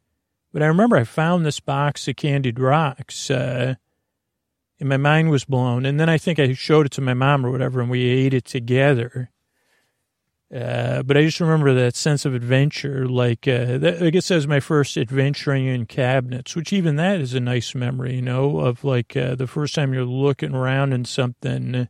But 0.53 0.62
I 0.62 0.66
remember 0.66 0.97
I 0.97 1.05
found 1.05 1.47
this 1.47 1.61
box 1.61 2.09
of 2.09 2.16
candied 2.16 2.59
rocks 2.59 3.30
and 4.80 4.88
my 4.88 4.97
mind 4.97 5.30
was 5.30 5.45
blown. 5.45 5.84
And 5.84 6.01
then 6.01 6.09
I 6.09 6.18
think 6.18 6.38
I 6.38 6.55
showed 6.55 6.86
it 6.86 6.93
to 6.93 7.03
my 7.03 7.14
mom 7.14 7.45
or 7.45 7.51
whatever, 7.51 7.80
and 7.80 7.91
we 7.91 8.05
ate 8.05 8.34
it 8.34 8.47
together. 8.47 9.30
Uh, 10.53 11.03
but 11.05 11.16
I 11.16 11.22
just 11.22 11.38
remember 11.38 11.72
that 11.74 11.95
sense 11.95 12.24
of 12.24 12.34
adventure. 12.34 13.07
Like, 13.07 13.47
uh, 13.47 13.78
that, 13.78 14.03
I 14.03 14.11
guess 14.11 14.28
that 14.28 14.36
was 14.36 14.49
my 14.49 14.59
first 14.59 14.97
adventuring 14.97 15.66
in 15.66 15.86
cabinets, 15.86 16.57
which 16.57 16.72
even 16.72 16.97
that 16.97 17.20
is 17.20 17.34
a 17.34 17.41
nice 17.41 17.74
memory, 17.74 18.16
you 18.16 18.22
know, 18.22 18.59
of 18.59 18.82
like 18.82 19.16
uh, 19.16 19.36
the 19.36 19.47
first 19.47 19.74
time 19.74 19.93
you're 19.93 20.05
looking 20.05 20.55
around 20.55 20.93
in 20.93 21.05
something 21.05 21.88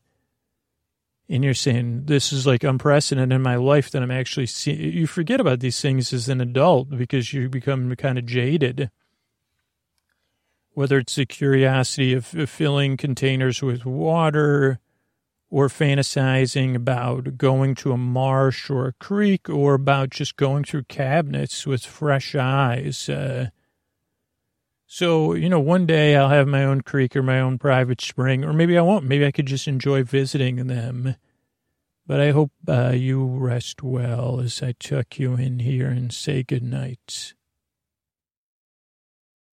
and 1.31 1.43
you're 1.43 1.55
saying, 1.55 2.07
this 2.07 2.33
is 2.33 2.47
like 2.47 2.65
unprecedented 2.65 3.35
in 3.35 3.41
my 3.41 3.57
life 3.57 3.91
that 3.93 4.03
I'm 4.03 4.11
actually 4.11 4.47
seeing. 4.47 4.81
You 4.81 5.07
forget 5.07 5.41
about 5.41 5.61
these 5.61 5.81
things 5.81 6.13
as 6.13 6.29
an 6.29 6.43
adult 6.43 6.91
because 6.91 7.33
you 7.33 7.49
become 7.49 7.95
kind 7.97 8.19
of 8.19 8.27
jaded 8.27 8.91
whether 10.73 10.99
it's 10.99 11.17
the 11.17 11.27
curiosity 11.27 12.13
of, 12.15 12.27
filling 12.27 12.97
containers 12.97 13.63
with 13.63 13.85
water 13.85 14.79
or 15.51 15.69
fantasizing 15.69 16.75
about 16.75 17.37
going 17.37 17.75
to 17.75 17.93
a 17.93 17.97
marsh 17.97 18.71
or 18.71 18.87
a 18.87 18.93
creek 18.95 19.49
or 19.49 19.75
about 19.75 20.11
just 20.11 20.37
going 20.37 20.65
through 20.65 20.85
cabinets 20.85 21.67
with 21.67 21.85
fresh 21.85 22.35
eyes. 22.35 23.09
Uh, 23.09 23.49
so, 24.93 25.35
you 25.35 25.49
know, 25.49 25.61
one 25.61 25.87
day 25.87 26.17
I'll 26.17 26.31
have 26.31 26.49
my 26.49 26.65
own 26.65 26.81
creek 26.81 27.15
or 27.15 27.23
my 27.23 27.39
own 27.39 27.59
private 27.59 28.01
spring, 28.01 28.43
or 28.45 28.53
maybe 28.53 28.77
I 28.77 28.83
won't. 28.83 29.05
Maybe 29.05 29.25
I 29.25 29.31
could 29.31 29.47
just 29.47 29.69
enjoy 29.69 30.03
visiting 30.03 30.67
them. 30.67 31.15
But 32.09 32.21
I 32.21 32.33
hope 32.33 32.51
uh, 32.67 32.91
you 32.97 33.25
rest 33.25 33.85
well 33.85 34.41
as 34.41 34.61
I 34.65 34.73
tuck 34.73 35.21
you 35.21 35.35
in 35.35 35.61
here 35.61 35.87
and 35.87 36.13
say 36.13 36.43
good 36.43 36.65
night. 36.65 37.35